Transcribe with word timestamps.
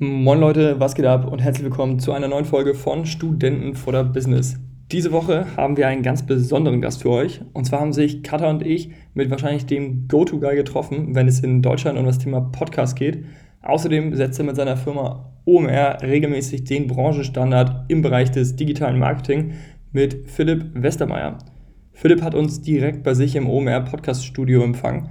Moin 0.00 0.38
Leute, 0.38 0.78
was 0.78 0.94
geht 0.94 1.06
ab 1.06 1.26
und 1.26 1.40
herzlich 1.40 1.64
willkommen 1.64 1.98
zu 1.98 2.12
einer 2.12 2.28
neuen 2.28 2.44
Folge 2.44 2.74
von 2.74 3.04
Studenten 3.04 3.74
for 3.74 3.92
the 3.92 4.08
Business. 4.08 4.56
Diese 4.92 5.10
Woche 5.10 5.44
haben 5.56 5.76
wir 5.76 5.88
einen 5.88 6.04
ganz 6.04 6.24
besonderen 6.24 6.80
Gast 6.80 7.02
für 7.02 7.10
euch. 7.10 7.40
Und 7.52 7.64
zwar 7.64 7.80
haben 7.80 7.92
sich 7.92 8.22
Katha 8.22 8.48
und 8.48 8.64
ich 8.64 8.90
mit 9.14 9.28
wahrscheinlich 9.28 9.66
dem 9.66 10.06
Go-To-Guy 10.06 10.54
getroffen, 10.54 11.16
wenn 11.16 11.26
es 11.26 11.40
in 11.40 11.62
Deutschland 11.62 11.98
um 11.98 12.06
das 12.06 12.20
Thema 12.20 12.42
Podcast 12.42 12.94
geht. 12.94 13.24
Außerdem 13.62 14.14
setzt 14.14 14.38
er 14.38 14.44
mit 14.44 14.54
seiner 14.54 14.76
Firma 14.76 15.32
OMR 15.44 15.98
regelmäßig 16.00 16.62
den 16.62 16.86
Branchenstandard 16.86 17.90
im 17.90 18.00
Bereich 18.00 18.30
des 18.30 18.54
digitalen 18.54 19.00
Marketing 19.00 19.54
mit 19.90 20.30
Philipp 20.30 20.64
Westermeier. 20.74 21.38
Philipp 21.92 22.22
hat 22.22 22.36
uns 22.36 22.62
direkt 22.62 23.02
bei 23.02 23.14
sich 23.14 23.34
im 23.34 23.50
OMR 23.50 23.80
Podcast 23.80 24.24
Studio 24.24 24.62
empfangen 24.62 25.08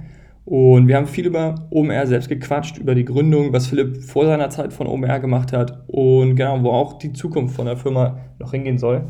und 0.48 0.88
wir 0.88 0.96
haben 0.96 1.06
viel 1.06 1.26
über 1.26 1.66
OMR 1.68 2.06
selbst 2.06 2.30
gequatscht, 2.30 2.78
über 2.78 2.94
die 2.94 3.04
Gründung, 3.04 3.52
was 3.52 3.66
Philipp 3.66 4.02
vor 4.02 4.24
seiner 4.24 4.48
Zeit 4.48 4.72
von 4.72 4.86
OMR 4.86 5.20
gemacht 5.20 5.52
hat 5.52 5.84
und 5.88 6.36
genau, 6.36 6.62
wo 6.62 6.70
auch 6.70 6.94
die 6.94 7.12
Zukunft 7.12 7.54
von 7.54 7.66
der 7.66 7.76
Firma 7.76 8.18
noch 8.38 8.52
hingehen 8.52 8.78
soll. 8.78 9.04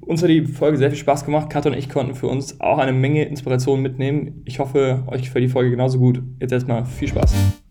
Uns 0.00 0.24
hat 0.24 0.30
die 0.30 0.44
Folge 0.44 0.78
sehr 0.78 0.90
viel 0.90 0.98
Spaß 0.98 1.24
gemacht. 1.24 1.50
Kat 1.50 1.66
und 1.66 1.74
ich 1.74 1.88
konnten 1.88 2.16
für 2.16 2.26
uns 2.26 2.60
auch 2.60 2.78
eine 2.78 2.92
Menge 2.92 3.22
Inspiration 3.22 3.80
mitnehmen. 3.80 4.42
Ich 4.44 4.58
hoffe, 4.58 5.04
euch 5.06 5.22
gefällt 5.22 5.44
die 5.44 5.48
Folge 5.48 5.70
genauso 5.70 6.00
gut. 6.00 6.20
Jetzt 6.40 6.50
erstmal 6.50 6.84
viel 6.84 7.06
Spaß. 7.06 7.61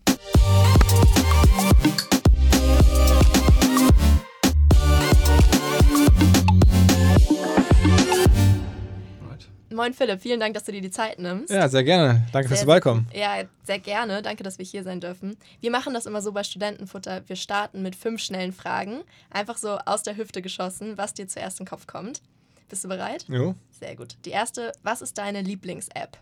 Moin 9.82 9.94
Philipp, 9.94 10.22
vielen 10.22 10.38
Dank, 10.38 10.54
dass 10.54 10.62
du 10.62 10.70
dir 10.70 10.80
die 10.80 10.92
Zeit 10.92 11.18
nimmst. 11.18 11.50
Ja, 11.50 11.68
sehr 11.68 11.82
gerne. 11.82 12.24
Danke 12.30 12.46
sehr, 12.46 12.56
fürs 12.56 12.60
Vorbeikommen. 12.60 13.08
Ja, 13.12 13.42
sehr 13.64 13.80
gerne. 13.80 14.22
Danke, 14.22 14.44
dass 14.44 14.58
wir 14.58 14.64
hier 14.64 14.84
sein 14.84 15.00
dürfen. 15.00 15.36
Wir 15.60 15.72
machen 15.72 15.92
das 15.92 16.06
immer 16.06 16.22
so 16.22 16.30
bei 16.30 16.44
Studentenfutter. 16.44 17.28
Wir 17.28 17.34
starten 17.34 17.82
mit 17.82 17.96
fünf 17.96 18.20
schnellen 18.20 18.52
Fragen. 18.52 19.00
Einfach 19.28 19.56
so 19.56 19.78
aus 19.78 20.04
der 20.04 20.16
Hüfte 20.16 20.40
geschossen, 20.40 20.98
was 20.98 21.14
dir 21.14 21.26
zuerst 21.26 21.58
in 21.58 21.64
den 21.64 21.70
Kopf 21.70 21.88
kommt. 21.88 22.22
Bist 22.68 22.84
du 22.84 22.88
bereit? 22.88 23.24
Jo. 23.26 23.56
Sehr 23.72 23.96
gut. 23.96 24.16
Die 24.24 24.30
erste, 24.30 24.70
was 24.84 25.02
ist 25.02 25.18
deine 25.18 25.42
Lieblings-App? 25.42 26.16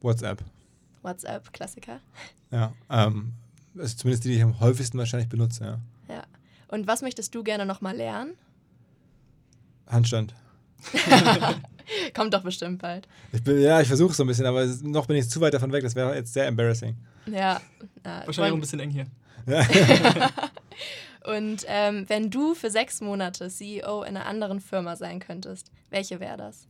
WhatsApp. 0.00 0.44
WhatsApp, 1.02 1.52
Klassiker. 1.52 1.98
Ja, 2.52 2.72
ähm, 2.88 3.32
ist 3.74 3.98
zumindest 3.98 4.22
die, 4.22 4.28
die 4.28 4.36
ich 4.36 4.42
am 4.44 4.60
häufigsten 4.60 4.98
wahrscheinlich 4.98 5.28
benutze, 5.28 5.64
ja. 5.64 6.14
Ja. 6.14 6.22
Und 6.68 6.86
was 6.86 7.02
möchtest 7.02 7.34
du 7.34 7.42
gerne 7.42 7.66
nochmal 7.66 7.96
lernen? 7.96 8.34
Handstand. 9.88 10.32
Kommt 12.14 12.34
doch 12.34 12.42
bestimmt 12.42 12.80
bald. 12.80 13.08
Ich 13.32 13.42
bin, 13.42 13.60
ja, 13.60 13.80
ich 13.80 13.88
versuche 13.88 14.10
es 14.10 14.16
so 14.16 14.24
ein 14.24 14.26
bisschen, 14.26 14.46
aber 14.46 14.66
noch 14.82 15.06
bin 15.06 15.16
ich 15.16 15.28
zu 15.28 15.40
weit 15.40 15.54
davon 15.54 15.72
weg. 15.72 15.82
Das 15.82 15.94
wäre 15.94 16.14
jetzt 16.14 16.32
sehr 16.32 16.46
embarrassing. 16.46 16.96
Ja. 17.26 17.60
Na, 18.04 18.26
Wahrscheinlich 18.26 18.52
auch 18.52 18.56
ein 18.56 18.60
bisschen 18.60 18.80
eng 18.80 18.90
hier. 18.90 19.06
Und 21.24 21.64
ähm, 21.66 22.04
wenn 22.08 22.30
du 22.30 22.54
für 22.54 22.70
sechs 22.70 23.00
Monate 23.00 23.48
CEO 23.48 24.02
in 24.02 24.16
einer 24.16 24.26
anderen 24.26 24.60
Firma 24.60 24.94
sein 24.96 25.18
könntest, 25.18 25.72
welche 25.90 26.20
wäre 26.20 26.36
das? 26.36 26.68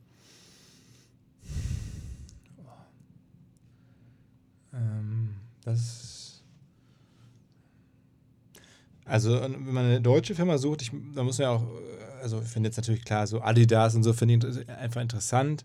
Ähm, 4.73 5.35
das 5.63 6.16
also 9.07 9.41
wenn 9.41 9.73
man 9.73 9.85
eine 9.87 10.01
deutsche 10.01 10.35
Firma 10.35 10.59
sucht, 10.59 10.83
ich, 10.83 10.93
da 11.15 11.23
muss 11.23 11.39
man 11.39 11.45
ja 11.45 11.51
auch 11.51 11.67
also 12.27 12.43
ich 12.43 12.49
finde 12.49 12.69
jetzt 12.69 12.77
natürlich 12.77 13.05
klar, 13.05 13.27
so 13.27 13.41
Adidas 13.41 13.95
und 13.95 14.03
so 14.03 14.13
finde 14.13 14.35
ich 14.35 14.69
einfach 14.69 15.01
interessant. 15.01 15.65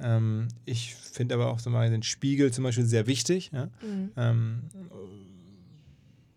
Ähm, 0.00 0.48
ich 0.64 0.94
finde 0.94 1.34
aber 1.34 1.48
auch 1.48 1.58
so 1.58 1.70
mal 1.70 1.88
den 1.88 2.02
Spiegel 2.02 2.52
zum 2.52 2.64
Beispiel 2.64 2.84
sehr 2.84 3.06
wichtig, 3.06 3.50
ja? 3.52 3.66
mhm. 3.82 4.10
ähm, 4.16 4.62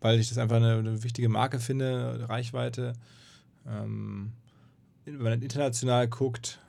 weil 0.01 0.19
ich 0.19 0.29
das 0.29 0.37
einfach 0.37 0.57
eine, 0.57 0.75
eine 0.75 1.03
wichtige 1.03 1.29
Marke 1.29 1.59
finde, 1.59 2.27
Reichweite. 2.27 2.93
Ähm, 3.67 4.33
wenn 5.05 5.17
man 5.17 5.41
international 5.41 6.07
guckt, 6.07 6.59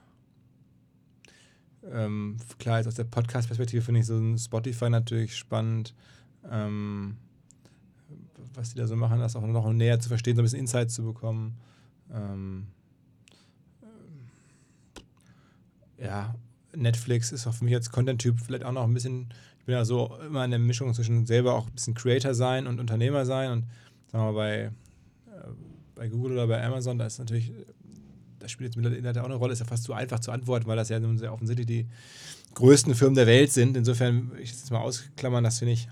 ähm, 1.93 2.39
klar, 2.59 2.79
jetzt 2.79 2.87
aus 2.87 2.95
der 2.95 3.05
Podcast-Perspektive 3.05 3.83
finde 3.83 4.01
ich 4.01 4.07
so 4.07 4.17
ein 4.17 4.39
Spotify 4.39 4.89
natürlich 4.89 5.37
spannend. 5.37 5.95
Ähm, 8.55 8.61
was 8.61 8.71
die 8.71 8.79
da 8.79 8.87
so 8.87 8.97
machen, 8.97 9.21
das 9.21 9.37
auch 9.37 9.47
noch 9.47 9.73
näher 9.73 10.01
zu 10.01 10.09
verstehen, 10.09 10.37
so 10.37 10.43
ein 10.43 10.45
bisschen 10.45 10.61
Insights 10.61 10.95
zu 10.95 11.05
bekommen. 11.05 11.57
Ähm, 12.13 12.67
ja, 15.99 16.35
Netflix 16.75 17.33
ist 17.33 17.47
auch 17.47 17.55
für 17.55 17.65
mich 17.65 17.75
als 17.75 17.91
Content-Typ 17.91 18.41
vielleicht 18.41 18.65
auch 18.65 18.73
noch 18.73 18.85
ein 18.85 18.95
bisschen, 18.95 19.29
ich 19.61 19.65
bin 19.65 19.75
ja 19.75 19.85
so 19.85 20.17
immer 20.27 20.45
in 20.45 20.51
der 20.51 20.61
Mischung 20.61 20.93
zwischen 20.93 21.27
selber 21.27 21.55
auch 21.55 21.67
ein 21.67 21.73
bisschen 21.73 21.95
Creator 21.95 22.35
sein 22.35 22.67
und 22.67 22.81
Unternehmer 22.81 23.25
sein 23.25 23.53
und 23.53 23.65
sagen 24.11 24.25
wir 24.25 24.33
mal 24.33 24.35
bei, 24.35 24.59
äh, 24.61 24.71
bei 25.95 26.09
Google 26.09 26.33
oder 26.33 26.47
bei 26.49 26.65
Amazon, 26.65 26.99
da 26.99 27.07
ist 27.07 27.19
natürlich, 27.19 27.53
das 28.41 28.51
spielt 28.51 28.75
jetzt 28.75 28.77
mittlerweile 28.77 29.23
auch 29.23 29.27
eine 29.27 29.37
Rolle, 29.37 29.53
ist 29.53 29.61
ja 29.61 29.67
fast 29.67 29.85
zu 29.85 29.95
einfach 29.95 30.21
zu 30.21 30.33
antworten, 30.33 30.67
weil 30.67 30.77
das 30.77 30.89
ja 30.89 30.99
nun 30.99 31.17
sehr 31.17 31.33
offensichtlich 31.33 31.67
die 31.67 31.87
größten 32.55 32.95
Firmen 32.95 33.15
der 33.15 33.27
Welt 33.27 33.53
sind. 33.53 33.77
Insofern, 33.77 34.33
ich 34.39 34.51
das 34.51 34.61
jetzt 34.61 34.71
mal 34.71 34.81
ausklammern, 34.81 35.43
das 35.43 35.61
finde 35.61 35.73
ich, 35.73 35.89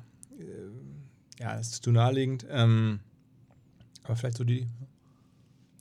ja, 1.43 1.57
das 1.57 1.73
ist 1.73 1.85
zu 1.85 1.91
naheliegend. 1.91 2.47
Ähm, 2.49 3.01
aber 4.05 4.17
vielleicht 4.17 4.37
so 4.37 4.45
die 4.45 4.67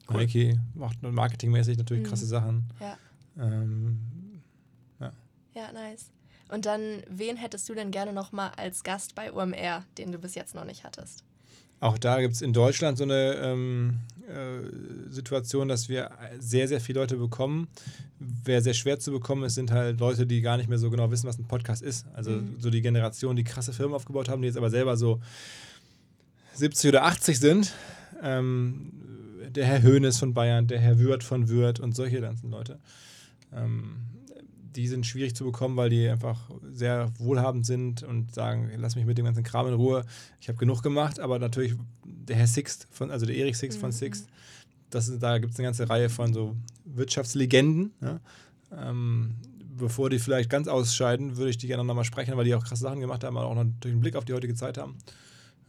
cool. 0.09 0.17
Nike 0.17 0.59
macht 0.73 1.01
marketingmäßig 1.01 1.77
natürlich 1.77 2.03
mhm. 2.03 2.09
krasse 2.09 2.25
Sachen. 2.25 2.65
Ja. 2.79 2.97
Ähm, 3.37 3.99
ja, 5.53 5.71
nice. 5.73 6.11
Und 6.49 6.65
dann, 6.65 7.03
wen 7.09 7.37
hättest 7.37 7.67
du 7.69 7.73
denn 7.73 7.91
gerne 7.91 8.13
nochmal 8.13 8.51
als 8.57 8.83
Gast 8.83 9.15
bei 9.15 9.31
UMR, 9.31 9.85
den 9.97 10.11
du 10.11 10.17
bis 10.17 10.35
jetzt 10.35 10.55
noch 10.55 10.65
nicht 10.65 10.83
hattest? 10.83 11.23
Auch 11.81 11.97
da 11.97 12.21
gibt 12.21 12.35
es 12.35 12.41
in 12.41 12.53
Deutschland 12.53 12.97
so 12.99 13.03
eine 13.03 13.33
ähm, 13.43 13.97
äh, 14.27 15.11
Situation, 15.11 15.67
dass 15.67 15.89
wir 15.89 16.11
sehr, 16.39 16.67
sehr 16.67 16.79
viele 16.79 16.99
Leute 16.99 17.17
bekommen. 17.17 17.67
Wer 18.19 18.61
sehr 18.61 18.75
schwer 18.75 18.99
zu 18.99 19.11
bekommen 19.11 19.43
ist, 19.43 19.55
sind 19.55 19.71
halt 19.71 19.99
Leute, 19.99 20.27
die 20.27 20.41
gar 20.41 20.57
nicht 20.57 20.69
mehr 20.69 20.77
so 20.77 20.91
genau 20.91 21.09
wissen, 21.09 21.27
was 21.27 21.39
ein 21.39 21.47
Podcast 21.47 21.81
ist. 21.81 22.05
Also 22.13 22.31
mhm. 22.31 22.55
so 22.59 22.69
die 22.69 22.83
Generation, 22.83 23.35
die 23.35 23.43
krasse 23.43 23.73
Firmen 23.73 23.95
aufgebaut 23.95 24.29
haben, 24.29 24.43
die 24.43 24.47
jetzt 24.47 24.57
aber 24.57 24.69
selber 24.69 24.95
so 24.95 25.19
70 26.53 26.89
oder 26.89 27.03
80 27.03 27.39
sind. 27.39 27.73
Ähm, 28.21 28.91
der 29.49 29.65
Herr 29.65 29.81
Höhnes 29.81 30.19
von 30.19 30.35
Bayern, 30.35 30.67
der 30.67 30.79
Herr 30.79 30.99
Würth 30.99 31.23
von 31.23 31.49
Würth 31.49 31.79
und 31.79 31.95
solche 31.95 32.21
ganzen 32.21 32.51
Leute. 32.51 32.79
Ähm, 33.51 33.97
die 34.75 34.87
sind 34.87 35.05
schwierig 35.05 35.35
zu 35.35 35.43
bekommen, 35.43 35.75
weil 35.75 35.89
die 35.89 36.07
einfach 36.07 36.49
sehr 36.69 37.11
wohlhabend 37.17 37.65
sind 37.65 38.03
und 38.03 38.33
sagen, 38.33 38.71
lass 38.77 38.95
mich 38.95 39.05
mit 39.05 39.17
dem 39.17 39.25
ganzen 39.25 39.43
Kram 39.43 39.67
in 39.67 39.73
Ruhe. 39.73 40.05
Ich 40.39 40.47
habe 40.47 40.57
genug 40.57 40.81
gemacht, 40.81 41.19
aber 41.19 41.39
natürlich 41.39 41.75
der 42.05 42.35
Herr 42.35 42.47
Sixt, 42.47 42.87
von, 42.91 43.11
also 43.11 43.25
der 43.25 43.35
Erich 43.35 43.57
Sixt 43.57 43.77
mhm. 43.77 43.81
von 43.81 43.91
Sixt, 43.91 44.27
das 44.89 45.19
da 45.19 45.37
gibt 45.37 45.53
es 45.53 45.59
eine 45.59 45.67
ganze 45.67 45.89
Reihe 45.89 46.09
von 46.09 46.33
so 46.33 46.55
Wirtschaftslegenden. 46.85 47.93
Ja? 48.01 48.19
Ähm, 48.71 49.35
bevor 49.77 50.09
die 50.09 50.19
vielleicht 50.19 50.49
ganz 50.49 50.67
ausscheiden, 50.67 51.37
würde 51.37 51.49
ich 51.49 51.57
die 51.57 51.67
gerne 51.67 51.83
nochmal 51.83 52.05
sprechen, 52.05 52.35
weil 52.37 52.45
die 52.45 52.55
auch 52.55 52.63
krasse 52.63 52.83
Sachen 52.83 52.99
gemacht 52.99 53.23
haben, 53.23 53.37
aber 53.37 53.47
auch 53.47 53.55
natürlich 53.55 53.93
einen 53.93 54.01
Blick 54.01 54.15
auf 54.15 54.25
die 54.25 54.33
heutige 54.33 54.55
Zeit 54.55 54.77
haben. 54.77 54.97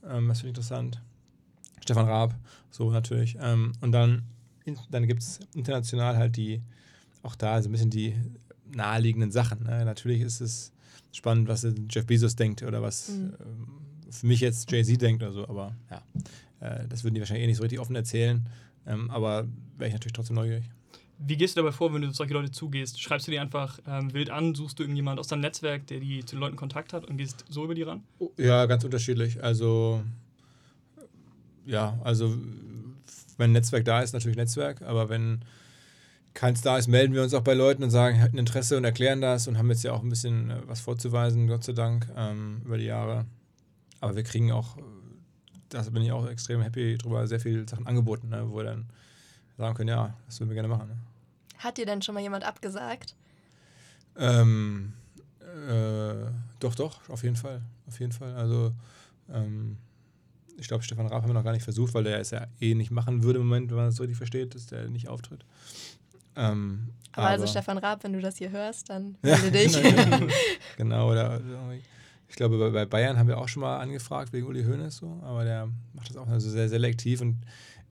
Ähm, 0.05 0.29
das 0.29 0.41
finde 0.41 0.51
ich 0.51 0.57
interessant. 0.59 1.01
Stefan 1.81 2.07
Raab, 2.07 2.35
so 2.71 2.91
natürlich. 2.91 3.37
Ähm, 3.41 3.73
und 3.81 3.93
dann, 3.93 4.23
dann 4.91 5.07
gibt 5.07 5.23
es 5.23 5.41
international 5.55 6.17
halt 6.17 6.37
die, 6.37 6.63
auch 7.23 7.35
da 7.35 7.61
so 7.61 7.69
ein 7.69 7.73
bisschen 7.73 7.91
die 7.91 8.15
naheliegenden 8.75 9.31
Sachen. 9.31 9.65
Ne? 9.65 9.85
Natürlich 9.85 10.21
ist 10.21 10.41
es 10.41 10.73
spannend, 11.13 11.49
was 11.49 11.67
Jeff 11.91 12.07
Bezos 12.07 12.37
denkt 12.37 12.63
oder 12.63 12.83
was 12.83 13.09
mhm. 13.09 13.33
äh, 14.09 14.13
für 14.13 14.27
mich 14.27 14.41
jetzt 14.41 14.71
Jay-Z 14.71 15.01
denkt 15.01 15.23
oder 15.23 15.33
so, 15.33 15.49
aber 15.49 15.75
ja, 15.91 16.03
äh, 16.61 16.87
das 16.89 17.05
würden 17.05 17.15
die 17.15 17.21
wahrscheinlich 17.21 17.45
eh 17.45 17.47
nicht 17.47 17.57
so 17.57 17.63
richtig 17.63 17.81
offen 17.81 17.97
erzählen. 17.97 18.47
Ähm, 18.87 19.11
aber 19.11 19.47
wäre 19.77 19.89
ich 19.89 19.95
natürlich 19.95 20.13
trotzdem 20.13 20.37
neugierig. 20.37 20.65
Wie 21.19 21.37
gehst 21.37 21.57
du 21.57 21.61
dabei 21.61 21.73
vor, 21.73 21.95
wenn 21.95 22.03
du 22.03 22.09
auf 22.09 22.17
solche 22.17 22.35
Leute 22.35 22.51
zugehst? 22.51 23.01
Schreibst 23.01 23.29
du 23.29 23.31
die 23.31 23.39
einfach 23.39 23.79
ähm, 23.87 24.13
wild 24.13 24.31
an, 24.31 24.55
suchst 24.55 24.79
du 24.79 24.83
irgendjemand 24.83 25.21
aus 25.21 25.29
deinem 25.29 25.41
Netzwerk, 25.43 25.87
der 25.87 26.01
die 26.01 26.25
zu 26.25 26.35
den 26.35 26.41
Leuten 26.41 26.57
Kontakt 26.57 26.93
hat 26.93 27.05
und 27.05 27.17
gehst 27.17 27.45
so 27.49 27.65
über 27.65 27.75
die 27.75 27.83
ran? 27.83 28.03
Oh, 28.19 28.31
ja, 28.37 28.67
ganz 28.67 28.83
unterschiedlich. 28.83 29.43
Also 29.43 30.03
ja, 31.65 31.99
also 32.03 32.37
wenn 33.37 33.51
ein 33.51 33.53
Netzwerk 33.53 33.85
da 33.85 34.03
ist, 34.03 34.13
natürlich 34.13 34.37
Netzwerk, 34.37 34.83
aber 34.83 35.09
wenn 35.09 35.45
keins 36.35 36.63
da 36.63 36.79
ist, 36.79 36.89
melden 36.89 37.15
wir 37.15 37.23
uns 37.23 37.35
auch 37.35 37.43
bei 37.43 37.55
Leuten 37.55 37.83
und 37.83 37.91
sagen, 37.91 38.17
hätten 38.17 38.39
Interesse 38.39 38.77
und 38.77 38.85
erklären 38.85 39.21
das 39.21 39.49
und 39.49 39.59
haben 39.59 39.69
jetzt 39.71 39.85
ja 39.85 39.93
auch 39.93 40.03
ein 40.03 40.09
bisschen 40.09 40.51
äh, 40.51 40.57
was 40.67 40.81
vorzuweisen, 40.81 41.47
Gott 41.47 41.65
sei 41.65 41.73
Dank, 41.73 42.09
ähm, 42.17 42.63
über 42.65 42.79
die 42.79 42.85
Jahre. 42.85 43.27
Aber 44.01 44.17
wir 44.17 44.23
kriegen 44.23 44.51
auch, 44.53 44.77
da 45.69 45.83
bin 45.83 46.03
ich 46.03 46.13
auch 46.13 46.27
extrem 46.27 46.61
happy 46.61 46.99
drüber, 46.99 47.27
sehr 47.27 47.41
viele 47.41 47.69
Sachen 47.69 47.87
angeboten, 47.87 48.29
ne, 48.29 48.45
wo 48.49 48.57
wir 48.57 48.65
dann 48.65 48.87
sagen 49.57 49.75
können, 49.75 49.91
ja, 49.91 50.15
das 50.27 50.41
würden 50.41 50.51
wir 50.51 50.55
gerne 50.55 50.69
machen. 50.69 50.89
Ne. 50.89 50.97
Hat 51.59 51.79
dir 51.79 51.87
denn 51.87 52.03
schon 52.03 52.15
mal 52.15 52.21
jemand 52.21 52.45
abgesagt? 52.45 53.15
Ähm, 54.17 54.95
äh, 55.41 56.31
doch, 56.59 56.75
doch, 56.75 57.09
auf 57.09 57.23
jeden 57.23 57.37
Fall. 57.37 57.63
Auf 57.87 58.01
jeden 58.01 58.13
Fall. 58.13 58.35
Also, 58.35 58.73
ähm, 59.33 59.77
ich 60.59 60.69
glaube, 60.69 60.83
Stefan 60.83 61.07
Raab 61.07 61.23
haben 61.23 61.31
wir 61.31 61.35
noch 61.35 61.45
gar 61.45 61.53
nicht 61.53 61.65
versucht, 61.65 61.95
weil 61.95 62.05
der 62.05 62.19
es 62.21 62.31
ja 62.31 62.47
eh 62.61 62.75
nicht 62.75 62.91
machen 62.91 63.23
würde 63.23 63.39
im 63.39 63.47
Moment, 63.47 63.71
wenn 63.71 63.77
man 63.77 63.87
das 63.87 63.97
so 63.97 64.03
richtig 64.03 64.17
versteht, 64.17 64.55
dass 64.55 64.67
der 64.67 64.89
nicht 64.89 65.09
auftritt. 65.09 65.45
Ähm, 66.37 66.89
aber, 67.13 67.27
also 67.29 67.47
Stefan 67.47 67.79
Raab, 67.79 68.05
wenn 68.05 68.13
du 68.15 68.21
das 68.21 68.39
hier 68.39 68.51
hörst, 68.51 68.89
dann 68.91 69.17
melde 69.23 69.51
dich. 69.51 69.77
genau, 70.77 71.11
oder 71.11 71.41
Ich 72.29 72.37
glaube, 72.37 72.71
bei, 72.71 72.87
Bayern 72.87 73.19
haben 73.19 73.29
wir 73.29 73.37
auch 73.39 73.49
schon 73.49 73.61
mal 73.61 73.79
angefragt 73.79 74.33
wegen 74.33 74.47
Uli 74.47 74.65
Hoeneß 74.65 74.97
so, 74.97 75.21
aber 75.23 75.45
der 75.45 75.69
macht 75.93 76.09
das 76.09 76.17
auch 76.17 76.27
also 76.29 76.49
sehr 76.49 76.69
selektiv 76.71 77.21
und 77.21 77.37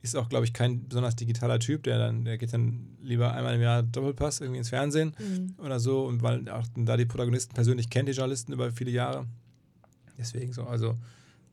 ist 0.02 0.16
auch, 0.16 0.28
glaube 0.28 0.44
ich, 0.44 0.52
kein 0.52 0.88
besonders 0.88 1.14
digitaler 1.14 1.60
Typ, 1.60 1.84
der 1.84 1.96
dann, 1.98 2.24
der 2.24 2.36
geht 2.38 2.52
dann 2.52 2.96
lieber 3.00 3.32
einmal 3.32 3.54
im 3.54 3.62
Jahr 3.62 3.84
Doppelpass 3.84 4.40
irgendwie 4.40 4.58
ins 4.58 4.70
Fernsehen 4.70 5.14
Mhm. 5.18 5.54
oder 5.64 5.78
so 5.78 6.04
und 6.06 6.22
weil 6.22 6.48
auch 6.48 6.66
da 6.76 6.96
die 6.96 7.06
Protagonisten 7.06 7.54
persönlich 7.54 7.88
kennt, 7.88 8.08
die 8.08 8.12
Journalisten 8.12 8.52
über 8.52 8.72
viele 8.72 8.90
Jahre. 8.90 9.26
Deswegen 10.18 10.52
so, 10.52 10.64
also 10.64 10.96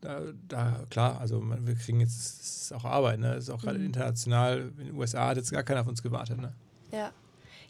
da, 0.02 0.22
da 0.48 0.84
klar, 0.90 1.20
also 1.22 1.44
wir 1.44 1.76
kriegen 1.76 2.00
jetzt 2.00 2.74
auch 2.74 2.86
Arbeit, 2.86 3.20
ne? 3.20 3.36
Das 3.36 3.44
ist 3.44 3.50
auch 3.52 3.62
gerade 3.62 3.78
Mhm. 3.78 3.86
international, 3.86 4.72
in 4.80 4.86
den 4.88 4.96
USA 4.96 5.28
hat 5.28 5.38
jetzt 5.38 5.52
gar 5.52 5.62
keiner 5.64 5.82
auf 5.82 5.88
uns 5.88 6.02
gewartet, 6.02 6.40
ne? 6.42 6.52
Ja. 6.92 7.12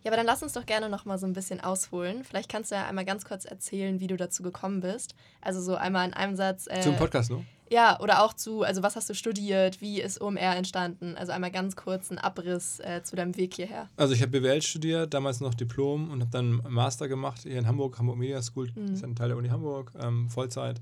Ja, 0.04 0.12
aber 0.12 0.16
dann 0.18 0.26
lass 0.26 0.42
uns 0.42 0.54
doch 0.54 0.66
gerne 0.66 0.88
noch 0.88 1.04
mal 1.04 1.18
so 1.18 1.26
ein 1.28 1.34
bisschen 1.34 1.60
ausholen. 1.60 2.24
Vielleicht 2.24 2.50
kannst 2.50 2.72
du 2.72 2.76
ja 2.76 2.88
einmal 2.88 3.04
ganz 3.04 3.26
kurz 3.26 3.44
erzählen, 3.44 4.00
wie 4.00 4.08
du 4.08 4.16
dazu 4.16 4.44
gekommen 4.44 4.80
bist. 4.80 5.14
Also 5.42 5.62
so 5.62 5.76
einmal 5.76 6.08
in 6.08 6.14
einem 6.14 6.38
Satz. 6.38 6.68
Äh, 6.68 6.80
Zum 6.80 6.96
Podcast, 6.96 7.32
ne? 7.32 7.46
Ja, 7.70 8.00
oder 8.00 8.24
auch 8.24 8.34
zu, 8.34 8.64
also 8.64 8.82
was 8.82 8.96
hast 8.96 9.10
du 9.10 9.14
studiert, 9.14 9.80
wie 9.82 10.02
ist 10.02 10.22
OMR 10.22 10.56
entstanden? 10.56 11.16
Also 11.18 11.34
einmal 11.34 11.52
ganz 11.52 11.76
kurz 11.76 12.10
einen 12.10 12.18
Abriss 12.18 12.80
äh, 12.80 13.04
zu 13.04 13.16
deinem 13.18 13.36
Weg 13.36 13.54
hierher. 13.56 13.90
Also 13.98 14.14
ich 14.14 14.22
habe 14.22 14.32
BWL 14.40 14.62
studiert, 14.62 15.14
damals 15.14 15.40
noch 15.42 15.54
Diplom 15.54 16.10
und 16.10 16.22
habe 16.22 16.32
dann 16.32 16.62
einen 16.66 16.74
Master 16.74 17.08
gemacht 17.10 17.42
hier 17.44 17.60
in 17.60 17.68
Hamburg, 17.68 18.00
Hamburg 18.00 18.18
Media 18.18 18.42
School, 18.42 18.72
Mhm. 18.74 18.94
ist 18.94 19.04
ein 19.04 19.16
Teil 19.16 19.28
der 19.28 19.38
Uni 19.38 19.50
Hamburg, 19.50 19.92
ähm, 20.02 20.30
Vollzeit, 20.30 20.80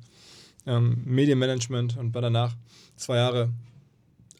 ähm, 0.65 1.01
Medienmanagement 1.05 1.97
und 1.97 2.13
war 2.13 2.21
danach 2.21 2.53
zwei 2.95 3.17
Jahre 3.17 3.49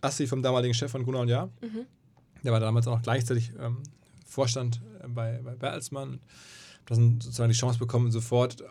Assi 0.02 0.28
vom 0.28 0.42
damaligen 0.44 0.74
Chef 0.76 0.92
von 0.92 1.04
Gunnar 1.04 1.24
und 1.24 1.30
Jahr. 1.30 1.50
Mhm. 1.62 1.86
Der 2.44 2.52
war 2.52 2.60
damals 2.60 2.88
auch 2.88 2.96
noch 2.96 3.02
gleichzeitig 3.02 3.52
ähm, 3.60 3.78
Vorstand 4.26 4.82
äh, 5.04 5.08
bei, 5.08 5.40
bei 5.44 5.56
Bertelsmann. 5.56 6.20
Hab 6.80 6.88
dann 6.88 7.20
sozusagen 7.20 7.52
die 7.52 7.58
Chance 7.58 7.80
bekommen, 7.80 8.12
sofort 8.12 8.62
äh, 8.62 8.66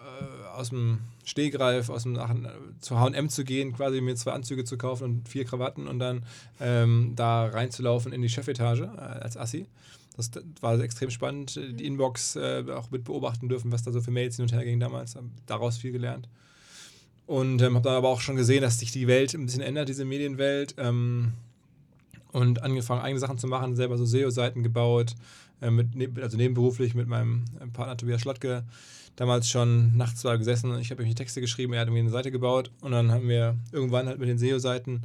aus 0.55 0.71
dem 0.71 1.01
Stehgreif, 1.25 1.91
aus 1.91 2.05
dem 2.05 2.13
nach, 2.13 2.35
zu 2.81 2.99
H&M 2.99 3.29
zu 3.29 3.45
gehen, 3.45 3.75
quasi 3.75 4.01
mir 4.01 4.17
zwei 4.17 4.33
Anzüge 4.33 4.65
zu 4.65 4.79
kaufen 4.79 5.05
und 5.05 5.29
vier 5.29 5.45
Krawatten 5.45 5.87
und 5.87 5.99
dann 5.99 6.25
ähm, 6.61 7.13
da 7.15 7.47
reinzulaufen 7.47 8.13
in 8.13 8.23
die 8.23 8.29
Chefetage 8.29 8.83
äh, 8.83 8.99
als 8.99 9.37
Assi. 9.37 9.67
Das 10.17 10.31
war 10.63 10.81
extrem 10.81 11.11
spannend, 11.11 11.57
äh, 11.59 11.73
die 11.73 11.85
Inbox 11.85 12.37
äh, 12.37 12.65
auch 12.75 12.91
mit 12.91 13.05
beobachten 13.05 13.49
dürfen, 13.49 13.71
was 13.71 13.83
da 13.83 13.93
so 13.93 14.01
für 14.01 14.11
Mails 14.11 14.37
hin 14.37 14.45
und 14.45 14.53
her 14.53 14.65
ging 14.65 14.81
damals. 14.81 15.15
Daraus 15.47 15.77
viel 15.77 15.93
gelernt. 15.93 16.29
Und 17.27 17.61
ähm, 17.61 17.75
habe 17.75 17.85
dann 17.85 17.97
aber 17.97 18.09
auch 18.09 18.21
schon 18.21 18.37
gesehen, 18.37 18.63
dass 18.63 18.79
sich 18.79 18.93
die 18.93 19.09
Welt 19.09 19.35
ein 19.35 19.45
bisschen 19.45 19.63
ändert, 19.63 19.89
diese 19.89 20.05
Medienwelt. 20.05 20.75
Ähm, 20.79 21.33
und 22.37 22.63
angefangen, 22.63 23.01
eigene 23.01 23.19
Sachen 23.19 23.39
zu 23.39 23.47
machen, 23.47 23.77
selber 23.77 23.97
so 23.97 24.05
SEO-Seiten 24.05 24.63
gebaut, 24.63 25.15
äh, 25.63 25.71
mit, 25.71 25.95
neb- 25.95 26.21
also 26.21 26.37
nebenberuflich 26.37 26.95
mit 26.95 27.09
meinem 27.09 27.45
äh, 27.61 27.67
Partner 27.67 27.97
Tobias 27.97 28.21
Schlottke. 28.21 28.65
Damals 29.17 29.49
schon 29.49 29.97
nachts 29.97 30.21
da 30.21 30.37
gesessen 30.37 30.71
und 30.71 30.79
ich 30.79 30.91
habe 30.91 31.03
irgendwie 31.03 31.15
Texte 31.15 31.41
geschrieben, 31.41 31.73
er 31.73 31.81
hat 31.81 31.89
irgendwie 31.89 32.01
eine 32.01 32.11
Seite 32.11 32.31
gebaut 32.31 32.71
und 32.83 32.93
dann 32.93 33.11
haben 33.11 33.27
wir 33.29 33.57
irgendwann 33.73 34.07
halt 34.07 34.19
mit 34.19 34.29
den 34.29 34.37
SEO-Seiten 34.37 35.01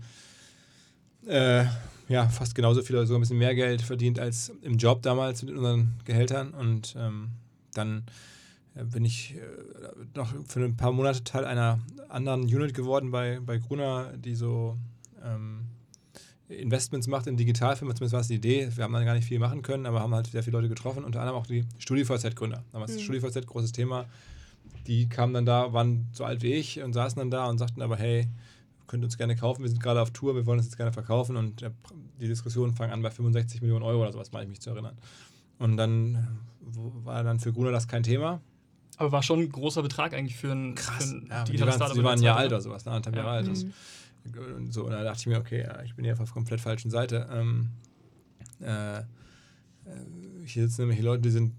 äh, 1.25 1.63
ja, 2.09 2.27
fast 2.27 2.53
genauso 2.53 2.81
viel 2.81 2.97
oder 2.97 3.05
sogar 3.05 3.19
ein 3.19 3.21
bisschen 3.21 3.37
mehr 3.37 3.55
Geld 3.55 3.81
verdient 3.81 4.19
als 4.19 4.51
im 4.63 4.77
Job 4.77 5.01
damals 5.01 5.43
mit 5.43 5.55
unseren 5.55 5.93
Gehältern 6.03 6.53
und 6.53 6.95
ähm, 6.97 7.29
dann 7.73 8.03
äh, 8.75 8.83
bin 8.83 9.05
ich 9.05 9.35
äh, 9.35 10.17
noch 10.17 10.33
für 10.45 10.59
ein 10.59 10.75
paar 10.75 10.91
Monate 10.91 11.23
Teil 11.23 11.45
einer 11.45 11.79
anderen 12.09 12.41
Unit 12.41 12.73
geworden 12.73 13.11
bei, 13.11 13.39
bei 13.39 13.59
Gruner, 13.59 14.11
die 14.17 14.35
so 14.35 14.75
ähm, 15.23 15.61
Investments 16.59 17.07
macht 17.07 17.27
in 17.27 17.37
Digitalfilme, 17.37 17.93
zumindest 17.93 18.13
war 18.13 18.19
es 18.21 18.27
die 18.27 18.35
Idee. 18.35 18.69
Wir 18.75 18.83
haben 18.83 18.93
dann 18.93 19.05
gar 19.05 19.13
nicht 19.13 19.25
viel 19.27 19.39
machen 19.39 19.61
können, 19.61 19.85
aber 19.85 20.01
haben 20.01 20.13
halt 20.13 20.27
sehr 20.27 20.43
viele 20.43 20.57
Leute 20.57 20.69
getroffen, 20.69 21.03
unter 21.03 21.19
anderem 21.21 21.39
auch 21.39 21.47
die 21.47 21.65
StudiVZ-Gründer. 21.79 22.63
Damals 22.71 22.93
Mhm. 22.95 22.99
StudiVZ, 22.99 23.45
großes 23.47 23.71
Thema. 23.71 24.05
Die 24.87 25.07
kamen 25.07 25.33
dann 25.33 25.45
da, 25.45 25.73
waren 25.73 26.07
so 26.11 26.23
alt 26.25 26.41
wie 26.41 26.53
ich 26.53 26.81
und 26.81 26.93
saßen 26.93 27.19
dann 27.19 27.31
da 27.31 27.47
und 27.47 27.57
sagten 27.57 27.81
aber, 27.81 27.95
hey, 27.97 28.27
könnt 28.87 29.03
uns 29.03 29.17
gerne 29.17 29.35
kaufen, 29.35 29.61
wir 29.61 29.69
sind 29.69 29.81
gerade 29.81 30.01
auf 30.01 30.11
Tour, 30.11 30.35
wir 30.35 30.45
wollen 30.45 30.57
uns 30.59 30.67
jetzt 30.67 30.75
gerne 30.77 30.91
verkaufen 30.91 31.37
und 31.37 31.65
die 32.19 32.27
Diskussionen 32.27 32.73
fangen 32.75 32.91
an 32.91 33.01
bei 33.01 33.09
65 33.11 33.61
Millionen 33.61 33.83
Euro 33.83 34.01
oder 34.01 34.11
sowas, 34.11 34.31
meine 34.33 34.43
ich 34.45 34.49
mich 34.49 34.59
zu 34.61 34.69
erinnern. 34.71 34.97
Und 35.59 35.77
dann 35.77 36.27
war 36.59 37.23
dann 37.23 37.39
für 37.39 37.53
Gruner 37.53 37.71
das 37.71 37.87
kein 37.87 38.03
Thema. 38.03 38.41
Aber 38.97 39.11
war 39.13 39.23
schon 39.23 39.39
ein 39.39 39.49
großer 39.51 39.81
Betrag 39.81 40.13
eigentlich 40.13 40.35
für 40.35 40.51
ein, 40.51 40.75
für 40.77 41.03
ein 41.03 41.27
Ja, 41.29 41.43
die 41.43 41.51
digitales 41.53 41.73
waren, 41.73 41.77
Startup. 41.77 41.95
die 41.95 42.03
waren 42.03 42.19
ein 42.19 42.23
Jahr 42.23 42.37
alt 42.37 42.51
oder? 42.51 42.61
sowas, 42.61 42.85
ne? 42.85 42.91
anderthalb 42.91 43.15
Ja. 43.15 43.23
Jahre 43.23 43.35
alt. 43.37 43.47
Mhm. 43.47 43.73
Und 44.23 44.73
so, 44.73 44.85
und 44.85 44.91
da 44.91 45.03
dachte 45.03 45.19
ich 45.21 45.27
mir, 45.27 45.39
okay, 45.39 45.61
ja, 45.61 45.81
ich 45.83 45.95
bin 45.95 46.05
hier 46.05 46.13
auf 46.13 46.19
der 46.19 46.27
komplett 46.27 46.61
falschen 46.61 46.91
Seite. 46.91 47.27
Ähm, 47.31 47.69
äh, 48.61 48.99
äh, 48.99 49.03
hier 50.45 50.67
sitzen 50.67 50.81
nämlich 50.81 51.01
Leute, 51.01 51.23
die 51.23 51.31
sind 51.31 51.53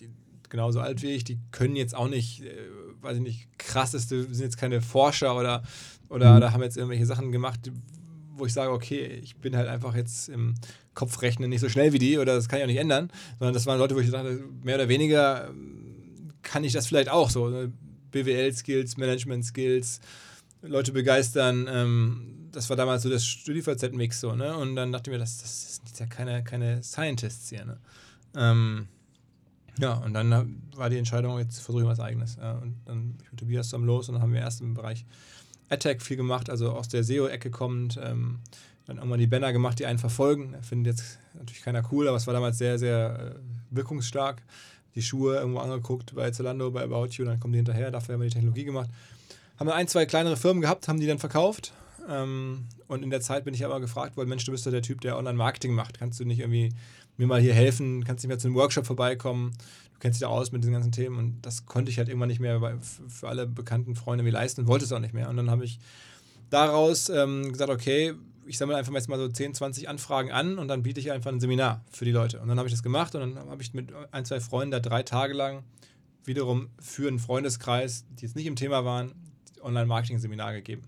die 0.00 0.08
genauso 0.48 0.80
alt 0.80 1.02
wie 1.02 1.10
ich, 1.10 1.24
die 1.24 1.38
können 1.50 1.76
jetzt 1.76 1.94
auch 1.94 2.08
nicht, 2.08 2.42
äh, 2.42 2.68
weiß 3.00 3.16
ich 3.16 3.22
nicht, 3.22 3.58
krasseste, 3.58 4.22
sind 4.24 4.44
jetzt 4.44 4.58
keine 4.58 4.80
Forscher 4.80 5.36
oder, 5.36 5.62
oder, 6.08 6.36
oder 6.36 6.52
haben 6.52 6.62
jetzt 6.62 6.76
irgendwelche 6.76 7.06
Sachen 7.06 7.32
gemacht, 7.32 7.70
wo 8.34 8.46
ich 8.46 8.52
sage, 8.52 8.72
okay, 8.72 9.06
ich 9.22 9.36
bin 9.36 9.56
halt 9.56 9.68
einfach 9.68 9.94
jetzt 9.94 10.28
im 10.28 10.54
Kopfrechnen 10.94 11.48
nicht 11.48 11.60
so 11.60 11.68
schnell 11.68 11.92
wie 11.92 11.98
die 11.98 12.18
oder 12.18 12.34
das 12.34 12.48
kann 12.48 12.58
ich 12.58 12.64
auch 12.64 12.68
nicht 12.68 12.80
ändern, 12.80 13.10
sondern 13.38 13.54
das 13.54 13.66
waren 13.66 13.78
Leute, 13.78 13.94
wo 13.94 14.00
ich 14.00 14.10
dachte, 14.10 14.42
mehr 14.62 14.74
oder 14.76 14.88
weniger 14.88 15.48
ähm, 15.48 16.32
kann 16.42 16.64
ich 16.64 16.72
das 16.72 16.86
vielleicht 16.86 17.08
auch 17.08 17.30
so. 17.30 17.48
ne? 17.48 17.72
BWL-Skills, 18.10 18.96
Management-Skills, 18.98 20.00
Leute 20.62 20.92
begeistern. 20.92 21.68
Ähm, 21.68 22.48
das 22.52 22.68
war 22.68 22.76
damals 22.76 23.02
so 23.02 23.10
das 23.10 23.24
StudiVZ-Mix 23.24 24.20
so, 24.20 24.34
ne? 24.34 24.56
Und 24.56 24.76
dann 24.76 24.92
dachte 24.92 25.10
ich 25.10 25.14
mir, 25.14 25.18
das, 25.18 25.38
das 25.38 25.76
sind 25.76 25.98
ja 25.98 26.06
keine, 26.06 26.44
keine 26.44 26.82
Scientists 26.82 27.48
hier, 27.50 27.64
ne? 27.64 27.78
Ähm, 28.36 28.88
ja, 29.78 29.94
und 29.94 30.12
dann 30.14 30.62
war 30.76 30.90
die 30.90 30.98
Entscheidung, 30.98 31.38
jetzt 31.38 31.60
versuche 31.60 31.82
ich 31.82 31.88
was 31.88 32.00
Eigenes. 32.00 32.36
Ja, 32.36 32.52
und 32.58 32.76
dann 32.84 33.12
bin 33.12 33.18
ich 33.22 33.30
mit 33.30 33.40
Tobias 33.40 33.66
zusammen 33.68 33.86
los 33.86 34.08
und 34.08 34.14
dann 34.14 34.22
haben 34.22 34.32
wir 34.32 34.40
erst 34.40 34.60
im 34.60 34.74
Bereich 34.74 35.06
Attack 35.70 36.02
viel 36.02 36.18
gemacht, 36.18 36.50
also 36.50 36.72
aus 36.72 36.88
der 36.88 37.02
SEO-Ecke 37.04 37.50
kommend. 37.50 37.98
Ähm, 38.02 38.40
dann 38.86 38.96
irgendwann 38.96 39.20
die 39.20 39.26
Banner 39.26 39.52
gemacht, 39.52 39.78
die 39.78 39.86
einen 39.86 39.98
verfolgen. 39.98 40.56
Findet 40.62 40.96
jetzt 40.96 41.18
natürlich 41.34 41.62
keiner 41.62 41.82
cool, 41.92 42.08
aber 42.08 42.16
es 42.16 42.26
war 42.26 42.34
damals 42.34 42.58
sehr, 42.58 42.78
sehr 42.78 43.36
äh, 43.36 43.74
wirkungsstark. 43.76 44.42
Die 44.94 45.02
Schuhe 45.02 45.36
irgendwo 45.36 45.60
angeguckt 45.60 46.14
bei 46.14 46.30
Zalando, 46.30 46.70
bei 46.70 46.82
About 46.82 47.06
You, 47.12 47.24
dann 47.24 47.40
kommen 47.40 47.52
die 47.52 47.60
hinterher. 47.60 47.90
Dafür 47.90 48.14
haben 48.14 48.20
wir 48.20 48.28
die 48.28 48.34
Technologie 48.34 48.64
gemacht. 48.64 48.90
Haben 49.58 49.68
dann 49.68 49.76
ein, 49.76 49.88
zwei 49.88 50.06
kleinere 50.06 50.36
Firmen 50.36 50.60
gehabt, 50.60 50.88
haben 50.88 51.00
die 51.00 51.06
dann 51.06 51.18
verkauft. 51.18 51.72
Ähm, 52.08 52.66
und 52.88 53.02
in 53.02 53.10
der 53.10 53.20
Zeit 53.20 53.44
bin 53.44 53.54
ich 53.54 53.64
aber 53.64 53.80
gefragt 53.80 54.16
worden: 54.16 54.28
Mensch, 54.28 54.44
du 54.44 54.52
bist 54.52 54.66
doch 54.66 54.70
der 54.70 54.82
Typ, 54.82 55.00
der 55.00 55.16
Online-Marketing 55.16 55.72
macht. 55.72 55.98
Kannst 55.98 56.18
du 56.20 56.24
nicht 56.24 56.40
irgendwie 56.40 56.72
mir 57.16 57.26
mal 57.26 57.40
hier 57.40 57.54
helfen? 57.54 58.04
Kannst 58.04 58.24
du 58.24 58.26
nicht 58.26 58.32
mehr 58.34 58.38
zu 58.38 58.48
einem 58.48 58.56
Workshop 58.56 58.86
vorbeikommen? 58.86 59.52
Du 59.94 60.00
kennst 60.00 60.20
dich 60.20 60.26
da 60.26 60.32
aus 60.32 60.52
mit 60.52 60.62
diesen 60.62 60.72
ganzen 60.72 60.92
Themen. 60.92 61.16
Und 61.18 61.42
das 61.42 61.66
konnte 61.66 61.90
ich 61.90 61.98
halt 61.98 62.08
irgendwann 62.08 62.28
nicht 62.28 62.40
mehr 62.40 62.58
bei, 62.60 62.74
für 63.08 63.28
alle 63.28 63.46
bekannten 63.46 63.94
Freunde 63.94 64.24
mir 64.24 64.32
leisten 64.32 64.62
und 64.62 64.66
wollte 64.66 64.84
es 64.84 64.92
auch 64.92 64.98
nicht 64.98 65.14
mehr. 65.14 65.28
Und 65.28 65.36
dann 65.36 65.50
habe 65.50 65.64
ich 65.64 65.78
daraus 66.50 67.08
ähm, 67.08 67.52
gesagt: 67.52 67.70
Okay, 67.70 68.14
ich 68.46 68.58
sammle 68.58 68.76
einfach 68.76 68.92
jetzt 68.92 69.08
mal 69.08 69.18
so 69.18 69.28
10, 69.28 69.54
20 69.54 69.88
Anfragen 69.88 70.32
an 70.32 70.58
und 70.58 70.68
dann 70.68 70.82
biete 70.82 71.00
ich 71.00 71.12
einfach 71.12 71.30
ein 71.30 71.40
Seminar 71.40 71.84
für 71.90 72.04
die 72.04 72.10
Leute. 72.10 72.40
Und 72.40 72.48
dann 72.48 72.58
habe 72.58 72.68
ich 72.68 72.74
das 72.74 72.82
gemacht 72.82 73.14
und 73.14 73.36
dann 73.36 73.48
habe 73.48 73.62
ich 73.62 73.72
mit 73.74 73.92
ein, 74.10 74.24
zwei 74.24 74.40
Freunden 74.40 74.72
da 74.72 74.80
drei 74.80 75.02
Tage 75.02 75.34
lang 75.34 75.62
wiederum 76.24 76.68
für 76.78 77.08
einen 77.08 77.18
Freundeskreis, 77.18 78.04
die 78.10 78.26
jetzt 78.26 78.36
nicht 78.36 78.46
im 78.46 78.56
Thema 78.56 78.84
waren, 78.84 79.12
Online-Marketing-Seminar 79.62 80.52
gegeben. 80.54 80.82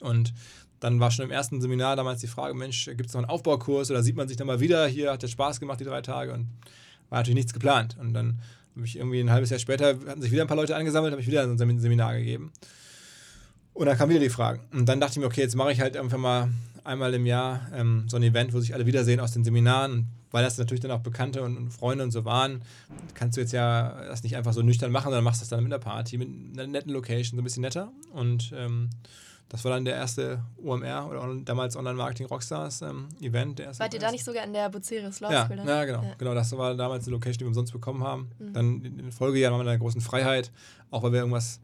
Und 0.00 0.32
dann 0.80 1.00
war 1.00 1.10
schon 1.10 1.24
im 1.24 1.30
ersten 1.30 1.60
Seminar 1.60 1.96
damals 1.96 2.20
die 2.20 2.26
Frage, 2.26 2.54
Mensch, 2.54 2.84
gibt 2.84 3.06
es 3.06 3.14
noch 3.14 3.22
einen 3.22 3.30
Aufbaukurs 3.30 3.90
oder 3.90 4.02
sieht 4.02 4.16
man 4.16 4.28
sich 4.28 4.36
dann 4.36 4.46
mal 4.46 4.60
wieder 4.60 4.86
hier, 4.86 5.12
hat 5.12 5.22
der 5.22 5.28
Spaß 5.28 5.60
gemacht, 5.60 5.80
die 5.80 5.84
drei 5.84 6.02
Tage 6.02 6.32
und 6.32 6.48
war 7.08 7.20
natürlich 7.20 7.36
nichts 7.36 7.52
geplant. 7.54 7.96
Und 7.98 8.12
dann 8.12 8.40
habe 8.76 8.84
ich 8.84 8.96
irgendwie 8.96 9.20
ein 9.20 9.30
halbes 9.30 9.50
Jahr 9.50 9.60
später, 9.60 9.98
hatten 10.06 10.20
sich 10.20 10.32
wieder 10.32 10.42
ein 10.42 10.48
paar 10.48 10.56
Leute 10.56 10.76
angesammelt, 10.76 11.12
habe 11.12 11.22
ich 11.22 11.28
wieder 11.28 11.42
ein 11.42 11.56
Sem- 11.56 11.78
Seminar 11.78 12.16
gegeben. 12.16 12.52
Und 13.72 13.86
dann 13.86 13.96
kamen 13.96 14.10
wieder 14.10 14.20
die 14.20 14.30
Fragen. 14.30 14.60
Und 14.72 14.88
dann 14.88 15.00
dachte 15.00 15.12
ich 15.12 15.18
mir, 15.18 15.26
okay, 15.26 15.40
jetzt 15.40 15.56
mache 15.56 15.72
ich 15.72 15.80
halt 15.80 15.96
einfach 15.96 16.18
mal 16.18 16.50
einmal 16.84 17.14
im 17.14 17.24
Jahr 17.24 17.66
ähm, 17.72 18.04
so 18.08 18.16
ein 18.16 18.22
Event, 18.22 18.52
wo 18.52 18.60
sich 18.60 18.74
alle 18.74 18.84
wiedersehen 18.84 19.20
aus 19.20 19.32
den 19.32 19.42
Seminaren. 19.42 20.08
Weil 20.34 20.42
das 20.42 20.58
natürlich 20.58 20.80
dann 20.80 20.90
auch 20.90 20.98
Bekannte 20.98 21.44
und, 21.44 21.56
und 21.56 21.70
Freunde 21.70 22.02
und 22.02 22.10
so 22.10 22.24
waren, 22.24 22.62
kannst 23.14 23.36
du 23.36 23.40
jetzt 23.40 23.52
ja 23.52 24.04
das 24.08 24.24
nicht 24.24 24.34
einfach 24.34 24.52
so 24.52 24.62
nüchtern 24.62 24.90
machen, 24.90 25.04
sondern 25.04 25.22
machst 25.22 25.40
das 25.40 25.48
dann 25.48 25.62
mit 25.62 25.72
einer 25.72 25.78
Party, 25.78 26.18
mit 26.18 26.28
einer 26.28 26.66
netten 26.66 26.92
Location, 26.92 27.36
so 27.36 27.40
ein 27.40 27.44
bisschen 27.44 27.60
netter. 27.60 27.92
Und 28.12 28.52
ähm, 28.56 28.90
das 29.48 29.62
war 29.64 29.70
dann 29.70 29.84
der 29.84 29.94
erste 29.94 30.42
OMR 30.60 31.08
oder 31.08 31.22
on, 31.22 31.44
damals 31.44 31.76
Online 31.76 31.94
Marketing 31.94 32.26
Rockstars 32.26 32.82
ähm, 32.82 33.10
Event. 33.20 33.60
Der 33.60 33.66
erste, 33.66 33.84
Wart 33.84 33.94
ihr 33.94 34.00
da 34.00 34.10
nicht 34.10 34.24
sogar 34.24 34.42
in 34.42 34.52
der 34.52 34.68
Bucerius 34.70 35.20
Law 35.20 35.30
ja, 35.30 35.46
School? 35.46 35.56
dann? 35.58 35.68
ja, 35.68 35.84
genau. 35.84 36.02
Ja. 36.02 36.14
genau. 36.18 36.34
Das 36.34 36.50
war 36.58 36.74
damals 36.74 37.04
die 37.04 37.12
Location, 37.12 37.38
die 37.38 37.44
wir 37.44 37.48
umsonst 37.48 37.72
bekommen 37.72 38.02
haben. 38.02 38.30
Mhm. 38.40 38.52
Dann 38.52 38.84
in 38.84 38.96
den 38.98 39.12
Folgejahren 39.12 39.52
waren 39.52 39.60
wir 39.60 39.70
in 39.70 39.76
einer 39.76 39.78
großen 39.78 40.00
Freiheit, 40.00 40.50
auch 40.90 41.04
weil 41.04 41.12
wir 41.12 41.20
irgendwas 41.20 41.60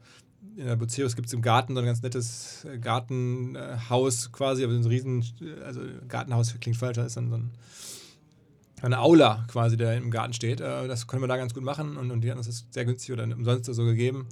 in 0.55 0.65
der 0.65 0.77
Buceus 0.77 1.17
gibt 1.17 1.27
es 1.27 1.33
im 1.33 1.41
Garten 1.41 1.75
so 1.75 1.81
ein 1.81 1.85
ganz 1.85 2.01
nettes 2.01 2.63
äh, 2.63 2.77
Gartenhaus 2.77 4.31
quasi, 4.31 4.63
aber 4.63 4.71
so 4.71 4.79
ein 4.79 4.85
riesen, 4.85 5.25
also 5.65 5.81
Gartenhaus 6.07 6.55
klingt 6.61 6.77
falsch, 6.77 6.95
da 6.95 7.05
ist 7.05 7.17
dann 7.17 7.29
so 7.29 7.35
ein, 7.35 7.51
eine 8.81 8.99
Aula 8.99 9.45
quasi, 9.47 9.77
der 9.77 9.97
im 9.97 10.11
Garten 10.11 10.33
steht. 10.33 10.61
Äh, 10.61 10.87
das 10.87 11.07
können 11.07 11.21
wir 11.21 11.27
da 11.27 11.37
ganz 11.37 11.53
gut 11.53 11.63
machen 11.63 11.97
und, 11.97 12.11
und 12.11 12.21
die 12.21 12.29
hatten 12.29 12.39
uns 12.39 12.47
das 12.47 12.65
sehr 12.71 12.85
günstig 12.85 13.11
oder 13.13 13.23
umsonst 13.23 13.65
so 13.73 13.85
gegeben. 13.85 14.27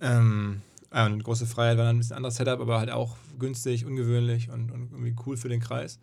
Ähm, 0.00 0.62
eine 0.90 1.18
große 1.18 1.46
Freiheit 1.46 1.76
war 1.76 1.84
dann 1.84 1.96
ein 1.96 1.98
bisschen 1.98 2.16
anderes 2.16 2.36
Setup, 2.36 2.60
aber 2.60 2.78
halt 2.78 2.90
auch 2.90 3.16
günstig, 3.38 3.84
ungewöhnlich 3.84 4.50
und, 4.50 4.70
und 4.70 4.92
irgendwie 4.92 5.14
cool 5.26 5.36
für 5.36 5.48
den 5.48 5.60
Kreis. 5.60 5.98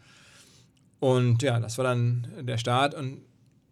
Und 0.99 1.41
ja, 1.41 1.59
das 1.59 1.77
war 1.77 1.85
dann 1.85 2.27
der 2.41 2.57
Start 2.57 2.93
und 2.93 3.21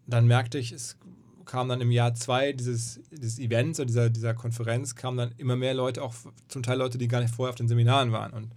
dann 0.07 0.27
merkte 0.27 0.57
ich, 0.57 0.71
es 0.71 0.97
kam 1.45 1.69
dann 1.69 1.81
im 1.81 1.91
Jahr 1.91 2.15
zwei 2.15 2.53
dieses, 2.53 2.99
dieses 3.11 3.39
Events 3.39 3.79
oder 3.79 3.85
dieser, 3.85 4.09
dieser 4.09 4.33
Konferenz, 4.33 4.95
kamen 4.95 5.17
dann 5.17 5.31
immer 5.37 5.55
mehr 5.55 5.73
Leute, 5.73 6.01
auch 6.01 6.13
zum 6.47 6.63
Teil 6.63 6.77
Leute, 6.77 6.97
die 6.97 7.07
gar 7.07 7.21
nicht 7.21 7.33
vorher 7.33 7.51
auf 7.51 7.55
den 7.55 7.67
Seminaren 7.67 8.11
waren. 8.11 8.33
Und 8.33 8.51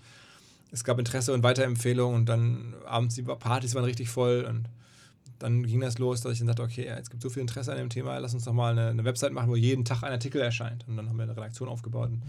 es 0.70 0.84
gab 0.84 0.98
Interesse 0.98 1.32
und 1.32 1.42
Weiterempfehlungen 1.42 2.16
und 2.16 2.28
dann 2.28 2.74
abends 2.84 3.14
die 3.14 3.22
Partys 3.22 3.74
waren 3.74 3.84
richtig 3.84 4.08
voll 4.08 4.46
und 4.48 4.68
dann 5.38 5.64
ging 5.64 5.80
das 5.80 5.98
los, 5.98 6.20
dass 6.20 6.32
ich 6.32 6.38
dann 6.38 6.48
dachte, 6.48 6.62
okay, 6.62 6.86
jetzt 6.86 7.10
gibt 7.10 7.22
es 7.22 7.30
so 7.30 7.32
viel 7.32 7.42
Interesse 7.42 7.72
an 7.72 7.78
dem 7.78 7.90
Thema, 7.90 8.18
lass 8.18 8.34
uns 8.34 8.44
doch 8.44 8.52
mal 8.52 8.72
eine, 8.72 8.88
eine, 8.88 9.04
Website 9.04 9.32
machen, 9.32 9.50
wo 9.50 9.56
jeden 9.56 9.84
Tag 9.84 10.02
ein 10.02 10.12
Artikel 10.12 10.40
erscheint. 10.40 10.86
Und 10.88 10.96
dann 10.96 11.08
haben 11.08 11.16
wir 11.16 11.24
eine 11.24 11.36
Redaktion 11.36 11.68
aufgebaut. 11.68 12.10
Und 12.10 12.22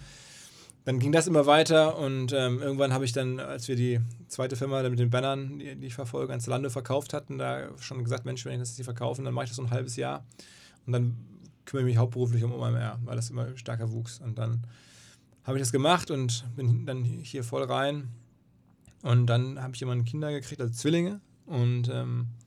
dann 0.85 0.99
ging 0.99 1.11
das 1.11 1.27
immer 1.27 1.45
weiter 1.45 1.97
und 1.97 2.31
ähm, 2.31 2.61
irgendwann 2.61 2.93
habe 2.93 3.03
ich 3.03 3.11
dann, 3.11 3.41
als 3.41 3.67
wir 3.67 3.75
die 3.75 3.99
zweite 4.29 4.55
Firma 4.55 4.87
mit 4.87 4.99
den 4.99 5.09
Bannern, 5.09 5.59
die, 5.59 5.75
die 5.75 5.87
ich 5.87 5.93
verfolge, 5.93 6.33
an 6.33 6.39
Zalando 6.39 6.69
verkauft 6.69 7.13
hatten, 7.13 7.37
da 7.37 7.67
schon 7.77 8.03
gesagt, 8.05 8.23
Mensch, 8.23 8.45
wenn 8.45 8.53
ich 8.53 8.59
das 8.59 8.75
hier 8.77 8.85
verkaufen, 8.85 9.25
dann 9.25 9.33
mache 9.33 9.43
ich 9.43 9.49
das 9.49 9.57
so 9.57 9.63
ein 9.63 9.69
halbes 9.69 9.97
Jahr. 9.97 10.25
Und 10.85 10.93
dann 10.93 11.17
kümmere 11.65 11.85
ich 11.85 11.93
mich 11.93 11.97
hauptberuflich 11.97 12.41
um 12.43 12.53
OMR, 12.53 12.99
weil 13.03 13.15
das 13.17 13.29
immer 13.29 13.57
stärker 13.57 13.91
wuchs. 13.91 14.19
Und 14.19 14.37
dann 14.37 14.65
habe 15.43 15.57
ich 15.57 15.61
das 15.61 15.71
gemacht 15.73 16.09
und 16.09 16.45
bin 16.55 16.85
dann 16.85 17.03
hier 17.03 17.43
voll 17.43 17.63
rein. 17.63 18.07
Und 19.03 19.27
dann 19.27 19.61
habe 19.61 19.73
ich 19.73 19.79
jemanden 19.79 20.05
Kinder 20.05 20.31
gekriegt, 20.31 20.61
also 20.61 20.73
Zwillinge. 20.73 21.19
Und 21.45 21.89
ähm, 21.89 22.27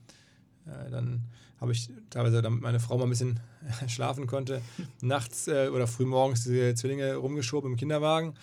dann 0.65 1.21
habe 1.59 1.71
ich 1.71 1.89
teilweise, 2.09 2.41
damit 2.41 2.61
meine 2.61 2.79
Frau 2.79 2.97
mal 2.97 3.03
ein 3.03 3.09
bisschen 3.09 3.39
schlafen 3.87 4.25
konnte, 4.27 4.61
nachts 5.01 5.47
äh, 5.47 5.69
oder 5.69 5.87
frühmorgens 5.87 6.43
diese 6.43 6.73
Zwillinge 6.73 7.15
rumgeschoben 7.15 7.71
im 7.71 7.77
Kinderwagen. 7.77 8.33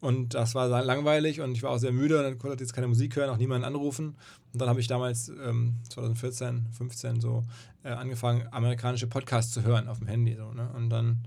Und 0.00 0.34
das 0.34 0.54
war 0.54 0.68
langweilig 0.84 1.40
und 1.40 1.52
ich 1.52 1.64
war 1.64 1.72
auch 1.72 1.78
sehr 1.78 1.90
müde 1.90 2.18
und 2.18 2.22
dann 2.22 2.38
konnte 2.38 2.54
ich 2.54 2.60
jetzt 2.60 2.72
keine 2.72 2.86
Musik 2.86 3.16
hören, 3.16 3.30
auch 3.30 3.36
niemanden 3.36 3.64
anrufen. 3.64 4.14
Und 4.52 4.62
dann 4.62 4.68
habe 4.68 4.78
ich 4.78 4.86
damals 4.86 5.28
ähm, 5.28 5.74
2014, 5.90 6.66
15 6.70 7.20
so 7.20 7.42
äh, 7.82 7.88
angefangen, 7.88 8.46
amerikanische 8.52 9.08
Podcasts 9.08 9.52
zu 9.52 9.64
hören 9.64 9.88
auf 9.88 9.98
dem 9.98 10.06
Handy. 10.06 10.36
So, 10.36 10.52
ne? 10.52 10.70
Und 10.76 10.90
dann 10.90 11.18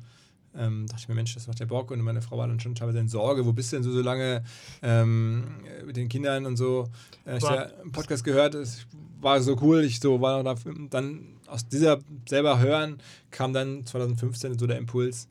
ähm, 0.57 0.85
dachte 0.87 1.01
ich 1.01 1.07
mir, 1.07 1.15
Mensch, 1.15 1.33
das 1.33 1.47
macht 1.47 1.59
ja 1.59 1.65
Bock. 1.65 1.91
Und 1.91 2.01
meine 2.01 2.21
Frau 2.21 2.37
war 2.37 2.47
dann 2.47 2.59
schon 2.59 2.75
teilweise 2.75 2.99
in 2.99 3.07
Sorge, 3.07 3.45
wo 3.45 3.53
bist 3.53 3.71
du 3.71 3.77
denn 3.77 3.83
so, 3.83 3.91
so 3.91 4.01
lange 4.01 4.43
ähm, 4.81 5.43
mit 5.85 5.97
den 5.97 6.09
Kindern 6.09 6.45
und 6.45 6.57
so. 6.57 6.89
Äh, 7.25 7.37
ich 7.37 7.43
habe 7.43 7.73
einen 7.81 7.91
Podcast 7.91 8.23
gehört, 8.23 8.55
es 8.55 8.85
war 9.19 9.41
so 9.41 9.57
cool. 9.61 9.83
Ich 9.83 9.99
so 9.99 10.19
war 10.21 10.43
noch 10.43 10.55
da, 10.55 10.71
dann 10.89 11.37
aus 11.47 11.67
dieser 11.67 11.99
selber 12.27 12.59
hören 12.59 12.97
kam 13.29 13.53
dann 13.53 13.85
2015 13.85 14.57
so 14.57 14.67
der 14.67 14.77
Impuls, 14.77 15.27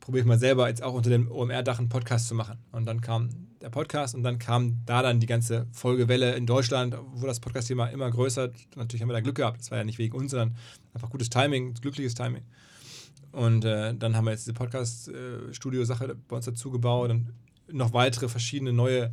probiere 0.00 0.22
ich 0.22 0.26
mal 0.26 0.38
selber 0.38 0.68
jetzt 0.68 0.82
auch 0.82 0.94
unter 0.94 1.10
dem 1.10 1.30
OMR-Dach 1.30 1.78
einen 1.78 1.88
Podcast 1.88 2.28
zu 2.28 2.34
machen. 2.34 2.58
Und 2.72 2.86
dann 2.86 3.00
kam 3.00 3.30
der 3.60 3.70
Podcast 3.70 4.14
und 4.14 4.22
dann 4.22 4.38
kam 4.38 4.80
da 4.86 5.02
dann 5.02 5.20
die 5.20 5.26
ganze 5.26 5.66
Folgewelle 5.72 6.34
in 6.34 6.46
Deutschland, 6.46 6.96
wo 7.14 7.26
das 7.26 7.40
Podcast-Thema 7.40 7.86
immer 7.86 8.10
größer. 8.10 8.50
Natürlich 8.76 9.02
haben 9.02 9.08
wir 9.08 9.14
da 9.14 9.20
Glück 9.20 9.36
gehabt. 9.36 9.60
Das 9.60 9.70
war 9.70 9.78
ja 9.78 9.84
nicht 9.84 9.98
wegen 9.98 10.16
uns, 10.16 10.30
sondern 10.30 10.56
einfach 10.94 11.10
gutes 11.10 11.28
Timing, 11.28 11.74
glückliches 11.74 12.14
Timing. 12.14 12.42
Und 13.38 13.64
äh, 13.64 13.94
dann 13.94 14.16
haben 14.16 14.24
wir 14.24 14.32
jetzt 14.32 14.46
diese 14.46 14.54
Podcast-Studio-Sache 14.54 16.16
bei 16.26 16.36
uns 16.36 16.46
dazu 16.46 16.72
gebaut 16.72 17.10
und 17.10 17.32
noch 17.68 17.92
weitere 17.92 18.28
verschiedene 18.28 18.72
neue 18.72 19.12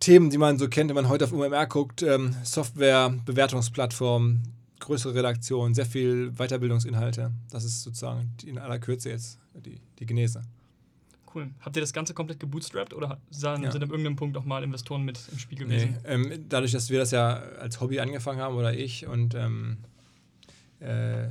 Themen, 0.00 0.30
die 0.30 0.38
man 0.38 0.58
so 0.58 0.68
kennt, 0.68 0.88
wenn 0.88 0.96
man 0.96 1.08
heute 1.08 1.26
auf 1.26 1.32
UMR 1.32 1.68
guckt. 1.68 2.02
Ähm, 2.02 2.34
Software, 2.42 3.14
Bewertungsplattform, 3.24 4.42
größere 4.80 5.14
Redaktion, 5.14 5.74
sehr 5.74 5.86
viel 5.86 6.32
Weiterbildungsinhalte. 6.32 7.30
Das 7.52 7.62
ist 7.62 7.84
sozusagen 7.84 8.32
in 8.44 8.58
aller 8.58 8.80
Kürze 8.80 9.10
jetzt 9.10 9.38
die, 9.64 9.80
die 10.00 10.06
Genese. 10.06 10.42
Cool. 11.32 11.50
Habt 11.60 11.76
ihr 11.76 11.82
das 11.82 11.92
Ganze 11.92 12.14
komplett 12.14 12.40
gebootstrapped 12.40 12.94
oder 12.94 13.20
sind 13.30 13.62
ja. 13.62 13.70
an 13.70 13.80
irgendeinem 13.80 14.16
Punkt 14.16 14.36
auch 14.36 14.44
mal 14.44 14.64
Investoren 14.64 15.04
mit 15.04 15.20
im 15.30 15.38
Spiel 15.38 15.58
gewesen? 15.58 15.98
Nee, 16.02 16.08
ähm, 16.08 16.44
dadurch, 16.48 16.72
dass 16.72 16.90
wir 16.90 16.98
das 16.98 17.12
ja 17.12 17.34
als 17.60 17.80
Hobby 17.80 18.00
angefangen 18.00 18.40
haben 18.40 18.56
oder 18.56 18.74
ich 18.74 19.06
und 19.06 19.36
ähm, 19.36 19.76
äh, 20.80 21.28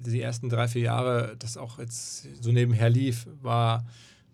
die 0.00 0.20
ersten 0.20 0.48
drei, 0.48 0.68
vier 0.68 0.82
Jahre 0.82 1.36
das 1.38 1.56
auch 1.56 1.78
jetzt 1.78 2.42
so 2.42 2.52
nebenher 2.52 2.90
lief, 2.90 3.26
war, 3.42 3.84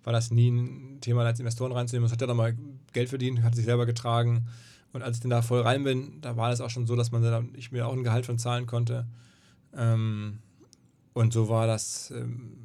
war 0.03 0.13
das 0.13 0.31
nie 0.31 0.51
ein 0.51 0.99
Thema, 1.01 1.25
als 1.25 1.41
Investoren 1.41 1.73
reinzunehmen. 1.73 2.07
Es 2.07 2.13
hat 2.13 2.21
ja 2.21 2.27
dann 2.27 2.37
mal 2.37 2.57
Geld 2.93 3.09
verdient, 3.09 3.43
hat 3.43 3.55
sich 3.55 3.65
selber 3.65 3.87
getragen. 3.87 4.47
Und 4.93 5.03
als 5.03 5.17
ich 5.17 5.23
dann 5.23 5.31
da 5.31 5.43
voll 5.43 5.63
rein 5.63 5.83
bin, 5.83 6.21
da 6.21 6.37
war 6.37 6.53
es 6.53 6.61
auch 6.61 6.71
schon 6.71 6.87
so, 6.87 6.95
dass 6.95 7.11
man 7.11 7.23
da, 7.23 7.43
ich 7.57 7.73
mir 7.73 7.87
auch 7.87 7.93
ein 7.93 8.05
Gehalt 8.05 8.27
von 8.27 8.39
zahlen 8.39 8.67
konnte. 8.67 9.07
Ähm, 9.77 10.39
und 11.13 11.33
so 11.33 11.49
war 11.49 11.67
das 11.67 12.13
ähm, 12.13 12.59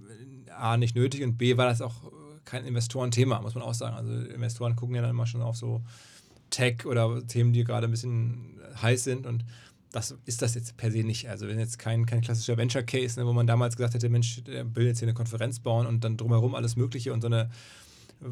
A 0.56 0.78
nicht 0.78 0.96
nötig 0.96 1.24
und 1.24 1.38
B 1.38 1.58
war 1.58 1.66
das 1.66 1.82
auch 1.82 2.12
kein 2.46 2.66
Investorenthema, 2.66 3.42
muss 3.42 3.56
man 3.56 3.64
auch 3.64 3.74
sagen. 3.74 3.96
Also 3.96 4.14
Investoren 4.14 4.76
gucken 4.76 4.96
ja 4.96 5.02
dann 5.02 5.12
immer 5.12 5.28
schon 5.28 5.42
auf 5.42 5.56
so 5.56 5.82
Tech 6.50 6.86
oder 6.86 7.26
Themen, 7.28 7.54
die 7.54 7.64
gerade 7.64 7.88
ein 7.88 7.92
bisschen 7.92 8.60
heiß 8.82 9.04
sind 9.04 9.26
und 9.26 9.46
das 9.92 10.16
ist 10.26 10.42
das 10.42 10.56
jetzt 10.56 10.78
per 10.78 10.92
se 10.92 11.04
nicht. 11.04 11.30
Also 11.30 11.48
wenn 11.48 11.60
jetzt 11.60 11.80
kein, 11.80 12.06
kein 12.06 12.22
klassischer 12.22 12.58
Venture 12.58 12.84
Case, 12.84 13.20
ne, 13.20 13.26
wo 13.26 13.34
man 13.34 13.48
damals 13.48 13.76
gesagt 13.76 13.96
hätte, 13.96 14.10
Mensch, 14.10 14.44
der 14.44 14.76
will 14.76 14.86
jetzt 14.86 15.00
hier 15.00 15.08
eine 15.08 15.16
Konferenz 15.16 15.60
bauen 15.60 15.88
und 15.88 16.04
dann 16.04 16.18
drumherum 16.18 16.56
alles 16.56 16.76
Mögliche 16.76 17.12
und 17.14 17.22
so 17.22 17.28
eine 17.28 17.50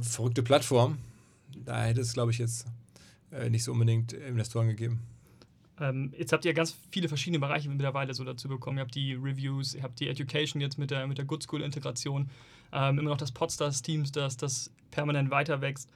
verrückte 0.01 0.43
Plattform, 0.43 0.97
da 1.65 1.83
hätte 1.83 2.01
es, 2.01 2.13
glaube 2.13 2.31
ich, 2.31 2.37
jetzt 2.37 2.67
äh, 3.31 3.49
nicht 3.49 3.63
so 3.63 3.71
unbedingt 3.71 4.13
Investoren 4.13 4.67
gegeben. 4.67 5.01
Ähm, 5.79 6.13
jetzt 6.17 6.33
habt 6.33 6.45
ihr 6.45 6.53
ganz 6.53 6.75
viele 6.91 7.07
verschiedene 7.07 7.39
Bereiche 7.39 7.69
mittlerweile 7.69 8.13
so 8.13 8.23
dazu 8.23 8.47
bekommen. 8.47 8.77
Ihr 8.77 8.81
habt 8.81 8.95
die 8.95 9.13
Reviews, 9.13 9.75
ihr 9.75 9.83
habt 9.83 9.99
die 9.99 10.07
Education 10.07 10.61
jetzt 10.61 10.77
mit 10.77 10.91
der, 10.91 11.07
mit 11.07 11.17
der 11.17 11.25
Good 11.25 11.43
School 11.43 11.61
Integration, 11.61 12.29
ähm, 12.71 12.99
immer 12.99 13.09
noch 13.09 13.17
das 13.17 13.31
Podstars-Team, 13.31 14.05
das, 14.11 14.37
das 14.37 14.71
permanent 14.91 15.29
weiter 15.29 15.61
wächst. 15.61 15.89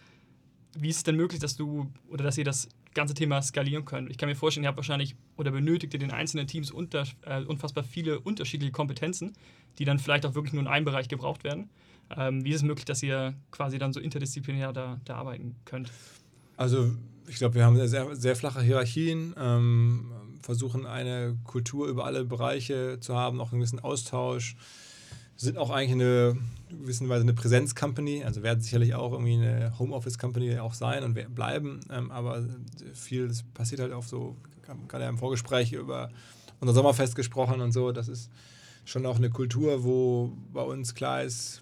Wie 0.77 0.89
ist 0.89 0.97
es 0.97 1.03
denn 1.03 1.15
möglich, 1.15 1.39
dass 1.39 1.55
du 1.55 1.91
oder 2.09 2.23
dass 2.23 2.37
ihr 2.37 2.45
das 2.45 2.69
ganze 2.93 3.13
Thema 3.13 3.41
skalieren 3.41 3.85
könnt? 3.85 4.09
Ich 4.09 4.17
kann 4.17 4.29
mir 4.29 4.35
vorstellen, 4.35 4.63
ihr 4.63 4.67
habt 4.67 4.77
wahrscheinlich 4.77 5.15
oder 5.37 5.51
benötigt 5.51 5.93
ihr 5.93 5.99
den 5.99 6.11
einzelnen 6.11 6.47
Teams 6.47 6.71
unter, 6.71 7.05
äh, 7.25 7.43
unfassbar 7.43 7.83
viele 7.83 8.19
unterschiedliche 8.19 8.71
Kompetenzen, 8.71 9.33
die 9.77 9.85
dann 9.85 9.99
vielleicht 9.99 10.25
auch 10.25 10.35
wirklich 10.35 10.53
nur 10.53 10.61
in 10.61 10.67
einem 10.67 10.85
Bereich 10.85 11.07
gebraucht 11.07 11.43
werden. 11.43 11.69
Ähm, 12.15 12.43
wie 12.43 12.49
ist 12.49 12.57
es 12.57 12.63
möglich, 12.63 12.85
dass 12.85 13.01
ihr 13.03 13.33
quasi 13.51 13.77
dann 13.77 13.93
so 13.93 13.99
interdisziplinär 13.99 14.73
da, 14.73 14.99
da 15.05 15.15
arbeiten 15.15 15.55
könnt? 15.65 15.91
Also 16.57 16.91
ich 17.27 17.37
glaube, 17.37 17.55
wir 17.55 17.65
haben 17.65 17.87
sehr, 17.87 18.15
sehr 18.15 18.35
flache 18.35 18.61
Hierarchien, 18.61 19.33
ähm, 19.37 20.11
versuchen 20.41 20.85
eine 20.85 21.37
Kultur 21.43 21.87
über 21.87 22.05
alle 22.05 22.25
Bereiche 22.25 22.99
zu 22.99 23.15
haben, 23.15 23.39
auch 23.39 23.51
einen 23.51 23.61
gewissen 23.61 23.79
Austausch, 23.79 24.55
sind 25.41 25.57
auch 25.57 25.69
eigentlich 25.69 25.91
eine 25.91 26.37
gewissen 26.69 27.09
Weise 27.09 27.23
eine 27.23 27.33
Präsenz-Company, 27.33 28.23
also 28.23 28.43
werden 28.43 28.61
sicherlich 28.61 28.93
auch 28.95 29.11
irgendwie 29.11 29.33
eine 29.33 29.77
Homeoffice-Company 29.77 30.59
auch 30.59 30.73
sein 30.73 31.03
und 31.03 31.35
bleiben, 31.35 31.81
ähm, 31.89 32.11
aber 32.11 32.45
viel 32.93 33.31
passiert 33.53 33.81
halt 33.81 33.91
auch 33.91 34.03
so, 34.03 34.37
gerade 34.87 35.05
im 35.05 35.17
Vorgespräch 35.17 35.73
über 35.73 36.09
unser 36.59 36.73
Sommerfest 36.73 37.15
gesprochen 37.15 37.61
und 37.61 37.71
so, 37.71 37.91
das 37.91 38.07
ist 38.07 38.29
schon 38.85 39.05
auch 39.05 39.17
eine 39.17 39.29
Kultur, 39.29 39.83
wo 39.83 40.31
bei 40.53 40.61
uns 40.61 40.95
klar 40.95 41.23
ist, 41.23 41.61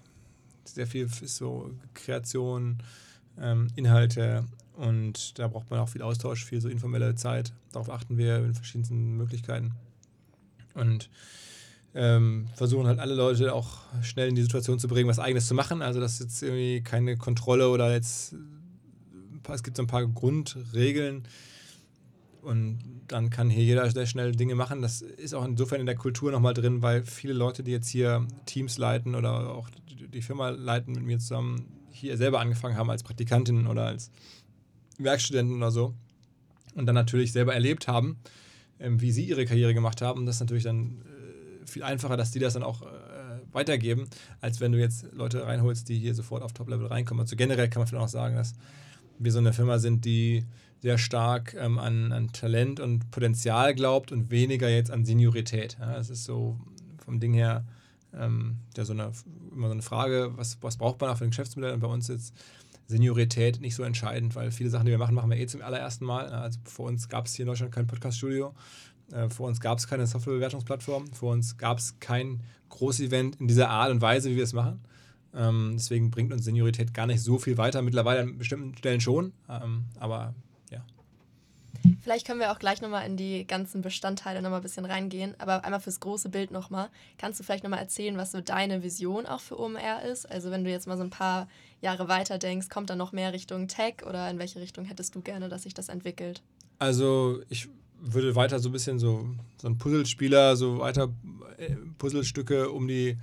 sehr 0.64 0.86
viel 0.86 1.06
ist 1.06 1.36
so 1.36 1.70
Kreation, 1.94 2.78
ähm, 3.38 3.68
Inhalte 3.74 4.44
und 4.76 5.38
da 5.38 5.48
braucht 5.48 5.70
man 5.70 5.80
auch 5.80 5.88
viel 5.88 6.02
Austausch, 6.02 6.44
viel 6.44 6.60
so 6.60 6.68
informelle 6.68 7.14
Zeit. 7.14 7.52
Darauf 7.72 7.90
achten 7.90 8.16
wir 8.16 8.38
in 8.38 8.54
verschiedensten 8.54 9.16
Möglichkeiten. 9.16 9.72
Und 10.74 11.10
ähm, 11.94 12.48
versuchen 12.54 12.86
halt 12.86 12.98
alle 12.98 13.14
Leute 13.14 13.54
auch 13.54 13.78
schnell 14.02 14.28
in 14.28 14.34
die 14.34 14.42
Situation 14.42 14.78
zu 14.78 14.88
bringen, 14.88 15.08
was 15.08 15.18
eigenes 15.18 15.48
zu 15.48 15.54
machen. 15.54 15.82
Also 15.82 16.00
das 16.00 16.14
ist 16.14 16.20
jetzt 16.20 16.42
irgendwie 16.42 16.82
keine 16.82 17.16
Kontrolle 17.16 17.68
oder 17.68 17.92
jetzt 17.92 18.34
es 19.54 19.62
gibt 19.62 19.76
so 19.76 19.82
ein 19.82 19.88
paar 19.88 20.06
Grundregeln 20.06 21.24
und 22.42 22.78
dann 23.08 23.30
kann 23.30 23.50
hier 23.50 23.64
jeder 23.64 23.90
sehr 23.90 24.06
schnell 24.06 24.32
Dinge 24.32 24.54
machen. 24.54 24.82
Das 24.82 25.02
ist 25.02 25.34
auch 25.34 25.44
insofern 25.44 25.80
in 25.80 25.86
der 25.86 25.96
Kultur 25.96 26.30
nochmal 26.30 26.54
drin, 26.54 26.82
weil 26.82 27.02
viele 27.02 27.34
Leute, 27.34 27.62
die 27.62 27.72
jetzt 27.72 27.88
hier 27.88 28.26
Teams 28.46 28.78
leiten 28.78 29.14
oder 29.14 29.50
auch 29.50 29.68
die 29.88 30.22
Firma 30.22 30.50
leiten 30.50 30.94
mit 30.94 31.04
mir 31.04 31.18
zusammen, 31.18 31.66
hier 31.90 32.16
selber 32.16 32.40
angefangen 32.40 32.76
haben 32.76 32.90
als 32.90 33.02
Praktikantinnen 33.02 33.66
oder 33.66 33.86
als 33.86 34.10
Werkstudenten 34.98 35.56
oder 35.56 35.70
so 35.70 35.94
und 36.74 36.86
dann 36.86 36.94
natürlich 36.94 37.32
selber 37.32 37.52
erlebt 37.54 37.88
haben, 37.88 38.18
ähm, 38.78 39.00
wie 39.00 39.12
sie 39.12 39.24
ihre 39.24 39.44
Karriere 39.44 39.74
gemacht 39.74 40.00
haben. 40.00 40.24
Das 40.24 40.36
ist 40.36 40.40
natürlich 40.40 40.64
dann 40.64 41.02
äh, 41.02 41.09
viel 41.64 41.82
einfacher, 41.82 42.16
dass 42.16 42.30
die 42.30 42.38
das 42.38 42.54
dann 42.54 42.62
auch 42.62 42.82
äh, 42.82 42.86
weitergeben, 43.52 44.08
als 44.40 44.60
wenn 44.60 44.72
du 44.72 44.78
jetzt 44.78 45.06
Leute 45.12 45.44
reinholst, 45.44 45.88
die 45.88 45.98
hier 45.98 46.14
sofort 46.14 46.42
auf 46.42 46.52
Top-Level 46.52 46.86
reinkommen. 46.86 47.22
Also 47.22 47.36
generell 47.36 47.68
kann 47.68 47.80
man 47.80 47.86
vielleicht 47.86 48.04
auch 48.04 48.08
sagen, 48.08 48.36
dass 48.36 48.54
wir 49.18 49.32
so 49.32 49.38
eine 49.38 49.52
Firma 49.52 49.78
sind, 49.78 50.04
die 50.04 50.44
sehr 50.80 50.96
stark 50.96 51.54
ähm, 51.58 51.78
an, 51.78 52.12
an, 52.12 52.32
Talent 52.32 52.80
und 52.80 53.10
Potenzial 53.10 53.74
glaubt 53.74 54.12
und 54.12 54.30
weniger 54.30 54.68
jetzt 54.68 54.90
an 54.90 55.04
Seniorität. 55.04 55.76
Ja, 55.78 55.94
das 55.94 56.08
ist 56.08 56.24
so 56.24 56.58
vom 57.04 57.20
Ding 57.20 57.34
her 57.34 57.64
ähm, 58.18 58.56
ja, 58.76 58.84
so 58.84 58.92
eine, 58.92 59.12
immer 59.52 59.68
so 59.68 59.72
eine 59.72 59.82
Frage, 59.82 60.32
was, 60.36 60.58
was 60.62 60.76
braucht 60.76 61.00
man 61.00 61.10
auch 61.10 61.18
für 61.18 61.24
ein 61.24 61.30
Geschäftsmodell? 61.30 61.74
Und 61.74 61.80
bei 61.80 61.86
uns 61.86 62.08
jetzt 62.08 62.34
Seniorität 62.86 63.60
nicht 63.60 63.74
so 63.74 63.82
entscheidend, 63.82 64.34
weil 64.34 64.50
viele 64.50 64.70
Sachen, 64.70 64.86
die 64.86 64.90
wir 64.90 64.98
machen, 64.98 65.14
machen 65.14 65.30
wir 65.30 65.38
eh 65.38 65.46
zum 65.46 65.62
allerersten 65.62 66.04
Mal. 66.04 66.26
Also 66.26 66.58
vor 66.64 66.86
uns 66.86 67.08
gab 67.08 67.26
es 67.26 67.34
hier 67.34 67.44
in 67.44 67.48
Deutschland 67.48 67.72
kein 67.72 67.86
Podcast-Studio, 67.86 68.54
äh, 69.12 69.28
vor 69.28 69.48
uns 69.48 69.60
gab 69.60 69.78
es 69.78 69.86
keine 69.86 70.06
Softwarebewertungsplattform, 70.06 71.12
vor 71.12 71.32
uns 71.32 71.56
gab 71.56 71.78
es 71.78 71.98
kein 72.00 72.40
Großevent 72.68 73.40
in 73.40 73.48
dieser 73.48 73.68
Art 73.68 73.90
und 73.90 74.00
Weise, 74.00 74.30
wie 74.30 74.36
wir 74.36 74.44
es 74.44 74.52
machen. 74.52 74.80
Ähm, 75.34 75.72
deswegen 75.74 76.10
bringt 76.10 76.32
uns 76.32 76.44
Seniorität 76.44 76.94
gar 76.94 77.06
nicht 77.06 77.20
so 77.22 77.38
viel 77.38 77.56
weiter. 77.56 77.82
Mittlerweile 77.82 78.20
an 78.20 78.38
bestimmten 78.38 78.76
Stellen 78.76 79.00
schon, 79.00 79.32
ähm, 79.48 79.84
aber 79.98 80.34
ja. 80.70 80.84
Vielleicht 82.02 82.26
können 82.26 82.40
wir 82.40 82.52
auch 82.52 82.58
gleich 82.58 82.80
nochmal 82.80 83.06
in 83.06 83.16
die 83.16 83.46
ganzen 83.46 83.80
Bestandteile 83.80 84.42
nochmal 84.42 84.60
ein 84.60 84.62
bisschen 84.62 84.84
reingehen, 84.84 85.34
aber 85.38 85.64
einmal 85.64 85.80
fürs 85.80 86.00
große 86.00 86.28
Bild 86.28 86.50
nochmal. 86.50 86.88
Kannst 87.16 87.38
du 87.38 87.44
vielleicht 87.44 87.62
nochmal 87.62 87.80
erzählen, 87.80 88.16
was 88.16 88.32
so 88.32 88.40
deine 88.40 88.82
Vision 88.82 89.26
auch 89.26 89.40
für 89.40 89.58
OMR 89.58 90.02
ist? 90.02 90.28
Also 90.28 90.50
wenn 90.50 90.64
du 90.64 90.70
jetzt 90.70 90.86
mal 90.86 90.96
so 90.96 91.04
ein 91.04 91.10
paar 91.10 91.48
Jahre 91.80 92.08
weiter 92.08 92.38
denkst, 92.38 92.68
kommt 92.68 92.90
da 92.90 92.96
noch 92.96 93.12
mehr 93.12 93.32
Richtung 93.32 93.68
Tech 93.68 94.04
oder 94.06 94.28
in 94.30 94.38
welche 94.38 94.60
Richtung 94.60 94.84
hättest 94.84 95.14
du 95.14 95.20
gerne, 95.20 95.48
dass 95.48 95.62
sich 95.62 95.74
das 95.74 95.88
entwickelt? 95.88 96.42
Also 96.78 97.40
ich 97.48 97.68
würde 98.00 98.34
weiter 98.34 98.58
so 98.58 98.68
ein 98.68 98.72
bisschen 98.72 98.98
so, 98.98 99.28
so 99.60 99.68
ein 99.68 99.78
Puzzlespieler, 99.78 100.56
so 100.56 100.78
weiter 100.78 101.12
äh, 101.58 101.76
Puzzlestücke 101.98 102.70
um 102.70 102.88
die 102.88 103.16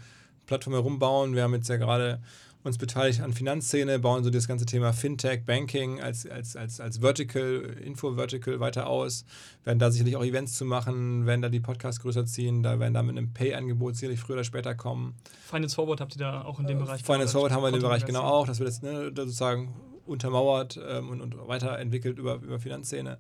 Plattform 0.46 0.74
herum 0.74 1.00
bauen. 1.00 1.36
Wir 1.36 1.44
haben 1.44 1.54
jetzt 1.54 1.70
ja 1.70 1.78
gerade 1.78 2.22
uns 2.64 2.78
beteiligt 2.78 3.22
an 3.22 3.34
Finanzszene, 3.34 3.98
bauen 3.98 4.24
so 4.24 4.30
das 4.30 4.48
ganze 4.48 4.66
Thema 4.66 4.94
Fintech, 4.94 5.46
Banking 5.46 6.02
als, 6.02 6.28
als, 6.28 6.56
als, 6.56 6.80
als 6.80 7.00
Vertical, 7.00 7.78
Info-Vertical 7.84 8.60
weiter 8.60 8.88
aus, 8.88 9.26
werden 9.64 9.80
da 9.80 9.90
sicherlich 9.90 10.16
auch 10.18 10.24
Events 10.24 10.58
zu 10.58 10.66
machen, 10.66 11.26
werden 11.26 11.42
da 11.42 11.50
die 11.50 11.60
Podcasts 11.60 12.02
größer 12.02 12.26
ziehen, 12.26 12.64
da 12.64 12.80
werden 12.80 12.94
da 12.94 13.04
mit 13.04 13.18
einem 13.18 13.34
Pay-Angebot 13.34 13.96
sicherlich 13.96 14.20
früher 14.20 14.36
oder 14.36 14.44
später 14.44 14.76
kommen. 14.76 15.16
Finance 15.46 15.76
Forward 15.76 16.02
habt 16.02 16.16
ihr 16.16 16.20
da 16.20 16.42
auch 16.44 16.60
in 16.60 16.68
dem 16.68 16.80
Bereich? 16.80 17.04
Finance 17.04 17.34
Forward 17.34 17.52
haben 17.52 17.64
wir 17.64 17.70
in 17.70 17.76
dem 17.76 17.84
Bereich 17.84 18.06
genau 18.06 18.24
auch, 18.24 18.46
das 18.46 18.60
wird 18.60 18.70
jetzt 18.70 18.84
ne, 18.84 19.12
sozusagen 19.16 19.74
untermauert 20.06 20.80
ähm, 20.88 21.10
und, 21.10 21.22
und 21.22 21.48
weiterentwickelt 21.48 22.18
über, 22.18 22.36
über 22.36 22.60
Finanzszene. 22.60 23.18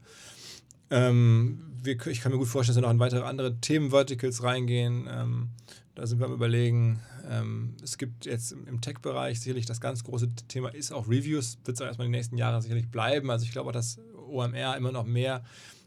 Ähm, 0.89 1.63
wir, 1.83 2.05
ich 2.07 2.21
kann 2.21 2.31
mir 2.31 2.37
gut 2.37 2.47
vorstellen, 2.47 2.75
dass 2.75 2.81
wir 2.81 2.87
noch 2.87 2.93
in 2.93 2.99
weitere 2.99 3.23
andere 3.23 3.59
Themen-Verticals 3.59 4.43
reingehen. 4.43 5.07
Ähm, 5.09 5.49
da 5.95 6.05
sind 6.05 6.19
wir 6.19 6.27
am 6.27 6.33
Überlegen. 6.33 6.99
Ähm, 7.29 7.75
es 7.83 7.97
gibt 7.97 8.25
jetzt 8.25 8.51
im 8.51 8.81
Tech-Bereich 8.81 9.39
sicherlich 9.39 9.65
das 9.65 9.81
ganz 9.81 10.03
große 10.03 10.29
Thema 10.47 10.69
ist 10.69 10.91
auch 10.91 11.07
Reviews. 11.07 11.57
Wird 11.65 11.75
es 11.75 11.81
auch 11.81 11.87
erstmal 11.87 12.07
die 12.07 12.11
nächsten 12.11 12.37
Jahre 12.37 12.61
sicherlich 12.61 12.89
bleiben. 12.89 13.31
Also 13.31 13.45
ich 13.45 13.51
glaube 13.51 13.69
auch, 13.69 13.73
dass 13.73 13.99
OMR 14.29 14.77
immer 14.77 14.91
noch 14.91 15.05
mehr 15.05 15.43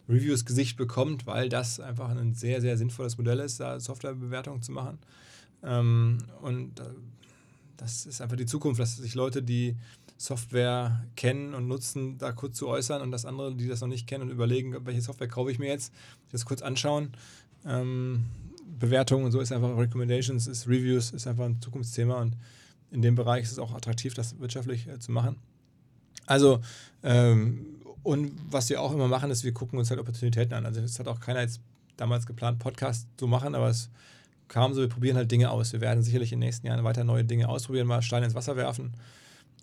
Reviews-Gesicht 0.09 0.77
bekommt, 0.77 1.27
weil 1.27 1.49
das 1.49 1.79
einfach 1.81 2.11
ein 2.11 2.35
sehr, 2.35 2.61
sehr 2.61 2.77
sinnvolles 2.77 3.17
Modell 3.19 3.39
ist, 3.41 3.61
da 3.61 3.79
Softwarebewertungen 3.79 4.63
zu 4.63 4.73
machen. 4.73 4.99
Ähm, 5.63 6.19
und 6.43 6.81
das 7.81 8.05
ist 8.05 8.21
einfach 8.21 8.37
die 8.37 8.47
Zukunft, 8.47 8.79
dass 8.79 8.97
sich 8.97 9.15
Leute, 9.15 9.43
die 9.43 9.75
Software 10.19 11.03
kennen 11.17 11.55
und 11.55 11.67
nutzen, 11.67 12.19
da 12.19 12.31
kurz 12.33 12.59
zu 12.59 12.69
äußern 12.69 13.01
und 13.01 13.11
das 13.11 13.25
andere, 13.25 13.55
die 13.55 13.69
das 13.69 13.81
noch 13.81 13.89
nicht 13.89 14.07
kennen 14.07 14.25
und 14.25 14.31
überlegen, 14.31 14.77
welche 14.85 15.01
Software 15.01 15.29
kaufe 15.29 15.51
ich 15.51 15.59
mir 15.59 15.69
jetzt, 15.69 15.93
das 16.31 16.45
kurz 16.45 16.61
anschauen. 16.61 17.13
Ähm, 17.65 18.27
Bewertungen 18.79 19.25
und 19.25 19.33
so 19.33 19.41
ist 19.41 19.51
einfach 19.51 19.77
Recommendations, 19.77 20.47
ist 20.47 20.69
Reviews, 20.69 21.11
ist 21.13 21.27
einfach 21.27 21.47
ein 21.47 21.61
Zukunftsthema 21.63 22.21
und 22.21 22.37
in 22.91 23.01
dem 23.01 23.15
Bereich 23.15 23.45
ist 23.45 23.53
es 23.53 23.59
auch 23.59 23.73
attraktiv, 23.73 24.13
das 24.13 24.39
wirtschaftlich 24.39 24.87
äh, 24.87 24.99
zu 24.99 25.11
machen. 25.11 25.37
Also, 26.27 26.61
ähm, 27.03 27.65
und 28.03 28.33
was 28.51 28.69
wir 28.69 28.81
auch 28.83 28.93
immer 28.93 29.09
machen, 29.09 29.31
ist, 29.31 29.43
wir 29.43 29.53
gucken 29.53 29.79
uns 29.79 29.91
halt 29.91 30.01
Opportunitäten 30.01 30.53
an. 30.53 30.67
Also, 30.67 30.81
es 30.81 30.99
hat 30.99 31.09
auch 31.09 31.21
keiner 31.21 31.41
jetzt 31.41 31.61
damals 31.97 32.27
geplant, 32.27 32.59
Podcast 32.59 33.07
zu 33.17 33.27
machen, 33.27 33.55
aber 33.55 33.69
es 33.69 33.91
kam 34.51 34.75
so, 34.75 34.81
wir 34.81 34.89
probieren 34.89 35.17
halt 35.17 35.31
Dinge 35.31 35.51
aus. 35.51 35.73
Wir 35.73 35.81
werden 35.81 36.03
sicherlich 36.03 36.33
in 36.33 36.41
den 36.41 36.47
nächsten 36.47 36.67
Jahren 36.67 36.85
weiter 36.85 37.05
neue 37.05 37.25
Dinge 37.25 37.49
ausprobieren, 37.49 37.87
mal 37.87 38.03
Steine 38.03 38.27
ins 38.27 38.35
Wasser 38.35 38.57
werfen 38.57 38.93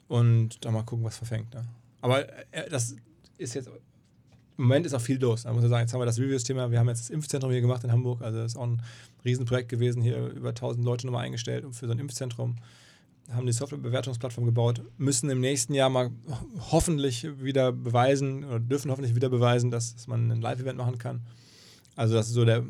und 0.07 0.63
dann 0.65 0.73
mal 0.73 0.83
gucken, 0.83 1.05
was 1.05 1.17
verfängt. 1.17 1.53
Ne? 1.53 1.65
Aber 2.01 2.27
äh, 2.53 2.69
das 2.69 2.95
ist 3.37 3.53
jetzt 3.53 3.69
im 4.57 4.63
Moment 4.63 4.87
ist 4.87 4.93
auch 4.93 5.01
viel 5.01 5.19
los. 5.19 5.43
Da 5.43 5.53
muss 5.53 5.61
man 5.61 5.69
sagen, 5.69 5.81
jetzt 5.81 5.93
haben 5.93 6.01
wir 6.01 6.05
das 6.05 6.17
Reviews-Thema. 6.17 6.71
Wir 6.71 6.79
haben 6.79 6.87
jetzt 6.87 7.01
das 7.01 7.09
Impfzentrum 7.11 7.51
hier 7.51 7.61
gemacht 7.61 7.83
in 7.83 7.91
Hamburg. 7.91 8.23
Also 8.23 8.39
das 8.39 8.53
ist 8.53 8.57
auch 8.57 8.65
ein 8.65 8.81
Riesenprojekt 9.23 9.69
gewesen. 9.69 10.01
Hier 10.01 10.29
über 10.29 10.49
1000 10.49 10.83
Leute 10.83 11.05
nochmal 11.05 11.25
eingestellt 11.25 11.63
für 11.75 11.85
so 11.85 11.91
ein 11.91 11.99
Impfzentrum. 11.99 12.55
Haben 13.29 13.45
die 13.45 13.51
Softwarebewertungsplattform 13.51 14.45
gebaut. 14.45 14.81
Müssen 14.97 15.29
im 15.29 15.41
nächsten 15.41 15.75
Jahr 15.75 15.89
mal 15.89 16.09
hoffentlich 16.71 17.27
wieder 17.43 17.71
beweisen 17.71 18.45
oder 18.45 18.59
dürfen 18.59 18.89
hoffentlich 18.89 19.13
wieder 19.13 19.29
beweisen, 19.29 19.69
dass, 19.69 19.93
dass 19.93 20.07
man 20.07 20.31
ein 20.31 20.41
Live-Event 20.41 20.77
machen 20.77 20.97
kann. 20.97 21.21
Also 21.95 22.15
das 22.15 22.27
ist 22.27 22.33
so 22.33 22.45
der 22.45 22.63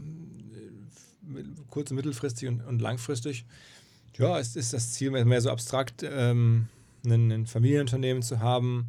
kurz- 1.70 1.92
und 1.92 1.98
mittelfristig 1.98 2.48
und, 2.50 2.62
und 2.62 2.82
langfristig. 2.82 3.46
Ja, 4.18 4.40
es 4.40 4.56
ist 4.56 4.74
das 4.74 4.92
Ziel 4.94 5.12
mehr 5.12 5.42
so 5.42 5.52
abstrakt, 5.52 6.04
ähm, 6.04 6.68
ein, 7.06 7.32
ein 7.32 7.46
Familienunternehmen 7.46 8.24
zu 8.24 8.40
haben, 8.40 8.88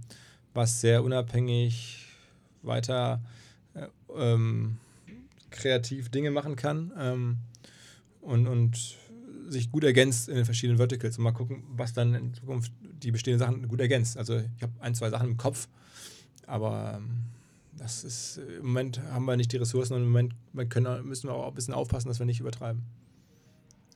was 0.55 0.81
sehr 0.81 1.05
unabhängig 1.05 2.07
weiter 2.63 3.21
äh, 3.75 3.87
ähm, 4.17 4.79
kreativ 5.51 6.09
Dinge 6.11 6.31
machen 6.31 6.57
kann 6.57 6.93
ähm, 6.99 7.39
und, 8.21 8.47
und 8.47 8.97
sich 9.49 9.71
gut 9.71 9.85
ergänzt 9.85 10.29
in 10.29 10.37
den 10.37 10.45
verschiedenen 10.45 10.79
Verticals 10.79 11.19
und 11.19 11.25
mal 11.25 11.33
gucken, 11.33 11.63
was 11.71 11.93
dann 11.93 12.15
in 12.15 12.35
Zukunft 12.35 12.73
die 12.83 13.11
bestehenden 13.11 13.39
Sachen 13.39 13.69
gut 13.69 13.81
ergänzt. 13.81 14.17
Also 14.17 14.37
ich 14.37 14.63
habe 14.63 14.73
ein, 14.81 14.95
zwei 14.95 15.11
Sachen 15.11 15.29
im 15.29 15.37
Kopf, 15.37 15.69
aber 16.47 16.99
ähm, 16.99 17.25
das 17.79 18.05
ist 18.05 18.39
im 18.39 18.67
Moment 18.67 19.01
haben 19.13 19.25
wir 19.25 19.37
nicht 19.37 19.53
die 19.53 19.57
Ressourcen 19.57 19.95
und 19.95 20.03
im 20.03 20.09
Moment 20.11 20.35
können, 20.71 21.07
müssen 21.07 21.29
wir 21.29 21.35
auch 21.35 21.49
ein 21.49 21.55
bisschen 21.55 21.75
aufpassen, 21.75 22.09
dass 22.09 22.19
wir 22.19 22.27
nicht 22.27 22.41
übertreiben. 22.41 22.83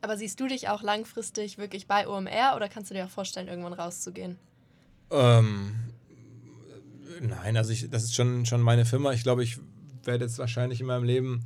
Aber 0.01 0.17
siehst 0.17 0.41
du 0.41 0.49
dich 0.49 0.69
auch 0.69 0.83
langfristig 0.83 1.59
wirklich 1.59 1.87
bei 1.87 2.09
OMR 2.09 2.55
oder 2.57 2.69
kannst 2.69 2.91
du 2.91 2.95
dir 2.95 3.05
auch 3.05 3.11
vorstellen, 3.11 3.49
irgendwann 3.49 3.73
rauszugehen? 3.73 4.37
Ähm, 5.11 5.75
Nein, 7.21 7.57
also 7.57 7.73
ich, 7.73 7.89
das 7.89 8.05
ist 8.05 8.15
schon, 8.15 8.47
schon 8.47 8.61
meine 8.61 8.85
Firma. 8.85 9.13
Ich 9.13 9.23
glaube, 9.23 9.45
ich 9.45 9.59
werde 10.05 10.25
jetzt 10.25 10.39
wahrscheinlich 10.39 10.81
in 10.81 10.87
meinem 10.87 11.05
Leben 11.05 11.45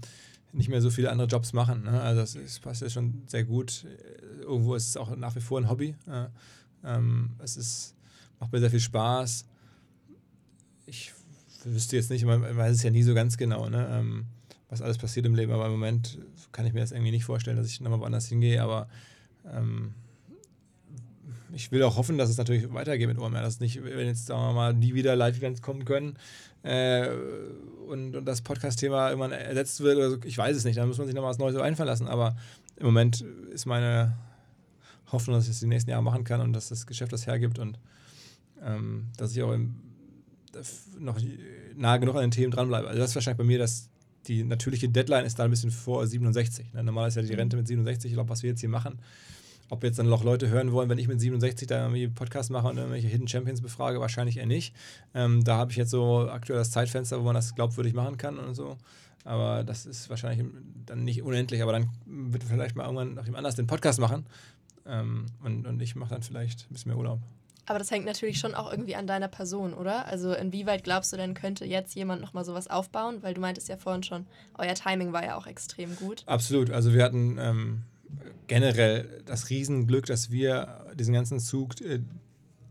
nicht 0.53 0.69
mehr 0.69 0.81
so 0.81 0.91
viele 0.91 1.11
andere 1.11 1.29
Jobs 1.29 1.53
machen. 1.53 1.85
Ne? 1.85 2.01
Also 2.01 2.21
das, 2.23 2.33
das, 2.33 2.61
passt 2.61 2.83
ja 2.83 2.89
schon 2.89 3.23
sehr 3.27 3.45
gut. 3.45 3.87
Irgendwo 4.41 4.75
ist 4.75 4.89
es 4.89 4.97
auch 4.97 5.15
nach 5.17 5.37
wie 5.37 5.41
vor 5.41 5.61
ein 5.61 5.69
Hobby. 5.69 5.95
Ja. 6.07 6.31
Ähm, 6.83 7.33
es 7.43 7.57
ist, 7.57 7.95
macht 8.41 8.53
mir 8.53 8.61
sehr 8.61 8.71
viel 8.71 8.81
Spaß. 8.81 9.45
Ich 10.87 11.13
wüsste 11.65 11.97
jetzt 11.97 12.11
nicht, 12.11 12.25
man 12.25 12.43
weiß 12.43 12.77
es 12.77 12.83
ja 12.83 12.91
nie 12.91 13.03
so 13.03 13.15
ganz 13.15 13.37
genau, 13.37 13.69
ne? 13.69 13.89
Ähm, 13.91 14.27
was 14.69 14.83
alles 14.83 14.99
passiert 14.99 15.27
im 15.27 15.35
Leben, 15.35 15.53
aber 15.53 15.67
im 15.67 15.73
Moment 15.73 16.19
kann 16.53 16.67
ich 16.67 16.73
mir 16.73 16.81
das 16.81 16.91
irgendwie 16.91 17.13
nicht 17.13 17.25
vorstellen, 17.25 17.57
dass 17.57 17.69
ich 17.69 17.81
nochmal 17.81 18.01
woanders 18.01 18.27
hingehe, 18.27 18.61
aber 18.61 18.89
ähm, 19.53 19.95
ich 21.53 21.71
will 21.71 21.83
auch 21.85 21.97
hoffen, 21.97 22.19
dass 22.19 22.29
es 22.29 22.37
natürlich 22.37 22.73
weitergeht 22.73 23.09
mit 23.09 23.19
OMR, 23.19 23.43
dass 23.43 23.61
nicht, 23.61 23.83
wenn 23.83 24.07
jetzt, 24.07 24.27
sagen 24.27 24.43
wir 24.43 24.53
mal, 24.53 24.75
nie 24.75 24.95
wieder 24.95 25.15
Live-Events 25.15 25.63
kommen 25.63 25.85
können 25.85 26.19
äh, 26.65 27.09
und, 27.89 28.17
und 28.17 28.25
das 28.25 28.43
Podcast-Thema 28.43 29.09
irgendwann 29.11 29.33
ersetzt 29.33 29.81
wird, 29.81 29.97
oder 29.97 30.11
so, 30.11 30.19
ich 30.25 30.37
weiß 30.37 30.57
es 30.57 30.65
nicht, 30.65 30.77
dann 30.77 30.89
muss 30.89 30.99
man 30.99 31.07
sich 31.07 31.15
nochmal 31.15 31.31
was 31.31 31.39
Neues 31.39 31.57
einfallen 31.57 31.89
lassen, 31.89 32.09
aber 32.09 32.37
im 32.77 32.87
Moment 32.87 33.25
ist 33.53 33.67
meine 33.67 34.17
Hoffnung, 35.13 35.37
dass 35.37 35.45
ich 35.45 35.53
es 35.53 35.61
die 35.61 35.67
nächsten 35.67 35.91
Jahre 35.91 36.03
machen 36.03 36.25
kann 36.25 36.41
und 36.41 36.53
dass 36.53 36.69
das 36.69 36.87
Geschäft 36.87 37.13
das 37.13 37.27
hergibt 37.27 37.59
und 37.59 37.79
ähm, 38.63 39.07
dass 39.17 39.33
ich 39.33 39.43
auch 39.43 39.53
im, 39.53 39.77
noch 40.99 41.19
nahe 41.77 42.01
genug 42.01 42.17
an 42.17 42.23
den 42.23 42.31
Themen 42.31 42.51
dranbleibe. 42.51 42.89
Also 42.89 43.01
das 43.01 43.11
ist 43.11 43.15
wahrscheinlich 43.17 43.39
bei 43.39 43.45
mir, 43.45 43.59
dass 43.59 43.89
die 44.27 44.45
natürliche 44.45 44.89
Deadline 44.89 45.25
ist 45.25 45.39
da 45.39 45.45
ein 45.45 45.51
bisschen 45.51 45.71
vor 45.71 46.07
67. 46.07 46.73
Ne? 46.75 46.83
Normal 46.83 47.09
ist 47.09 47.17
ja 47.17 47.23
die 47.23 47.33
mhm. 47.33 47.39
Rente 47.39 47.57
mit 47.57 47.67
67, 47.67 48.11
ich 48.11 48.15
glaube, 48.15 48.31
was 48.31 48.43
wir 48.43 48.51
jetzt 48.51 48.61
hier 48.61 48.69
machen, 48.69 48.99
ob 49.69 49.83
jetzt 49.83 49.99
dann 49.99 50.09
noch 50.09 50.25
Leute 50.25 50.49
hören 50.49 50.73
wollen, 50.73 50.89
wenn 50.89 50.99
ich 50.99 51.09
mit 51.09 51.21
67 51.21 51.67
da 51.67 51.83
irgendwie 51.83 52.09
Podcast 52.09 52.51
mache 52.51 52.69
und 52.69 52.77
irgendwelche 52.77 53.09
Hidden 53.09 53.29
Champions 53.29 53.61
befrage, 53.61 54.01
wahrscheinlich 54.01 54.39
eher 54.39 54.47
nicht. 54.47 54.75
Ähm, 55.15 55.45
da 55.45 55.57
habe 55.57 55.71
ich 55.71 55.77
jetzt 55.77 55.91
so 55.91 56.29
aktuell 56.29 56.59
das 56.59 56.71
Zeitfenster, 56.71 57.19
wo 57.21 57.25
man 57.25 57.35
das 57.35 57.55
glaubwürdig 57.55 57.95
machen 57.95 58.17
kann 58.17 58.39
und 58.39 58.55
so. 58.55 58.77
Aber 59.25 59.65
das 59.65 59.87
ist 59.87 60.09
wahrscheinlich 60.09 60.47
dann 60.87 61.05
nicht 61.05 61.23
unendlich, 61.23 61.63
aber 61.63 61.73
dann 61.73 61.89
wird 62.07 62.45
vielleicht 62.45 62.77
mal 62.77 62.85
irgendwann 62.85 63.15
noch 63.15 63.25
jemand 63.25 63.39
anders 63.39 63.57
den 63.57 63.67
Podcast 63.67 63.99
machen. 63.99 64.25
Ähm, 64.87 65.27
und, 65.43 65.67
und 65.67 65.83
ich 65.83 65.97
mache 65.97 66.11
dann 66.11 66.23
vielleicht 66.23 66.67
ein 66.71 66.75
bisschen 66.75 66.91
mehr 66.91 66.99
Urlaub. 66.99 67.21
Aber 67.67 67.79
das 67.81 67.91
hängt 67.91 68.05
natürlich 68.05 68.39
schon 68.39 68.55
auch 68.55 68.71
irgendwie 68.71 68.95
an 68.95 69.07
deiner 69.07 69.29
Person, 69.29 69.75
oder? 69.75 70.07
Also 70.07 70.33
inwieweit 70.33 70.85
glaubst 70.85 71.13
du 71.13 71.17
denn, 71.17 71.35
könnte 71.35 71.65
jetzt 71.65 71.95
jemand 71.97 72.23
nochmal 72.23 72.45
sowas 72.45 72.69
aufbauen? 72.69 73.19
Weil 73.23 73.35
du 73.35 73.41
meintest 73.41 73.69
ja 73.69 73.77
vorhin 73.77 74.05
schon, 74.05 74.27
euer 74.57 74.75
Timing 74.75 75.13
war 75.13 75.25
ja 75.25 75.37
auch 75.37 75.47
extrem 75.47 75.97
gut. 75.97 76.23
Absolut. 76.27 76.71
Also 76.71 76.95
wir 76.95 77.03
hatten 77.03 77.39
ähm, 77.41 77.83
generell 78.47 79.23
das 79.27 79.51
Riesenglück, 79.51 80.07
dass 80.07 80.31
wir 80.31 80.87
diesen 80.95 81.13
ganzen 81.13 81.41
Zug 81.41 81.81
äh, 81.81 82.01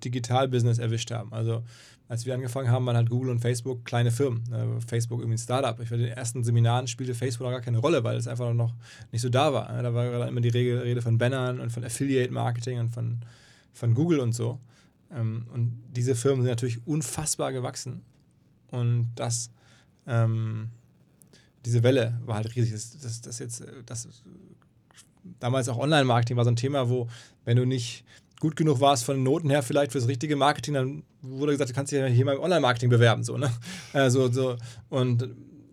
Digital-Business 0.04 0.78
erwischt 0.78 1.12
haben. 1.12 1.34
Also 1.34 1.64
als 2.08 2.26
wir 2.26 2.36
angefangen 2.36 2.70
haben, 2.70 2.86
waren 2.86 2.96
halt 2.96 3.10
Google 3.10 3.32
und 3.32 3.40
Facebook 3.40 3.84
kleine 3.84 4.12
Firmen. 4.12 4.44
Ne? 4.50 4.80
Facebook 4.88 5.20
irgendwie 5.20 5.36
ein 5.36 5.40
Startup. 5.40 5.78
Ich 5.80 5.90
bei 5.90 5.98
den 5.98 6.08
ersten 6.08 6.44
Seminaren 6.44 6.88
spielte 6.88 7.16
Facebook 7.16 7.46
noch 7.46 7.52
gar 7.52 7.62
keine 7.62 7.80
Rolle, 7.80 8.04
weil 8.04 8.16
es 8.16 8.28
einfach 8.28 8.54
noch 8.54 8.74
nicht 9.12 9.22
so 9.22 9.30
da 9.30 9.52
war. 9.52 9.74
Ne? 9.74 9.84
Da 9.84 9.94
war 9.94 10.28
immer 10.28 10.42
die 10.42 10.50
Rede 10.50 11.02
von 11.02 11.18
Bannern 11.18 11.60
und 11.60 11.72
von 11.72 11.84
Affiliate-Marketing 11.84 12.80
und 12.80 12.90
von, 12.90 13.18
von 13.74 13.94
Google 13.94 14.20
und 14.20 14.34
so. 14.34 14.60
Ähm, 15.16 15.48
und 15.54 15.82
diese 15.96 16.16
Firmen 16.16 16.44
sind 16.44 16.52
natürlich 16.52 16.86
unfassbar 16.86 17.54
gewachsen. 17.54 18.02
Und 18.72 19.12
das, 19.16 19.50
ähm, 20.06 20.70
diese 21.66 21.84
Welle 21.84 22.20
war 22.26 22.36
halt 22.36 22.56
riesig. 22.56 22.74
Das, 22.74 23.00
das, 23.00 23.22
das 23.22 23.40
jetzt, 23.40 23.62
äh, 23.62 23.84
das 23.86 24.08
damals 25.40 25.70
auch 25.70 25.78
Online-Marketing 25.78 26.38
war 26.38 26.44
so 26.44 26.52
ein 26.52 26.56
Thema, 26.56 26.90
wo, 26.90 27.08
wenn 27.46 27.58
du 27.58 27.66
nicht 27.66 28.04
gut 28.40 28.56
genug 28.56 28.80
warst 28.80 29.06
von 29.06 29.16
den 29.16 29.24
Noten 29.24 29.50
her, 29.50 29.64
vielleicht 29.64 29.94
fürs 29.94 30.08
richtige 30.08 30.36
Marketing, 30.36 30.74
dann 30.74 31.04
wurde 31.22 31.54
gesagt, 31.54 31.70
du 31.70 31.74
kannst 31.74 31.92
dich 31.92 32.00
ja 32.00 32.06
hier 32.06 32.26
mal 32.26 32.36
im 32.36 32.42
Online-Marketing 32.42 32.90
bewerben. 32.90 33.24
So, 33.24 33.38
ne? 33.38 33.52
Also, 33.94 34.32
so. 34.32 34.58
Und 34.90 35.30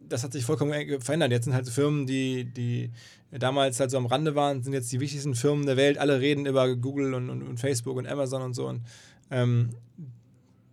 das 0.09 0.22
hat 0.22 0.33
sich 0.33 0.44
vollkommen 0.44 1.00
verändert. 1.00 1.33
Jetzt 1.33 1.44
sind 1.44 1.55
halt 1.55 1.66
so 1.66 1.72
Firmen, 1.72 2.07
die, 2.07 2.44
die 2.44 2.90
damals 3.31 3.81
halt 3.81 3.90
so 3.90 3.96
am 3.96 4.07
Rande 4.07 4.35
waren, 4.35 4.62
sind 4.62 4.74
jetzt 4.74 4.92
die 4.92 5.00
wichtigsten 5.00 5.35
Firmen 5.35 5.66
der 5.66 5.76
Welt. 5.76 5.98
Alle 5.98 6.20
reden 6.20 6.46
über 6.46 6.74
Google 6.76 7.14
und, 7.14 7.31
und, 7.31 7.42
und 7.42 7.59
Facebook 7.59 7.96
und 7.96 8.07
Amazon 8.07 8.42
und 8.42 8.55
so. 8.55 8.68
Und 8.68 8.83
ähm, 9.33 9.71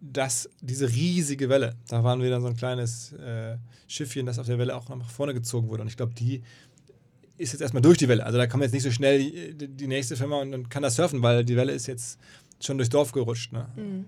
dass 0.02 0.50
diese 0.62 0.90
riesige 0.90 1.50
Welle, 1.50 1.76
da 1.88 2.04
waren 2.04 2.22
wir 2.22 2.30
dann 2.30 2.42
so 2.42 2.48
ein 2.48 2.56
kleines 2.56 3.14
äh, 3.14 3.58
Schiffchen, 3.88 4.26
das 4.26 4.40
auf 4.40 4.46
der 4.46 4.58
Welle 4.58 4.76
auch 4.76 4.88
nach 4.90 5.10
vorne 5.10 5.34
gezogen 5.34 5.68
wurde. 5.68 5.82
Und 5.82 5.88
ich 5.88 5.98
glaube, 5.98 6.14
die 6.14 6.42
ist 7.38 7.54
jetzt 7.54 7.62
erstmal 7.62 7.82
durch 7.82 7.98
die 7.98 8.08
Welle. 8.08 8.26
Also 8.26 8.38
da 8.38 8.48
kommt 8.48 8.64
jetzt 8.64 8.74
nicht 8.74 8.84
so 8.84 8.92
schnell 8.92 9.54
die, 9.54 9.68
die 9.68 9.88
nächste 9.88 10.16
Firma 10.16 10.38
und, 10.38 10.54
und 10.54 10.70
kann 10.70 10.84
das 10.84 10.96
surfen, 10.96 11.22
weil 11.22 11.44
die 11.44 11.56
Welle 11.56 11.72
ist 11.72 11.88
jetzt 11.88 12.20
schon 12.62 12.78
durchs 12.78 12.90
Dorf 12.90 13.12
gerutscht. 13.12 13.54
Ne? 13.54 13.68
Mhm. 13.76 14.06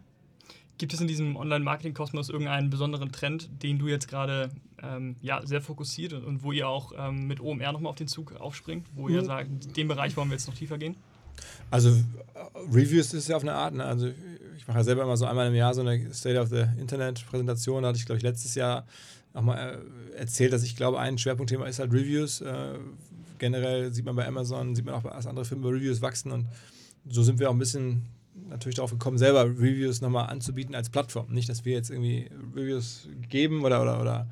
Gibt 0.78 0.94
es 0.94 1.02
in 1.02 1.08
diesem 1.08 1.36
Online-Marketing-Kosmos 1.36 2.30
irgendeinen 2.30 2.70
besonderen 2.70 3.12
Trend, 3.12 3.50
den 3.62 3.80
du 3.80 3.88
jetzt 3.88 4.08
gerade 4.08 4.50
ähm, 4.82 5.16
ja, 5.22 5.46
sehr 5.46 5.62
fokussiert 5.62 6.14
und, 6.14 6.26
und, 6.26 6.44
wo 6.44 6.52
ihr 6.52 6.68
auch 6.68 6.94
ähm, 6.98 7.28
mit 7.28 7.40
OMR 7.40 7.72
nochmal 7.72 7.92
auf 7.92 7.98
den 7.98 8.08
Zug 8.08 8.36
aufspringt, 8.40 8.88
wo 8.96 9.08
mhm. 9.08 9.16
ihr 9.16 9.24
sagt, 9.24 9.78
den 9.78 9.88
Bereich 9.88 10.18
wollen 10.18 10.30
wir 10.30 10.36
jetzt 10.36 10.48
noch 10.48 10.56
tiefer 10.56 10.78
gehen? 10.78 10.96
Also 11.70 11.90
äh, 11.90 11.94
Reviews 12.72 13.14
ist 13.14 13.28
ja 13.28 13.36
auf 13.36 13.44
eine 13.44 13.54
Art, 13.54 13.74
ne? 13.74 13.84
also 13.84 14.10
ich 14.58 14.68
mache 14.68 14.78
ja 14.78 14.84
selber 14.84 15.04
immer 15.04 15.18
so 15.18 15.26
einmal 15.26 15.48
im 15.48 15.56
Jahr 15.56 15.74
so 15.74 15.82
eine 15.82 16.14
State 16.14 16.40
of 16.40 16.50
the 16.50 16.66
Internet 16.80 17.26
Präsentation, 17.26 17.84
da 17.84 17.90
hatte 17.90 18.00
ich 18.00 18.06
glaube 18.06 18.18
ich 18.18 18.24
letztes 18.24 18.56
Jahr 18.56 18.86
auch 19.34 19.42
mal 19.42 19.82
äh, 20.14 20.18
erzählt, 20.18 20.54
dass 20.54 20.64
ich 20.64 20.76
glaube, 20.76 21.00
ein 21.00 21.18
Schwerpunktthema 21.18 21.66
ist 21.66 21.80
halt 21.80 21.94
Reviews. 21.94 22.42
Äh, 22.42 22.80
generell 23.40 23.94
sieht 23.94 24.06
man 24.06 24.16
bei 24.16 24.28
Amazon, 24.28 24.76
sieht 24.76 24.86
man 24.86 24.96
auch, 24.96 25.04
dass 25.04 25.26
andere 25.26 25.46
Firmen 25.46 25.64
bei 25.64 25.70
Reviews 25.70 26.02
wachsen 26.02 26.32
und 26.32 26.48
so 27.08 27.24
sind 27.24 27.40
wir 27.40 27.50
auch 27.50 27.54
ein 27.54 27.60
bisschen 27.60 28.04
natürlich 28.50 28.76
darauf 28.76 28.92
gekommen, 28.92 29.18
selber 29.18 29.46
Reviews 29.46 30.02
nochmal 30.02 30.28
anzubieten 30.28 30.76
als 30.76 30.90
Plattform. 30.90 31.32
Nicht, 31.32 31.50
dass 31.50 31.66
wir 31.66 31.74
jetzt 31.74 31.90
irgendwie 31.90 32.30
Reviews 32.56 33.08
geben 33.30 33.64
oder, 33.64 33.82
oder, 33.82 34.00
oder, 34.00 34.28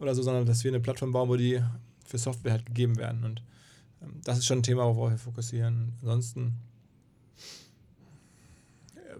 oder 0.00 0.14
so, 0.14 0.22
sondern 0.22 0.46
dass 0.46 0.64
wir 0.64 0.70
eine 0.70 0.80
Plattform 0.80 1.12
bauen, 1.12 1.28
wo 1.28 1.36
die 1.36 1.60
für 2.04 2.18
Software 2.18 2.52
halt 2.52 2.66
gegeben 2.66 2.96
werden. 2.96 3.24
Und 3.24 3.42
das 4.24 4.38
ist 4.38 4.46
schon 4.46 4.58
ein 4.58 4.62
Thema, 4.62 4.84
worauf 4.84 5.10
wir 5.10 5.18
fokussieren. 5.18 5.92
Ansonsten, 6.00 6.54
äh, 8.94 9.18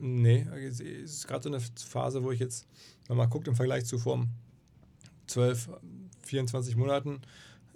nee, 0.00 0.46
es 0.66 0.80
ist 0.80 1.26
gerade 1.26 1.42
so 1.42 1.48
eine 1.48 1.60
Phase, 1.60 2.22
wo 2.22 2.30
ich 2.30 2.40
jetzt, 2.40 2.66
wenn 3.08 3.16
man 3.16 3.30
guckt 3.30 3.48
im 3.48 3.56
Vergleich 3.56 3.84
zu 3.86 3.98
vor 3.98 4.26
12, 5.26 5.70
24 6.24 6.76
Monaten, 6.76 7.20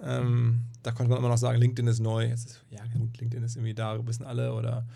ähm, 0.03 0.63
da 0.83 0.93
konnte 0.93 1.11
man 1.11 1.19
immer 1.19 1.29
noch 1.29 1.39
sagen, 1.39 1.59
LinkedIn 1.59 1.87
ist 1.87 2.01
neu. 2.01 2.31
Ist, 2.31 2.65
ja, 2.71 2.83
gut, 2.97 3.19
LinkedIn 3.19 3.45
ist 3.45 3.57
irgendwie 3.57 3.75
da, 3.75 4.07
wissen 4.07 4.25
alle 4.25 4.55
oder 4.55 4.87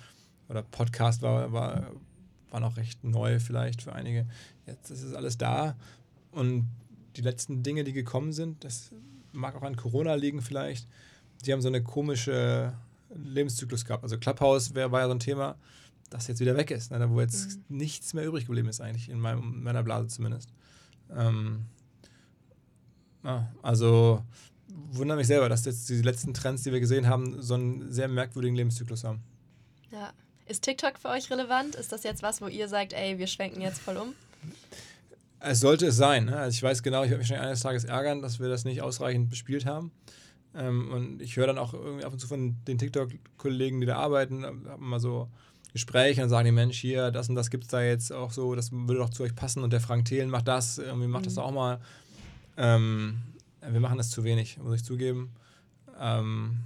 oder 0.48 0.62
Podcast 0.62 1.22
war, 1.22 1.52
war, 1.52 1.90
war 2.50 2.60
noch 2.60 2.76
recht 2.76 3.02
neu 3.04 3.40
vielleicht 3.40 3.82
für 3.82 3.92
einige. 3.92 4.26
Jetzt 4.66 4.90
ist 4.90 5.02
es 5.02 5.14
alles 5.14 5.38
da 5.38 5.76
und 6.32 6.68
die 7.16 7.22
letzten 7.22 7.62
Dinge, 7.62 7.84
die 7.84 7.92
gekommen 7.92 8.32
sind, 8.32 8.64
das 8.64 8.90
mag 9.32 9.54
auch 9.54 9.62
an 9.62 9.76
Corona 9.76 10.14
liegen 10.14 10.42
vielleicht, 10.42 10.88
die 11.46 11.52
haben 11.52 11.62
so 11.62 11.68
eine 11.68 11.82
komische 11.82 12.74
Lebenszyklus 13.14 13.84
gehabt. 13.84 14.02
Also 14.02 14.18
Clubhouse 14.18 14.74
wär, 14.74 14.90
war 14.92 15.00
ja 15.00 15.06
so 15.06 15.14
ein 15.14 15.20
Thema, 15.20 15.56
das 16.10 16.26
jetzt 16.28 16.40
wieder 16.40 16.56
weg 16.56 16.70
ist, 16.70 16.90
ne, 16.90 17.10
wo 17.10 17.20
jetzt 17.20 17.58
mhm. 17.68 17.78
nichts 17.78 18.14
mehr 18.14 18.24
übrig 18.24 18.46
geblieben 18.46 18.68
ist 18.68 18.80
eigentlich, 18.80 19.08
in 19.08 19.18
meinem, 19.18 19.62
meiner 19.62 19.82
Blase 19.82 20.08
zumindest. 20.08 20.50
Ähm, 21.14 21.66
ja, 23.22 23.48
also 23.62 24.22
wundere 24.68 25.18
mich 25.18 25.26
selber, 25.26 25.48
dass 25.48 25.64
jetzt 25.64 25.88
die 25.88 26.02
letzten 26.02 26.34
Trends, 26.34 26.62
die 26.62 26.72
wir 26.72 26.80
gesehen 26.80 27.08
haben, 27.08 27.40
so 27.42 27.54
einen 27.54 27.90
sehr 27.90 28.08
merkwürdigen 28.08 28.56
Lebenszyklus 28.56 29.04
haben. 29.04 29.22
Ja, 29.90 30.12
ist 30.46 30.62
TikTok 30.62 30.98
für 30.98 31.08
euch 31.08 31.30
relevant? 31.30 31.74
Ist 31.74 31.92
das 31.92 32.02
jetzt 32.02 32.22
was, 32.22 32.42
wo 32.42 32.48
ihr 32.48 32.68
sagt, 32.68 32.92
ey, 32.92 33.18
wir 33.18 33.26
schwenken 33.26 33.60
jetzt 33.60 33.80
voll 33.80 33.96
um? 33.96 34.14
Es 35.40 35.60
sollte 35.60 35.86
es 35.86 35.96
sein. 35.96 36.26
Ne? 36.26 36.36
Also 36.36 36.54
ich 36.54 36.62
weiß 36.62 36.82
genau, 36.82 37.02
ich 37.02 37.10
werde 37.10 37.18
mich 37.18 37.28
schon 37.28 37.36
eines 37.36 37.60
Tages 37.60 37.84
ärgern, 37.84 38.22
dass 38.22 38.40
wir 38.40 38.48
das 38.48 38.64
nicht 38.64 38.82
ausreichend 38.82 39.30
bespielt 39.30 39.66
haben. 39.66 39.90
Ähm, 40.56 40.90
und 40.90 41.22
ich 41.22 41.36
höre 41.36 41.46
dann 41.46 41.58
auch 41.58 41.74
irgendwie 41.74 42.04
ab 42.04 42.12
und 42.12 42.18
zu 42.18 42.26
von 42.26 42.56
den 42.66 42.78
TikTok-Kollegen, 42.78 43.80
die 43.80 43.86
da 43.86 43.96
arbeiten, 43.96 44.44
haben 44.44 44.88
mal 44.88 45.00
so 45.00 45.28
Gespräche 45.72 46.22
und 46.22 46.28
sagen 46.28 46.44
die 46.44 46.52
Mensch, 46.52 46.78
hier, 46.78 47.10
das 47.10 47.28
und 47.28 47.34
das 47.34 47.50
gibt 47.50 47.64
es 47.64 47.70
da 47.70 47.82
jetzt 47.82 48.12
auch 48.12 48.30
so, 48.30 48.54
das 48.54 48.70
würde 48.70 48.98
doch 48.98 49.10
zu 49.10 49.24
euch 49.24 49.34
passen 49.34 49.64
und 49.64 49.72
der 49.72 49.80
Frank 49.80 50.04
Thelen 50.04 50.30
macht 50.30 50.46
das, 50.46 50.78
irgendwie 50.78 51.08
macht 51.08 51.22
mhm. 51.22 51.26
das 51.26 51.38
auch 51.38 51.50
mal. 51.50 51.80
Ähm, 52.56 53.18
wir 53.68 53.80
machen 53.80 53.98
das 53.98 54.10
zu 54.10 54.22
wenig, 54.22 54.58
muss 54.58 54.76
ich 54.76 54.84
zugeben. 54.84 55.32
Ähm, 55.98 56.58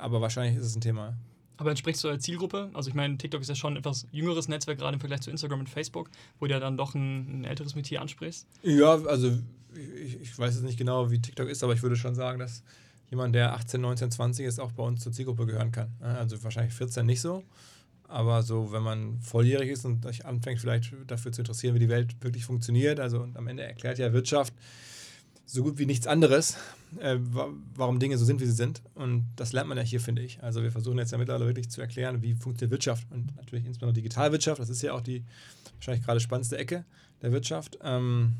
aber 0.00 0.20
wahrscheinlich 0.20 0.56
ist 0.56 0.66
es 0.66 0.76
ein 0.76 0.80
Thema. 0.80 1.14
Aber 1.58 1.70
entsprichst 1.70 2.04
du 2.04 2.08
der 2.08 2.18
Zielgruppe? 2.18 2.70
Also 2.74 2.88
ich 2.88 2.94
meine, 2.94 3.16
TikTok 3.16 3.40
ist 3.40 3.48
ja 3.48 3.54
schon 3.54 3.74
ein 3.74 3.78
etwas 3.78 4.06
jüngeres 4.12 4.48
Netzwerk, 4.48 4.78
gerade 4.78 4.94
im 4.94 5.00
Vergleich 5.00 5.22
zu 5.22 5.30
Instagram 5.30 5.60
und 5.60 5.68
Facebook, 5.68 6.10
wo 6.38 6.46
du 6.46 6.52
ja 6.52 6.60
dann 6.60 6.76
doch 6.76 6.94
ein, 6.94 7.40
ein 7.40 7.44
älteres 7.44 7.74
Metier 7.74 8.00
ansprichst. 8.00 8.46
Ja, 8.62 8.94
also 9.04 9.38
ich, 9.74 10.20
ich, 10.20 10.38
weiß 10.38 10.54
jetzt 10.54 10.64
nicht 10.64 10.78
genau, 10.78 11.10
wie 11.10 11.20
TikTok 11.20 11.48
ist, 11.48 11.62
aber 11.62 11.72
ich 11.72 11.82
würde 11.82 11.96
schon 11.96 12.14
sagen, 12.14 12.38
dass 12.38 12.62
jemand, 13.10 13.34
der 13.34 13.54
18, 13.54 13.80
19, 13.80 14.10
20 14.10 14.46
ist, 14.46 14.58
auch 14.58 14.72
bei 14.72 14.82
uns 14.82 15.02
zur 15.02 15.12
Zielgruppe 15.12 15.46
gehören 15.46 15.72
kann. 15.72 15.90
Also 16.00 16.42
wahrscheinlich 16.42 16.74
14 16.74 17.06
nicht 17.06 17.20
so. 17.20 17.44
Aber 18.08 18.42
so, 18.42 18.72
wenn 18.72 18.82
man 18.82 19.20
volljährig 19.20 19.70
ist 19.70 19.84
und 19.84 20.04
sich 20.06 20.24
anfängt, 20.24 20.60
vielleicht 20.60 20.92
dafür 21.08 21.32
zu 21.32 21.40
interessieren, 21.40 21.74
wie 21.74 21.80
die 21.80 21.88
Welt 21.88 22.22
wirklich 22.22 22.44
funktioniert, 22.44 23.00
also 23.00 23.20
und 23.20 23.36
am 23.36 23.48
Ende 23.48 23.64
erklärt 23.64 23.98
ja 23.98 24.12
Wirtschaft 24.12 24.54
so 25.46 25.62
gut 25.62 25.78
wie 25.78 25.86
nichts 25.86 26.06
anderes, 26.08 26.56
äh, 26.98 27.18
warum 27.74 28.00
Dinge 28.00 28.18
so 28.18 28.24
sind, 28.24 28.40
wie 28.40 28.46
sie 28.46 28.52
sind. 28.52 28.82
Und 28.94 29.26
das 29.36 29.52
lernt 29.52 29.68
man 29.68 29.78
ja 29.78 29.84
hier, 29.84 30.00
finde 30.00 30.22
ich. 30.22 30.42
Also 30.42 30.62
wir 30.62 30.72
versuchen 30.72 30.98
jetzt 30.98 31.12
ja 31.12 31.18
mittlerweile 31.18 31.46
wirklich 31.46 31.70
zu 31.70 31.80
erklären, 31.80 32.20
wie 32.20 32.34
funktioniert 32.34 32.72
Wirtschaft 32.72 33.06
und 33.12 33.34
natürlich 33.36 33.64
insbesondere 33.64 33.94
Digitalwirtschaft. 33.94 34.60
Das 34.60 34.70
ist 34.70 34.82
ja 34.82 34.92
auch 34.92 35.00
die 35.00 35.24
wahrscheinlich 35.74 36.04
gerade 36.04 36.20
spannendste 36.20 36.58
Ecke 36.58 36.84
der 37.22 37.32
Wirtschaft. 37.32 37.78
Ähm, 37.82 38.34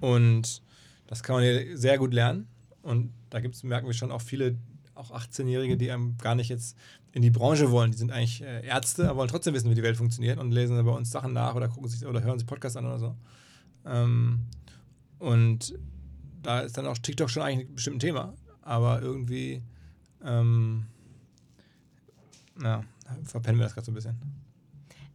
und 0.00 0.62
das 1.06 1.22
kann 1.22 1.36
man 1.36 1.44
hier 1.44 1.76
sehr 1.78 1.96
gut 1.96 2.12
lernen. 2.12 2.46
Und 2.86 3.12
da 3.30 3.40
gibt's, 3.40 3.64
merken 3.64 3.88
wir 3.88 3.94
schon 3.94 4.12
auch 4.12 4.22
viele, 4.22 4.56
auch 4.94 5.10
18-Jährige, 5.10 5.76
die 5.76 5.90
einem 5.90 6.16
gar 6.18 6.36
nicht 6.36 6.48
jetzt 6.48 6.76
in 7.10 7.20
die 7.20 7.32
Branche 7.32 7.72
wollen. 7.72 7.90
Die 7.90 7.96
sind 7.96 8.12
eigentlich 8.12 8.42
äh, 8.42 8.64
Ärzte, 8.64 9.10
aber 9.10 9.18
wollen 9.18 9.28
trotzdem 9.28 9.54
wissen, 9.54 9.68
wie 9.68 9.74
die 9.74 9.82
Welt 9.82 9.96
funktioniert 9.96 10.38
und 10.38 10.52
lesen 10.52 10.82
bei 10.84 10.92
uns 10.92 11.10
Sachen 11.10 11.32
nach 11.32 11.56
oder 11.56 11.68
gucken 11.68 11.88
sich 11.88 12.06
oder 12.06 12.22
hören 12.22 12.38
sich 12.38 12.46
Podcasts 12.46 12.76
an 12.76 12.86
oder 12.86 13.00
so. 13.00 13.16
Ähm, 13.84 14.46
und 15.18 15.76
da 16.42 16.60
ist 16.60 16.78
dann 16.78 16.86
auch 16.86 16.96
TikTok 16.96 17.28
schon 17.28 17.42
eigentlich 17.42 17.86
ein 17.88 17.98
Thema. 17.98 18.34
Aber 18.62 19.02
irgendwie, 19.02 19.62
ähm, 20.24 20.86
ja, 22.62 22.84
verpennen 23.24 23.58
wir 23.58 23.64
das 23.64 23.74
gerade 23.74 23.86
so 23.86 23.90
ein 23.90 23.96
bisschen. 23.96 24.45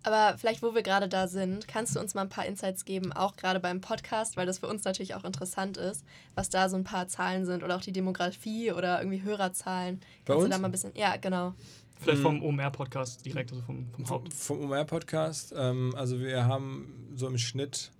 Aber 0.03 0.37
vielleicht, 0.37 0.63
wo 0.63 0.73
wir 0.73 0.81
gerade 0.81 1.07
da 1.07 1.27
sind, 1.27 1.67
kannst 1.67 1.95
du 1.95 1.99
uns 1.99 2.15
mal 2.15 2.23
ein 2.23 2.29
paar 2.29 2.45
Insights 2.45 2.85
geben, 2.85 3.13
auch 3.13 3.35
gerade 3.35 3.59
beim 3.59 3.81
Podcast, 3.81 4.35
weil 4.35 4.45
das 4.45 4.59
für 4.59 4.67
uns 4.67 4.83
natürlich 4.83 5.13
auch 5.13 5.23
interessant 5.23 5.77
ist, 5.77 6.03
was 6.33 6.49
da 6.49 6.69
so 6.69 6.75
ein 6.75 6.83
paar 6.83 7.07
Zahlen 7.07 7.45
sind 7.45 7.63
oder 7.63 7.75
auch 7.75 7.81
die 7.81 7.91
Demografie 7.91 8.71
oder 8.71 8.99
irgendwie 8.99 9.21
Hörerzahlen. 9.21 9.99
Bei 10.25 10.33
kannst 10.33 10.45
uns? 10.45 10.45
du 10.45 10.49
da 10.49 10.57
mal 10.57 10.67
ein 10.67 10.71
bisschen, 10.71 10.91
ja, 10.95 11.17
genau. 11.17 11.53
Vielleicht 11.99 12.23
vom 12.23 12.41
OMR-Podcast 12.41 13.23
direkt, 13.23 13.51
also 13.51 13.63
vom, 13.63 13.85
vom 13.91 14.09
Haupt. 14.09 14.33
Vom 14.33 14.61
OMR-Podcast, 14.61 15.53
ähm, 15.55 15.93
also 15.95 16.19
wir 16.19 16.45
haben 16.45 17.11
so 17.15 17.27
im 17.27 17.37
Schnitt 17.37 17.91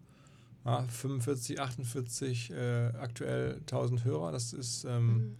ja, 0.66 0.84
45, 0.84 1.60
48 1.60 2.52
äh, 2.52 2.92
aktuell 3.00 3.58
1000 3.62 4.06
Hörer. 4.06 4.32
Das 4.32 4.54
ist. 4.54 4.86
Ähm, 4.86 5.08
mhm. 5.08 5.38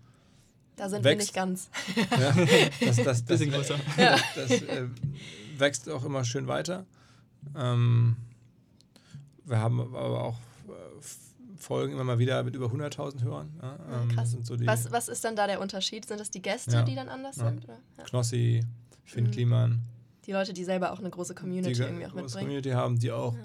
Da 0.76 0.90
sind 0.90 1.04
wächst. 1.04 1.36
wir 1.36 1.46
nicht 1.46 1.70
ganz. 1.70 1.70
ja, 2.12 2.32
das, 2.86 2.96
das, 2.98 3.06
das, 3.06 3.22
Bisschen 3.24 3.52
größer. 3.52 3.76
Ja. 3.98 4.18
das 4.36 4.52
äh, 4.52 4.88
wächst 5.58 5.90
auch 5.90 6.04
immer 6.04 6.24
schön 6.24 6.48
weiter. 6.48 6.86
Ähm, 7.56 8.16
wir 9.46 9.58
haben 9.60 9.80
aber 9.80 10.24
auch 10.24 10.40
äh, 10.68 11.58
Folgen 11.58 11.94
immer 11.94 12.04
mal 12.04 12.20
wieder 12.20 12.44
mit 12.44 12.56
über 12.56 12.68
100.000 12.68 13.24
Hörern. 13.24 13.52
Ja, 13.62 13.80
ähm, 14.02 14.10
krass. 14.10 14.36
So 14.44 14.60
was, 14.66 14.92
was 14.92 15.08
ist 15.08 15.24
dann 15.24 15.36
da 15.36 15.48
der 15.48 15.62
Unterschied? 15.62 16.06
Sind 16.08 16.20
das 16.20 16.32
die 16.32 16.42
Gäste, 16.42 16.72
ja. 16.72 16.84
die 16.84 16.96
dann 16.96 17.10
anders 17.10 17.36
sind? 17.36 17.64
Oder? 17.64 17.78
Knossi, 18.06 18.64
Finn 19.04 19.26
mhm. 19.26 19.32
Kliman. 19.32 19.82
Die 20.26 20.32
Leute, 20.32 20.54
die 20.54 20.64
selber 20.64 20.92
auch 20.92 21.00
eine 21.00 21.10
große 21.10 21.36
Community 21.36 21.74
die 21.74 21.82
irgendwie 21.82 22.06
auch 22.06 22.14
mitbringen. 22.14 22.46
Community 22.46 22.70
haben, 22.72 23.00
die 23.00 23.12
auch 23.12 23.36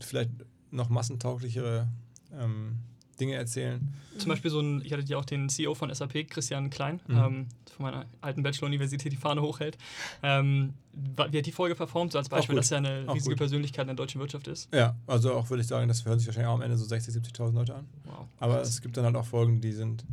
vielleicht 0.00 0.30
noch 0.70 0.88
massentauglichere 0.88 1.86
ähm, 2.32 2.78
Dinge 3.18 3.34
erzählen. 3.34 3.94
Zum 4.18 4.28
Beispiel 4.28 4.50
so 4.50 4.60
ein, 4.60 4.82
ich 4.84 4.92
hatte 4.92 5.02
ja 5.04 5.16
auch 5.16 5.24
den 5.24 5.48
CEO 5.48 5.74
von 5.74 5.92
SAP, 5.92 6.28
Christian 6.28 6.70
Klein, 6.70 7.00
mhm. 7.06 7.16
ähm, 7.16 7.46
von 7.74 7.84
meiner 7.84 8.06
alten 8.20 8.42
Bachelor-Universität 8.42 9.12
die 9.12 9.16
Fahne 9.16 9.42
hochhält. 9.42 9.76
Ähm, 10.22 10.74
wie 10.92 11.38
hat 11.38 11.46
die 11.46 11.52
Folge 11.52 11.74
performt? 11.74 12.12
So 12.12 12.18
als 12.18 12.28
Beispiel, 12.28 12.56
dass 12.56 12.70
er 12.70 12.78
eine 12.78 13.04
auch 13.06 13.14
riesige 13.14 13.34
gut. 13.34 13.38
Persönlichkeit 13.38 13.82
in 13.82 13.88
der 13.88 13.96
deutschen 13.96 14.20
Wirtschaft 14.20 14.48
ist. 14.48 14.72
Ja, 14.72 14.96
also 15.06 15.34
auch 15.34 15.50
würde 15.50 15.62
ich 15.62 15.66
sagen, 15.66 15.88
das 15.88 16.04
hören 16.04 16.18
sich 16.18 16.26
wahrscheinlich 16.28 16.48
auch 16.48 16.54
am 16.54 16.62
Ende 16.62 16.76
so 16.76 16.86
60.000, 16.86 17.32
70.000 17.34 17.52
Leute 17.52 17.74
an. 17.74 17.86
Wow. 18.04 18.26
Aber 18.38 18.60
es 18.60 18.80
gibt 18.80 18.96
dann 18.96 19.04
halt 19.04 19.16
auch 19.16 19.26
Folgen, 19.26 19.60
die 19.60 19.72
sind, 19.72 20.04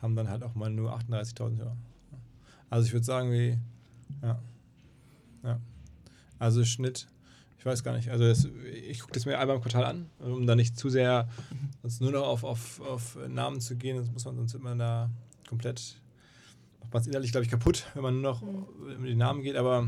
haben 0.00 0.16
dann 0.16 0.28
halt 0.28 0.42
auch 0.42 0.54
mal 0.54 0.70
nur 0.70 0.96
38.000 0.96 1.58
Hörer. 1.58 1.76
Also 2.70 2.86
ich 2.86 2.92
würde 2.92 3.04
sagen, 3.04 3.30
wie, 3.32 3.58
ja. 4.22 4.38
ja. 5.44 5.60
Also 6.38 6.64
Schnitt 6.64 7.06
ich 7.62 7.66
weiß 7.66 7.84
gar 7.84 7.94
nicht. 7.94 8.10
Also 8.10 8.24
das, 8.24 8.48
ich 8.88 8.98
gucke 8.98 9.12
das 9.12 9.24
mir 9.24 9.38
einmal 9.38 9.54
im 9.54 9.62
Quartal 9.62 9.84
an, 9.84 10.10
um 10.18 10.48
da 10.48 10.56
nicht 10.56 10.76
zu 10.76 10.90
sehr 10.90 11.28
sonst 11.80 12.00
nur 12.00 12.10
noch 12.10 12.26
auf, 12.26 12.42
auf, 12.42 12.80
auf 12.80 13.16
Namen 13.28 13.60
zu 13.60 13.76
gehen. 13.76 13.98
Sonst 13.98 14.12
muss 14.12 14.24
man 14.24 14.34
sonst 14.34 14.54
immer 14.54 14.74
da 14.74 15.10
komplett 15.48 16.00
macht 16.80 16.92
man 16.92 17.02
es 17.02 17.06
innerlich, 17.06 17.30
glaube 17.30 17.44
ich, 17.44 17.50
kaputt, 17.50 17.86
wenn 17.94 18.02
man 18.02 18.14
nur 18.14 18.22
noch 18.22 18.42
mhm. 18.42 18.66
um 18.98 19.04
die 19.04 19.14
Namen 19.14 19.42
geht. 19.44 19.54
Aber 19.54 19.86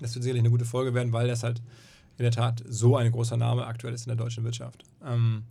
das 0.00 0.16
wird 0.16 0.24
sicherlich 0.24 0.40
eine 0.40 0.50
gute 0.50 0.64
Folge 0.64 0.94
werden, 0.94 1.12
weil 1.12 1.28
das 1.28 1.44
halt 1.44 1.62
in 2.18 2.24
der 2.24 2.32
Tat 2.32 2.64
so 2.68 2.96
ein 2.96 3.12
großer 3.12 3.36
Name 3.36 3.66
aktuell 3.66 3.94
ist 3.94 4.06
in 4.06 4.08
der 4.08 4.16
deutschen 4.16 4.42
Wirtschaft. 4.42 4.82
Ähm, 5.04 5.44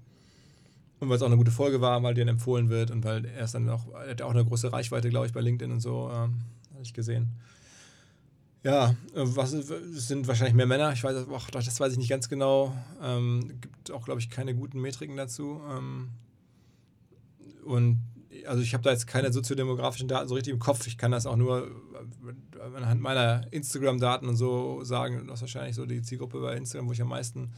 und 0.99 1.07
weil 1.07 1.15
es 1.15 1.21
auch 1.21 1.27
eine 1.27 1.37
gute 1.37 1.51
Folge 1.51 1.79
war, 1.79 2.03
weil 2.03 2.15
die 2.15 2.19
dann 2.19 2.27
empfohlen 2.27 2.67
wird 2.67 2.91
und 2.91 3.05
weil 3.05 3.23
er 3.23 3.45
ist 3.45 3.55
dann 3.55 3.69
auch, 3.69 3.87
er 3.93 4.09
hat 4.09 4.21
auch 4.21 4.31
eine 4.31 4.43
große 4.43 4.73
Reichweite, 4.73 5.09
glaube 5.09 5.27
ich, 5.27 5.31
bei 5.31 5.39
LinkedIn 5.39 5.71
und 5.71 5.79
so, 5.79 6.09
ähm, 6.13 6.41
habe 6.73 6.83
ich 6.83 6.93
gesehen. 6.93 7.29
Ja, 8.63 8.91
äh, 9.13 9.21
was 9.23 9.51
sind 9.51 10.27
wahrscheinlich 10.27 10.55
mehr 10.55 10.65
Männer. 10.65 10.93
Ich 10.93 11.03
weiß, 11.03 11.27
ach, 11.33 11.51
das 11.51 11.79
weiß 11.79 11.91
ich 11.91 11.97
nicht 11.97 12.09
ganz 12.09 12.29
genau. 12.29 12.75
Ähm, 13.01 13.59
gibt 13.61 13.91
auch, 13.91 14.05
glaube 14.05 14.21
ich, 14.21 14.29
keine 14.29 14.55
guten 14.55 14.79
Metriken 14.79 15.17
dazu. 15.17 15.61
Ähm, 15.69 16.09
und 17.65 17.99
also 18.47 18.61
ich 18.61 18.73
habe 18.73 18.83
da 18.83 18.91
jetzt 18.91 19.05
keine 19.05 19.31
soziodemografischen 19.31 20.07
Daten 20.07 20.27
so 20.27 20.35
richtig 20.35 20.53
im 20.53 20.59
Kopf. 20.59 20.87
Ich 20.87 20.97
kann 20.97 21.11
das 21.11 21.25
auch 21.25 21.35
nur 21.35 21.67
äh, 21.67 22.75
anhand 22.75 23.01
meiner 23.01 23.45
Instagram-Daten 23.51 24.27
und 24.27 24.37
so 24.37 24.83
sagen, 24.83 25.27
dass 25.27 25.41
wahrscheinlich 25.41 25.75
so 25.75 25.85
die 25.85 26.01
Zielgruppe 26.01 26.39
bei 26.39 26.55
Instagram, 26.55 26.87
wo 26.87 26.93
ich 26.93 27.01
am 27.01 27.09
meisten 27.09 27.51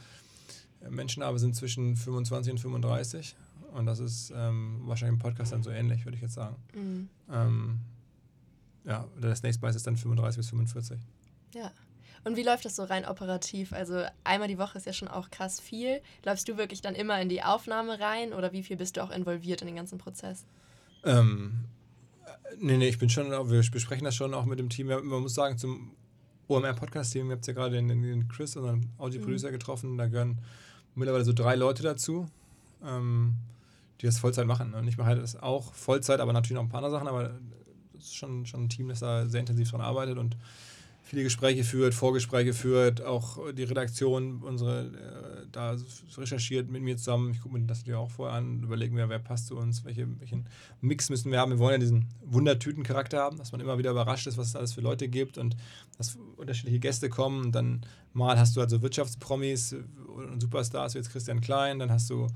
äh, 0.81 0.89
Menschen 0.89 1.23
habe, 1.23 1.37
sind 1.37 1.55
zwischen 1.55 1.95
25 1.95 2.53
und 2.53 2.59
35. 2.59 3.35
Und 3.73 3.85
das 3.85 3.99
ist 3.99 4.33
ähm, 4.35 4.81
wahrscheinlich 4.85 5.17
im 5.17 5.19
Podcast 5.19 5.51
dann 5.51 5.61
so 5.61 5.69
ähnlich, 5.69 6.05
würde 6.05 6.15
ich 6.15 6.21
jetzt 6.21 6.33
sagen. 6.33 6.55
Mhm. 6.73 7.09
Ähm, 7.31 7.79
ja, 8.85 9.07
der 9.21 9.35
Snake 9.35 9.55
Spice 9.55 9.75
ist 9.75 9.87
dann 9.87 9.97
35 9.97 10.37
bis 10.37 10.49
45. 10.49 10.99
Ja. 11.53 11.71
Und 12.23 12.37
wie 12.37 12.43
läuft 12.43 12.65
das 12.65 12.75
so 12.75 12.83
rein 12.83 13.05
operativ? 13.05 13.71
Also 13.71 14.03
einmal 14.23 14.47
die 14.47 14.57
Woche 14.57 14.77
ist 14.77 14.87
ja 14.87 14.93
schon 14.93 15.07
auch 15.07 15.29
krass 15.29 15.59
viel. 15.59 16.01
Läufst 16.23 16.47
du 16.47 16.57
wirklich 16.57 16.81
dann 16.81 16.95
immer 16.95 17.21
in 17.21 17.29
die 17.29 17.43
Aufnahme 17.43 17.99
rein 17.99 18.33
oder 18.33 18.51
wie 18.51 18.63
viel 18.63 18.77
bist 18.77 18.97
du 18.97 19.03
auch 19.03 19.11
involviert 19.11 19.61
in 19.61 19.67
den 19.67 19.75
ganzen 19.75 19.99
Prozess? 19.99 20.45
Ähm, 21.03 21.65
nee, 22.59 22.77
nee, 22.77 22.87
ich 22.87 22.97
bin 22.97 23.09
schon, 23.09 23.29
wir 23.29 23.63
besprechen 23.69 24.05
das 24.05 24.15
schon 24.15 24.33
auch 24.33 24.45
mit 24.45 24.57
dem 24.57 24.69
Team. 24.69 24.87
Man 24.87 25.03
muss 25.03 25.35
sagen, 25.35 25.57
zum 25.59 25.91
OMR-Podcast-Team, 26.47 27.29
ihr 27.29 27.35
habt 27.35 27.45
ja 27.45 27.53
gerade 27.53 27.75
den, 27.75 27.89
den 27.89 28.27
Chris, 28.27 28.55
unseren 28.55 28.91
Audio-Producer, 28.97 29.49
mhm. 29.49 29.53
getroffen. 29.53 29.97
Da 29.97 30.07
gehören 30.07 30.39
mittlerweile 30.95 31.25
so 31.25 31.33
drei 31.33 31.55
Leute 31.55 31.83
dazu. 31.83 32.27
Ähm, 32.83 33.35
die 34.01 34.05
das 34.05 34.19
Vollzeit 34.19 34.45
machen. 34.45 34.73
Und 34.73 34.87
ich 34.87 34.97
mache 34.97 35.09
halt 35.09 35.21
das 35.21 35.35
auch 35.35 35.73
Vollzeit, 35.73 36.19
aber 36.19 36.33
natürlich 36.33 36.55
noch 36.55 36.63
ein 36.63 36.69
paar 36.69 36.83
andere 36.83 36.91
Sachen, 36.91 37.07
aber 37.07 37.39
ist 38.05 38.15
schon, 38.15 38.45
schon 38.45 38.65
ein 38.65 38.69
Team, 38.69 38.89
das 38.89 38.99
da 38.99 39.25
sehr 39.25 39.39
intensiv 39.39 39.69
dran 39.71 39.81
arbeitet 39.81 40.17
und 40.17 40.37
viele 41.05 41.23
Gespräche 41.23 41.63
führt, 41.63 41.93
Vorgespräche 41.93 42.53
führt, 42.53 43.01
auch 43.01 43.37
die 43.53 43.63
Redaktion, 43.63 44.41
unsere, 44.41 44.85
äh, 44.85 45.47
da 45.51 45.77
recherchiert 46.17 46.69
mit 46.69 46.81
mir 46.81 46.97
zusammen. 46.97 47.31
Ich 47.31 47.41
gucke 47.41 47.57
mir 47.57 47.65
das 47.65 47.79
natürlich 47.79 47.99
auch 47.99 48.09
vorher 48.09 48.35
an, 48.35 48.63
überlegen 48.63 48.97
wir, 48.97 49.07
wer 49.07 49.19
passt 49.19 49.47
zu 49.47 49.55
uns, 49.55 49.85
welche, 49.85 50.07
welchen 50.19 50.47
Mix 50.81 51.09
müssen 51.09 51.31
wir 51.31 51.39
haben. 51.39 51.51
Wir 51.51 51.59
wollen 51.59 51.73
ja 51.73 51.77
diesen 51.77 52.07
Wundertüten-Charakter 52.25 53.19
haben, 53.19 53.37
dass 53.37 53.51
man 53.51 53.61
immer 53.61 53.77
wieder 53.77 53.91
überrascht 53.91 54.25
ist, 54.25 54.37
was 54.37 54.47
es 54.47 54.55
alles 54.55 54.73
für 54.73 54.81
Leute 54.81 55.07
gibt 55.07 55.37
und 55.37 55.55
dass 55.97 56.17
unterschiedliche 56.37 56.79
Gäste 56.79 57.07
kommen. 57.07 57.45
Und 57.45 57.51
dann 57.53 57.81
mal 58.13 58.39
hast 58.39 58.55
du 58.55 58.61
also 58.61 58.81
Wirtschaftspromis 58.81 59.75
und 60.07 60.41
Superstars 60.41 60.95
wie 60.95 60.97
jetzt 60.97 61.11
Christian 61.11 61.39
Klein, 61.39 61.77
dann 61.77 61.91
hast 61.91 62.09
du 62.09 62.27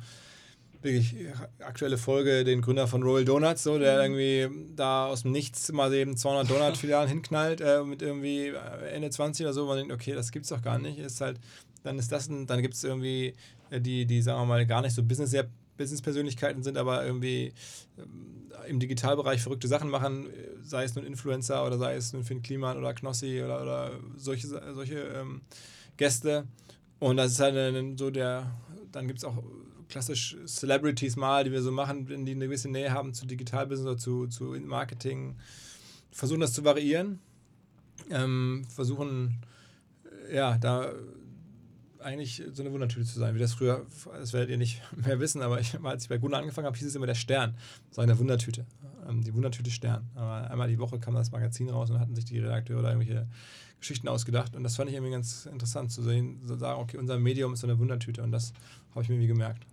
wirklich 0.82 1.16
aktuelle 1.60 1.98
Folge 1.98 2.44
den 2.44 2.62
Gründer 2.62 2.88
von 2.88 3.04
Royal 3.04 3.26
Donuts, 3.26 3.64
so, 3.64 3.78
der 3.78 3.96
mhm. 3.96 4.18
irgendwie 4.18 4.74
da 4.76 5.08
aus 5.08 5.24
dem 5.24 5.32
Nichts 5.32 5.72
mal 5.72 5.94
eben 5.94 6.16
200 6.16 6.50
Donut-Filialen 6.50 7.10
hinknallt 7.10 7.62
äh, 7.62 7.84
mit 7.84 8.02
irgendwie 8.02 8.48
äh, 8.48 8.90
Ende 8.94 9.10
20 9.10 9.46
oder 9.46 9.54
so. 9.54 9.66
Man 9.66 9.78
denkt, 9.78 9.94
okay, 9.94 10.14
das 10.14 10.32
gibt's 10.32 10.50
doch 10.50 10.62
gar 10.62 10.80
nicht. 10.80 11.00
Ist 11.00 11.22
halt, 11.22 11.40
dann 11.84 12.00
ist 12.00 12.12
das, 12.12 12.30
ein, 12.30 12.48
dann 12.48 12.62
gibt 12.62 12.76
es 12.76 12.84
irgendwie 12.84 13.34
äh, 13.70 13.82
die, 13.82 14.06
die, 14.06 14.22
sagen 14.22 14.40
wir 14.42 14.46
mal, 14.46 14.66
gar 14.66 14.82
nicht 14.82 14.94
so 14.94 15.04
Business, 15.04 15.32
sehr 15.32 15.48
Business-Persönlichkeiten 15.78 16.64
sind, 16.64 16.78
aber 16.78 17.06
irgendwie 17.06 17.54
ähm, 17.98 18.52
im 18.68 18.80
Digitalbereich 18.80 19.42
verrückte 19.42 19.68
Sachen 19.68 19.90
machen, 19.90 20.28
sei 20.62 20.84
es 20.84 20.96
nun 20.96 21.06
Influencer 21.06 21.66
oder 21.66 21.78
sei 21.78 21.96
es 21.96 22.14
nun 22.14 22.24
Finn 22.24 22.42
Kliman 22.42 22.78
oder 22.78 22.94
Knossi 22.94 23.42
oder, 23.42 23.62
oder 23.62 23.92
solche, 24.18 24.48
solche 24.48 25.00
ähm, 25.00 25.42
Gäste. 25.98 26.46
Und 27.00 27.18
das 27.18 27.32
ist 27.32 27.40
halt 27.40 27.98
so 27.98 28.12
der, 28.12 28.52
dann 28.92 29.08
gibt 29.08 29.20
es 29.20 29.26
auch 29.26 29.42
klassisch 29.90 30.38
Celebrities 30.46 31.16
mal, 31.16 31.44
die 31.44 31.52
wir 31.52 31.62
so 31.62 31.72
machen, 31.72 32.06
die 32.26 32.32
eine 32.32 32.46
gewisse 32.46 32.70
Nähe 32.70 32.92
haben 32.92 33.14
zu 33.14 33.26
Digitalbusiness 33.26 33.92
oder 33.92 33.98
zu, 33.98 34.28
zu 34.28 34.56
Marketing, 34.66 35.36
versuchen 36.12 36.40
das 36.40 36.54
zu 36.54 36.64
variieren, 36.64 37.20
ähm, 38.10 38.66
versuchen 38.70 39.42
ja, 40.32 40.58
da 40.58 40.94
eigentlich 42.00 42.42
so 42.54 42.64
eine 42.64 42.72
Wundertüte 42.72 43.06
zu 43.06 43.20
sein, 43.20 43.36
wie 43.36 43.40
das 43.40 43.54
früher, 43.54 43.86
das 44.14 44.32
werdet 44.32 44.52
ihr 44.52 44.58
nicht 44.58 44.82
mehr 44.96 45.20
wissen, 45.20 45.42
aber 45.42 45.60
ich, 45.60 45.78
als 45.84 46.04
ich 46.04 46.10
bei 46.10 46.18
Gunnar 46.18 46.40
angefangen 46.42 46.68
habe, 46.68 46.78
hieß 46.78 46.88
es 46.88 46.96
immer 46.96 47.08
der 47.08 47.16
Stern, 47.16 47.58
so 47.92 48.02
eine 48.02 48.18
Wundertüte, 48.18 48.66
ähm, 49.08 49.24
die 49.24 49.34
Wundertüte 49.34 49.70
Stern. 49.70 50.08
Aber 50.16 50.50
einmal 50.50 50.70
die 50.70 50.80
Woche 50.80 51.00
kam 51.00 51.14
das 51.16 51.32
Magazin 51.32 51.70
raus 51.70 51.90
und 51.90 52.00
hatten 52.00 52.16
sich 52.16 52.26
die 52.26 52.40
Redakteure 52.40 52.84
da 52.84 52.90
irgendwelche 52.92 53.28
Geschichten 53.80 54.08
ausgedacht 54.08 54.56
und 54.56 54.64
das 54.64 54.76
fand 54.76 54.90
ich 54.90 54.96
irgendwie 54.96 55.12
ganz 55.12 55.46
interessant 55.46 55.92
zu 55.92 56.02
sehen, 56.04 56.42
zu 56.46 56.56
sagen, 56.56 56.80
okay, 56.80 56.98
unser 56.98 57.18
Medium 57.18 57.54
ist 57.54 57.62
so 57.62 57.68
eine 57.68 57.80
Wundertüte 57.80 58.24
und 58.24 58.32
das 58.32 58.54
habe 58.92 59.04
ich 59.04 59.10
mir 59.10 59.16
irgendwie 59.16 59.28
gemerkt 59.28 59.66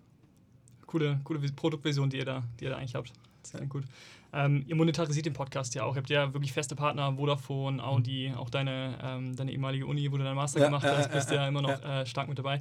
coole, 0.87 1.20
coole 1.25 1.40
Produktvision, 1.53 2.11
die 2.11 2.18
ihr 2.18 2.25
da, 2.25 2.42
die 2.59 2.64
ihr 2.64 2.70
da 2.70 2.77
eigentlich 2.77 2.94
habt. 2.94 3.12
Sehr 3.42 3.64
gut. 3.66 3.85
Ähm, 4.33 4.64
ihr 4.66 4.75
monetarisiert 4.75 5.27
den 5.27 5.33
Podcast 5.33 5.75
ja 5.75 5.85
auch. 5.85 5.94
Ihr 5.94 5.99
habt 5.99 6.11
ja 6.11 6.33
wirklich 6.35 6.53
feste 6.53 6.75
Partner, 6.75 7.14
Vodafone, 7.16 7.83
Audi, 7.83 8.33
auch 8.37 8.51
deine, 8.51 8.99
ähm, 9.03 9.37
deine 9.37 9.53
ehemalige 9.53 9.87
Uni, 9.87 10.11
wo 10.11 10.16
du 10.16 10.25
deinen 10.25 10.37
Master 10.37 10.61
ja, 10.61 10.66
gemacht 10.66 10.85
äh, 10.85 10.88
hast, 10.88 11.12
bist 11.12 11.31
äh, 11.31 11.37
ja 11.37 11.49
immer 11.49 11.62
noch 11.62 11.83
äh, 11.83 12.05
stark 12.07 12.29
mit 12.29 12.38
dabei. 12.38 12.59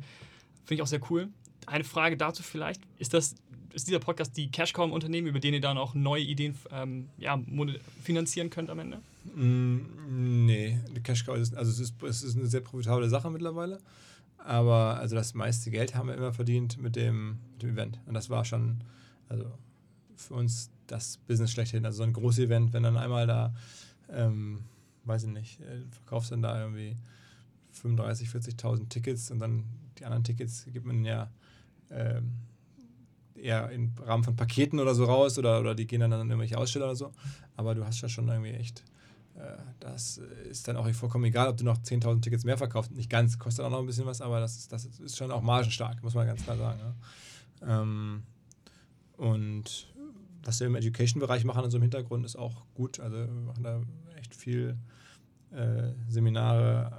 Finde 0.65 0.75
ich 0.75 0.81
auch 0.81 0.87
sehr 0.87 1.01
cool. 1.09 1.27
Eine 1.65 1.83
Frage 1.83 2.17
dazu 2.17 2.43
vielleicht, 2.43 2.81
ist 2.99 3.13
das 3.13 3.35
ist 3.75 3.89
dieser 3.89 3.99
Podcast 3.99 4.37
die 4.37 4.49
Cashcom-Unternehmen, 4.49 5.27
über 5.27 5.39
denen 5.39 5.55
ihr 5.55 5.61
dann 5.61 5.77
auch 5.77 5.93
neue 5.93 6.23
Ideen 6.23 6.55
ähm, 6.71 7.09
ja, 7.17 7.37
finanzieren 8.01 8.49
könnt 8.49 8.69
am 8.69 8.79
Ende? 8.79 9.01
Mm, 9.35 10.45
nee, 10.45 10.79
die 10.95 11.01
Cashcow 11.01 11.35
ist, 11.35 11.55
also 11.55 11.71
es 11.71 11.79
ist, 11.79 12.01
es 12.03 12.23
ist 12.23 12.37
eine 12.37 12.47
sehr 12.47 12.61
profitable 12.61 13.09
Sache 13.09 13.29
mittlerweile. 13.29 13.79
Aber 14.45 14.99
also 14.99 15.15
das 15.15 15.33
meiste 15.33 15.71
Geld 15.71 15.95
haben 15.95 16.07
wir 16.07 16.15
immer 16.15 16.31
verdient 16.31 16.77
mit 16.77 16.95
dem, 16.95 17.39
mit 17.53 17.63
dem 17.63 17.71
Event. 17.71 17.99
Und 18.05 18.13
das 18.13 18.29
war 18.29 18.45
schon, 18.45 18.83
also 19.27 19.51
für 20.15 20.35
uns 20.35 20.69
das 20.85 21.17
Business 21.17 21.51
schlechthin. 21.51 21.83
Also 21.83 21.97
so 21.97 22.03
ein 22.03 22.13
großes 22.13 22.45
Event, 22.45 22.71
wenn 22.71 22.83
dann 22.83 22.95
einmal 22.95 23.25
da, 23.25 23.55
ähm, 24.07 24.65
weiß 25.05 25.23
ich 25.23 25.29
nicht, 25.31 25.59
äh, 25.61 25.81
verkaufst 25.89 26.31
dann 26.31 26.43
da 26.43 26.61
irgendwie 26.61 26.95
35, 27.71 28.29
40.000 28.29 28.87
Tickets 28.87 29.31
und 29.31 29.39
dann 29.39 29.63
die 29.97 30.05
anderen 30.05 30.23
Tickets 30.23 30.67
gibt 30.71 30.85
man 30.85 31.03
ja 31.03 31.31
ähm, 31.89 32.33
eher 33.33 33.71
im 33.71 33.93
Rahmen 34.05 34.23
von 34.23 34.35
Paketen 34.35 34.79
oder 34.79 34.93
so 34.93 35.05
raus 35.05 35.39
oder, 35.39 35.59
oder 35.59 35.73
die 35.73 35.87
gehen 35.87 36.01
dann 36.01 36.13
an 36.13 36.29
irgendwelche 36.29 36.59
Aussteller 36.59 36.85
oder 36.85 36.95
so. 36.95 37.11
Aber 37.55 37.73
du 37.73 37.83
hast 37.83 37.99
ja 38.01 38.09
schon 38.09 38.27
irgendwie 38.27 38.51
echt 38.51 38.83
das 39.79 40.17
ist 40.49 40.67
dann 40.67 40.77
auch 40.77 40.89
vollkommen 40.91 41.25
egal, 41.25 41.49
ob 41.49 41.57
du 41.57 41.65
noch 41.65 41.77
10.000 41.77 42.21
Tickets 42.21 42.43
mehr 42.43 42.57
verkaufst. 42.57 42.91
Nicht 42.91 43.09
ganz, 43.09 43.37
kostet 43.37 43.65
auch 43.65 43.69
noch 43.69 43.79
ein 43.79 43.85
bisschen 43.85 44.05
was, 44.05 44.21
aber 44.21 44.39
das 44.39 44.55
ist, 44.57 44.71
das 44.71 44.85
ist 44.85 45.17
schon 45.17 45.31
auch 45.31 45.41
margenstark, 45.41 46.01
muss 46.03 46.13
man 46.13 46.25
ganz 46.25 46.43
klar 46.43 46.57
sagen. 46.57 46.79
Ja. 47.61 47.81
Ähm, 47.81 48.23
und 49.17 49.87
was 50.43 50.59
wir 50.59 50.67
im 50.67 50.75
Education-Bereich 50.75 51.43
machen, 51.43 51.65
in 51.65 51.71
so 51.71 51.77
einem 51.77 51.83
Hintergrund, 51.83 52.25
ist 52.25 52.35
auch 52.35 52.65
gut. 52.75 52.99
Also 52.99 53.17
wir 53.17 53.27
machen 53.27 53.63
da 53.63 53.81
echt 54.17 54.35
viel 54.35 54.77
äh, 55.51 55.91
Seminare. 56.07 56.91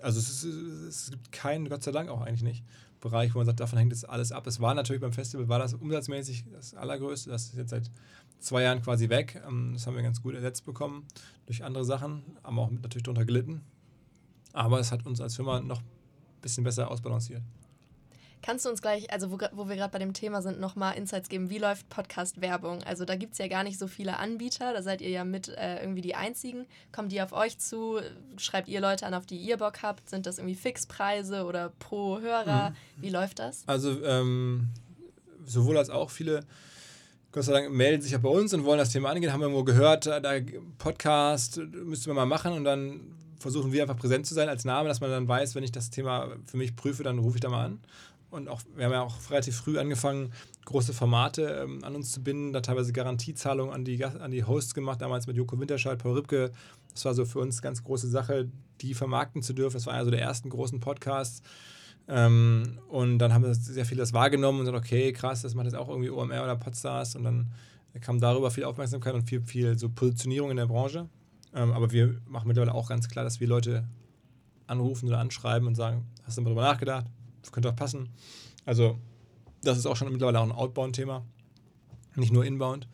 Also 0.00 0.20
es, 0.20 0.44
ist, 0.44 0.44
es 0.44 1.10
gibt 1.10 1.32
keinen, 1.32 1.68
Gott 1.68 1.82
sei 1.82 1.90
Dank 1.90 2.08
auch 2.08 2.20
eigentlich 2.20 2.42
nicht, 2.42 2.64
Bereich, 3.00 3.34
wo 3.34 3.38
man 3.38 3.46
sagt, 3.46 3.60
davon 3.60 3.78
hängt 3.78 3.92
jetzt 3.92 4.08
alles 4.08 4.32
ab. 4.32 4.46
Es 4.46 4.60
war 4.60 4.74
natürlich 4.74 5.02
beim 5.02 5.12
Festival, 5.12 5.48
war 5.48 5.58
das 5.58 5.74
umsatzmäßig 5.74 6.44
das 6.52 6.74
Allergrößte. 6.74 7.30
Das 7.30 7.44
ist 7.46 7.56
jetzt 7.56 7.70
seit 7.70 7.90
zwei 8.40 8.62
Jahren 8.62 8.82
quasi 8.82 9.08
weg. 9.08 9.42
Ähm, 9.46 9.72
das 9.74 9.86
haben 9.86 9.96
wir 9.96 10.02
ganz 10.02 10.22
gut 10.22 10.34
ersetzt 10.34 10.64
bekommen 10.64 11.06
durch 11.46 11.64
andere 11.64 11.84
Sachen, 11.84 12.22
haben 12.42 12.58
auch 12.58 12.70
natürlich 12.70 13.04
darunter 13.04 13.24
gelitten. 13.24 13.62
Aber 14.52 14.80
es 14.80 14.90
hat 14.90 15.06
uns 15.06 15.20
als 15.20 15.36
Firma 15.36 15.60
noch 15.60 15.80
ein 15.80 16.40
bisschen 16.40 16.64
besser 16.64 16.90
ausbalanciert. 16.90 17.42
Kannst 18.42 18.64
du 18.64 18.70
uns 18.70 18.80
gleich, 18.80 19.12
also 19.12 19.32
wo, 19.32 19.38
wo 19.52 19.68
wir 19.68 19.74
gerade 19.74 19.90
bei 19.90 19.98
dem 19.98 20.12
Thema 20.12 20.40
sind, 20.40 20.60
nochmal 20.60 20.96
Insights 20.96 21.28
geben? 21.28 21.50
Wie 21.50 21.58
läuft 21.58 21.88
Podcast-Werbung? 21.88 22.84
Also 22.84 23.04
da 23.04 23.16
gibt 23.16 23.32
es 23.32 23.38
ja 23.38 23.48
gar 23.48 23.64
nicht 23.64 23.76
so 23.76 23.88
viele 23.88 24.18
Anbieter, 24.18 24.72
da 24.72 24.82
seid 24.82 25.00
ihr 25.00 25.10
ja 25.10 25.24
mit 25.24 25.48
äh, 25.48 25.80
irgendwie 25.80 26.00
die 26.00 26.14
Einzigen. 26.14 26.64
Kommen 26.92 27.08
die 27.08 27.20
auf 27.20 27.32
euch 27.32 27.58
zu? 27.58 27.98
Schreibt 28.36 28.68
ihr 28.68 28.80
Leute 28.80 29.04
an, 29.04 29.14
auf 29.14 29.26
die 29.26 29.36
ihr 29.36 29.56
Bock 29.56 29.82
habt? 29.82 30.08
Sind 30.08 30.26
das 30.26 30.38
irgendwie 30.38 30.54
Fixpreise 30.54 31.44
oder 31.44 31.70
pro 31.80 32.20
Hörer? 32.20 32.70
Mhm. 32.70 32.74
Wie 33.02 33.10
läuft 33.10 33.40
das? 33.40 33.64
Also 33.66 34.04
ähm, 34.04 34.68
sowohl 35.44 35.76
als 35.76 35.90
auch 35.90 36.10
viele 36.10 36.44
Gott 37.32 37.44
sei 37.44 37.52
Dank 37.52 37.70
melden 37.70 38.02
sich 38.02 38.12
ja 38.12 38.18
bei 38.18 38.28
uns 38.28 38.54
und 38.54 38.64
wollen 38.64 38.78
das 38.78 38.90
Thema 38.90 39.10
angehen, 39.10 39.32
haben 39.32 39.40
wir 39.40 39.46
irgendwo 39.46 39.64
gehört, 39.64 40.06
da 40.06 40.32
Podcast 40.78 41.58
müssten 41.58 42.06
wir 42.06 42.14
mal 42.14 42.26
machen 42.26 42.52
und 42.52 42.64
dann 42.64 43.00
versuchen 43.38 43.72
wir 43.72 43.82
einfach 43.82 43.96
präsent 43.96 44.26
zu 44.26 44.34
sein 44.34 44.48
als 44.48 44.64
Name, 44.64 44.88
dass 44.88 45.00
man 45.00 45.10
dann 45.10 45.28
weiß, 45.28 45.54
wenn 45.54 45.64
ich 45.64 45.72
das 45.72 45.90
Thema 45.90 46.28
für 46.46 46.56
mich 46.56 46.76
prüfe, 46.76 47.02
dann 47.02 47.18
rufe 47.18 47.36
ich 47.36 47.40
da 47.40 47.48
mal 47.48 47.64
an. 47.64 47.80
Und 48.30 48.48
auch, 48.48 48.60
wir 48.74 48.86
haben 48.86 48.92
ja 48.92 49.02
auch 49.02 49.30
relativ 49.30 49.56
früh 49.56 49.78
angefangen, 49.78 50.32
große 50.64 50.92
Formate 50.92 51.62
ähm, 51.62 51.84
an 51.84 51.94
uns 51.94 52.12
zu 52.12 52.22
binden, 52.22 52.52
da 52.52 52.60
teilweise 52.60 52.92
Garantiezahlungen 52.92 53.72
an 53.72 53.84
die, 53.84 54.04
an 54.04 54.30
die 54.30 54.44
Hosts 54.44 54.74
gemacht, 54.74 55.00
damals 55.00 55.26
mit 55.26 55.36
Joko 55.36 55.58
Winterscheid, 55.58 55.98
Paul 55.98 56.14
Ripke. 56.14 56.50
Das 56.92 57.04
war 57.04 57.14
so 57.14 57.24
für 57.24 57.38
uns 57.38 57.56
eine 57.56 57.62
ganz 57.62 57.84
große 57.84 58.08
Sache, 58.08 58.48
die 58.80 58.94
vermarkten 58.94 59.42
zu 59.42 59.52
dürfen. 59.52 59.74
Das 59.74 59.86
war 59.86 59.94
einer 59.94 60.04
so 60.04 60.10
der 60.10 60.22
ersten 60.22 60.50
großen 60.50 60.80
Podcasts. 60.80 61.42
Ähm, 62.08 62.78
und 62.88 63.18
dann 63.18 63.32
haben 63.32 63.52
sehr 63.52 63.84
viel 63.84 63.98
das 63.98 64.12
wahrgenommen 64.12 64.60
und 64.60 64.66
gesagt, 64.66 64.84
okay, 64.84 65.12
krass, 65.12 65.42
das 65.42 65.54
macht 65.54 65.66
jetzt 65.66 65.74
auch 65.74 65.88
irgendwie 65.88 66.10
OMR 66.10 66.44
oder 66.44 66.56
Podstars 66.56 67.16
und 67.16 67.24
dann 67.24 67.52
kam 68.00 68.20
darüber 68.20 68.50
viel 68.50 68.64
Aufmerksamkeit 68.64 69.14
und 69.14 69.22
viel, 69.22 69.42
viel 69.42 69.78
so 69.78 69.88
Positionierung 69.88 70.50
in 70.50 70.56
der 70.56 70.66
Branche. 70.66 71.08
Ähm, 71.54 71.72
aber 71.72 71.90
wir 71.90 72.20
machen 72.26 72.46
mittlerweile 72.46 72.74
auch 72.74 72.88
ganz 72.88 73.08
klar, 73.08 73.24
dass 73.24 73.40
wir 73.40 73.48
Leute 73.48 73.84
anrufen 74.66 75.08
oder 75.08 75.18
anschreiben 75.18 75.66
und 75.66 75.74
sagen, 75.74 76.06
hast 76.24 76.36
du 76.36 76.42
mal 76.42 76.50
drüber 76.50 76.62
nachgedacht? 76.62 77.06
Das 77.42 77.52
könnte 77.52 77.70
auch 77.70 77.76
passen. 77.76 78.10
Also 78.64 78.98
das 79.62 79.78
ist 79.78 79.86
auch 79.86 79.96
schon 79.96 80.10
mittlerweile 80.12 80.40
auch 80.40 80.44
ein 80.44 80.52
Outbound-Thema, 80.52 81.24
nicht 82.16 82.32
nur 82.32 82.44
Inbound. 82.44 82.88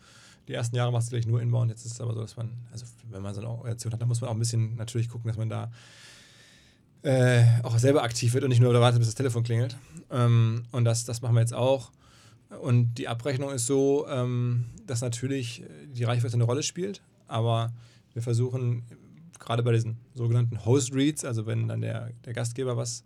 Die 0.48 0.54
ersten 0.54 0.76
Jahre 0.76 0.92
machst 0.92 1.08
du 1.08 1.16
gleich 1.16 1.26
nur 1.26 1.40
Inbound. 1.40 1.70
Jetzt 1.70 1.84
ist 1.84 1.92
es 1.92 2.00
aber 2.00 2.14
so, 2.14 2.20
dass 2.20 2.36
man, 2.36 2.52
also 2.70 2.86
wenn 3.10 3.22
man 3.22 3.34
so 3.34 3.40
eine 3.40 3.50
Organisation 3.50 3.92
hat, 3.92 4.00
dann 4.00 4.08
muss 4.08 4.20
man 4.20 4.30
auch 4.30 4.34
ein 4.34 4.38
bisschen 4.38 4.76
natürlich 4.76 5.08
gucken, 5.08 5.28
dass 5.28 5.36
man 5.36 5.48
da 5.48 5.70
äh, 7.02 7.44
auch 7.62 7.78
selber 7.78 8.02
aktiv 8.02 8.34
wird 8.34 8.44
und 8.44 8.50
nicht 8.50 8.60
nur 8.60 8.72
wartet, 8.74 9.00
bis 9.00 9.08
das 9.08 9.14
Telefon 9.14 9.42
klingelt. 9.42 9.76
Ähm, 10.10 10.64
und 10.72 10.84
das, 10.84 11.04
das 11.04 11.22
machen 11.22 11.34
wir 11.34 11.40
jetzt 11.40 11.54
auch. 11.54 11.90
Und 12.60 12.94
die 12.94 13.08
Abrechnung 13.08 13.50
ist 13.50 13.66
so, 13.66 14.06
ähm, 14.08 14.66
dass 14.86 15.00
natürlich 15.00 15.64
die 15.86 16.04
Reichweite 16.04 16.34
eine 16.34 16.44
Rolle 16.44 16.62
spielt, 16.62 17.02
aber 17.26 17.72
wir 18.12 18.22
versuchen 18.22 18.84
gerade 19.38 19.62
bei 19.62 19.72
diesen 19.72 19.96
sogenannten 20.14 20.64
Host 20.64 20.94
Reads, 20.94 21.24
also 21.24 21.46
wenn 21.46 21.68
dann 21.68 21.80
der, 21.80 22.10
der 22.24 22.32
Gastgeber 22.32 22.76
was 22.76 23.04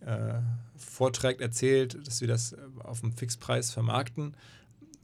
äh, 0.00 0.34
vorträgt, 0.76 1.40
erzählt, 1.40 2.06
dass 2.06 2.20
wir 2.20 2.28
das 2.28 2.56
auf 2.78 3.00
dem 3.00 3.12
Fixpreis 3.12 3.72
vermarkten. 3.72 4.36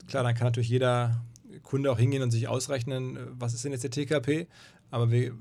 Klar, 0.07 0.23
dann 0.23 0.35
kann 0.35 0.47
natürlich 0.47 0.69
jeder 0.69 1.23
Kunde 1.63 1.91
auch 1.93 1.99
hingehen 1.99 2.23
und 2.23 2.31
sich 2.31 2.49
ausrechnen, 2.49 3.19
was 3.33 3.53
ist 3.53 3.65
denn 3.65 3.73
jetzt 3.73 3.85
der 3.85 3.91
TKP, 3.91 4.47
aber 4.91 5.11
wir 5.11 5.33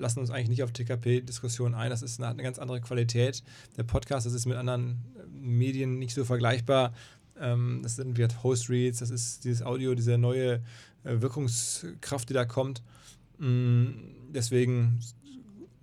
lassen 0.00 0.20
uns 0.20 0.30
eigentlich 0.30 0.48
nicht 0.48 0.62
auf 0.62 0.72
TKP-Diskussionen 0.72 1.74
ein. 1.74 1.90
Das 1.90 2.02
ist 2.02 2.18
eine, 2.18 2.28
eine, 2.28 2.42
ganz 2.42 2.58
andere 2.58 2.80
Qualität. 2.80 3.42
Der 3.76 3.84
Podcast, 3.84 4.26
das 4.26 4.32
ist 4.32 4.46
mit 4.46 4.56
anderen 4.56 5.04
Medien 5.30 5.98
nicht 5.98 6.14
so 6.14 6.24
vergleichbar. 6.24 6.92
Ähm, 7.38 7.80
das 7.82 7.96
sind 7.96 8.18
halt 8.18 8.42
Host-Reads, 8.42 8.98
das 8.98 9.10
ist 9.10 9.44
dieses 9.44 9.62
Audio, 9.62 9.94
diese 9.94 10.18
neue 10.18 10.54
äh, 11.04 11.20
Wirkungskraft, 11.20 12.28
die 12.28 12.34
da 12.34 12.44
kommt. 12.44 12.82
Mm, 13.38 13.88
deswegen 14.28 15.00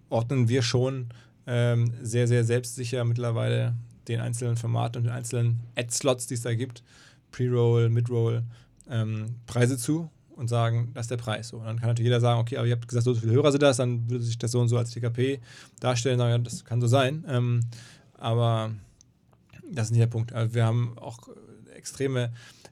ordnen 0.09 0.49
wir 0.49 0.61
schon 0.61 1.09
ähm, 1.45 1.93
sehr, 2.01 2.27
sehr 2.27 2.43
selbstsicher 2.43 3.03
mittlerweile 3.05 3.75
den 4.07 4.19
einzelnen 4.19 4.57
Formaten 4.57 4.99
und 4.99 5.03
den 5.05 5.13
einzelnen 5.13 5.59
Ad-Slots, 5.75 6.27
die 6.27 6.35
es 6.35 6.41
da 6.41 6.53
gibt, 6.53 6.83
Pre-Roll, 7.31 7.89
Mid-Roll, 7.89 8.43
ähm, 8.89 9.35
Preise 9.45 9.77
zu 9.77 10.09
und 10.37 10.47
sagen, 10.47 10.91
das 10.93 11.05
ist 11.05 11.11
der 11.11 11.17
Preis. 11.17 11.49
So, 11.49 11.57
und 11.57 11.65
dann 11.65 11.79
kann 11.79 11.89
natürlich 11.89 12.07
jeder 12.07 12.21
sagen, 12.21 12.39
okay, 12.39 12.57
aber 12.57 12.67
ihr 12.67 12.75
habt 12.75 12.87
gesagt, 12.87 13.03
so 13.03 13.15
viele 13.15 13.33
Hörer 13.33 13.51
sind 13.51 13.63
das, 13.63 13.77
dann 13.77 14.09
würde 14.09 14.23
sich 14.23 14.37
das 14.37 14.51
so 14.51 14.61
und 14.61 14.69
so 14.69 14.77
als 14.77 14.91
TKP 14.91 15.39
darstellen, 15.79 16.19
sagen, 16.19 16.31
ja, 16.31 16.37
das 16.37 16.63
kann 16.63 16.79
so 16.79 16.87
sein. 16.87 17.25
Ähm, 17.27 17.61
aber 18.17 18.71
das 19.71 19.87
ist 19.87 19.91
nicht 19.91 20.01
der 20.01 20.07
Punkt. 20.07 20.33
Also 20.33 20.53
wir 20.53 20.65
haben 20.65 20.97
auch 20.97 21.27
extreme 21.75 22.31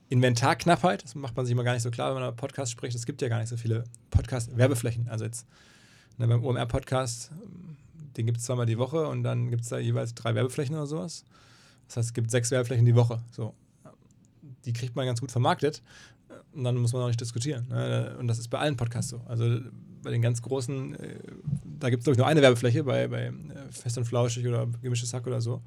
Inventarknappheit. 0.09 1.03
Das 1.03 1.15
macht 1.15 1.35
man 1.35 1.45
sich 1.45 1.53
immer 1.53 1.63
gar 1.63 1.73
nicht 1.73 1.83
so 1.83 1.91
klar, 1.91 2.09
wenn 2.09 2.21
man 2.21 2.29
über 2.29 2.35
Podcast 2.35 2.71
spricht. 2.71 2.95
Es 2.95 3.05
gibt 3.05 3.21
ja 3.21 3.29
gar 3.29 3.39
nicht 3.39 3.49
so 3.49 3.57
viele 3.57 3.83
Podcast-Werbeflächen. 4.11 5.07
Also 5.09 5.25
jetzt 5.25 5.47
ne, 6.17 6.27
beim 6.27 6.43
OMR-Podcast, 6.43 7.31
den 8.15 8.25
gibt 8.25 8.37
es 8.37 8.43
zweimal 8.45 8.65
die 8.65 8.77
Woche 8.77 9.07
und 9.07 9.23
dann 9.23 9.49
gibt 9.49 9.63
es 9.63 9.69
da 9.69 9.79
jeweils 9.79 10.13
drei 10.13 10.35
Werbeflächen 10.35 10.75
oder 10.75 10.85
sowas. 10.85 11.25
Das 11.87 11.97
heißt, 11.97 12.09
es 12.09 12.13
gibt 12.13 12.31
sechs 12.31 12.51
Werbeflächen 12.51 12.85
die 12.85 12.95
Woche. 12.95 13.21
So. 13.31 13.53
Die 14.65 14.73
kriegt 14.73 14.95
man 14.95 15.05
ganz 15.05 15.21
gut 15.21 15.31
vermarktet 15.31 15.81
und 16.53 16.63
dann 16.63 16.77
muss 16.77 16.93
man 16.93 17.01
auch 17.03 17.07
nicht 17.07 17.21
diskutieren. 17.21 17.67
Ne? 17.69 18.15
Und 18.19 18.27
das 18.27 18.39
ist 18.39 18.49
bei 18.49 18.59
allen 18.59 18.77
Podcasts 18.77 19.11
so. 19.11 19.21
Also 19.25 19.59
bei 20.01 20.11
den 20.11 20.21
ganz 20.21 20.41
großen, 20.41 20.95
äh, 20.95 21.19
da 21.79 21.89
gibt 21.89 22.01
es, 22.01 22.05
glaube 22.05 22.13
ich, 22.13 22.17
nur 22.17 22.27
eine 22.27 22.41
Werbefläche, 22.41 22.83
bei, 22.83 23.07
bei 23.07 23.25
äh, 23.25 23.31
Fest 23.71 23.97
und 23.97 24.05
Flauschig 24.05 24.47
oder 24.47 24.67
Gemischtes 24.81 25.13
Hack 25.13 25.27
oder 25.27 25.41
so. 25.41 25.61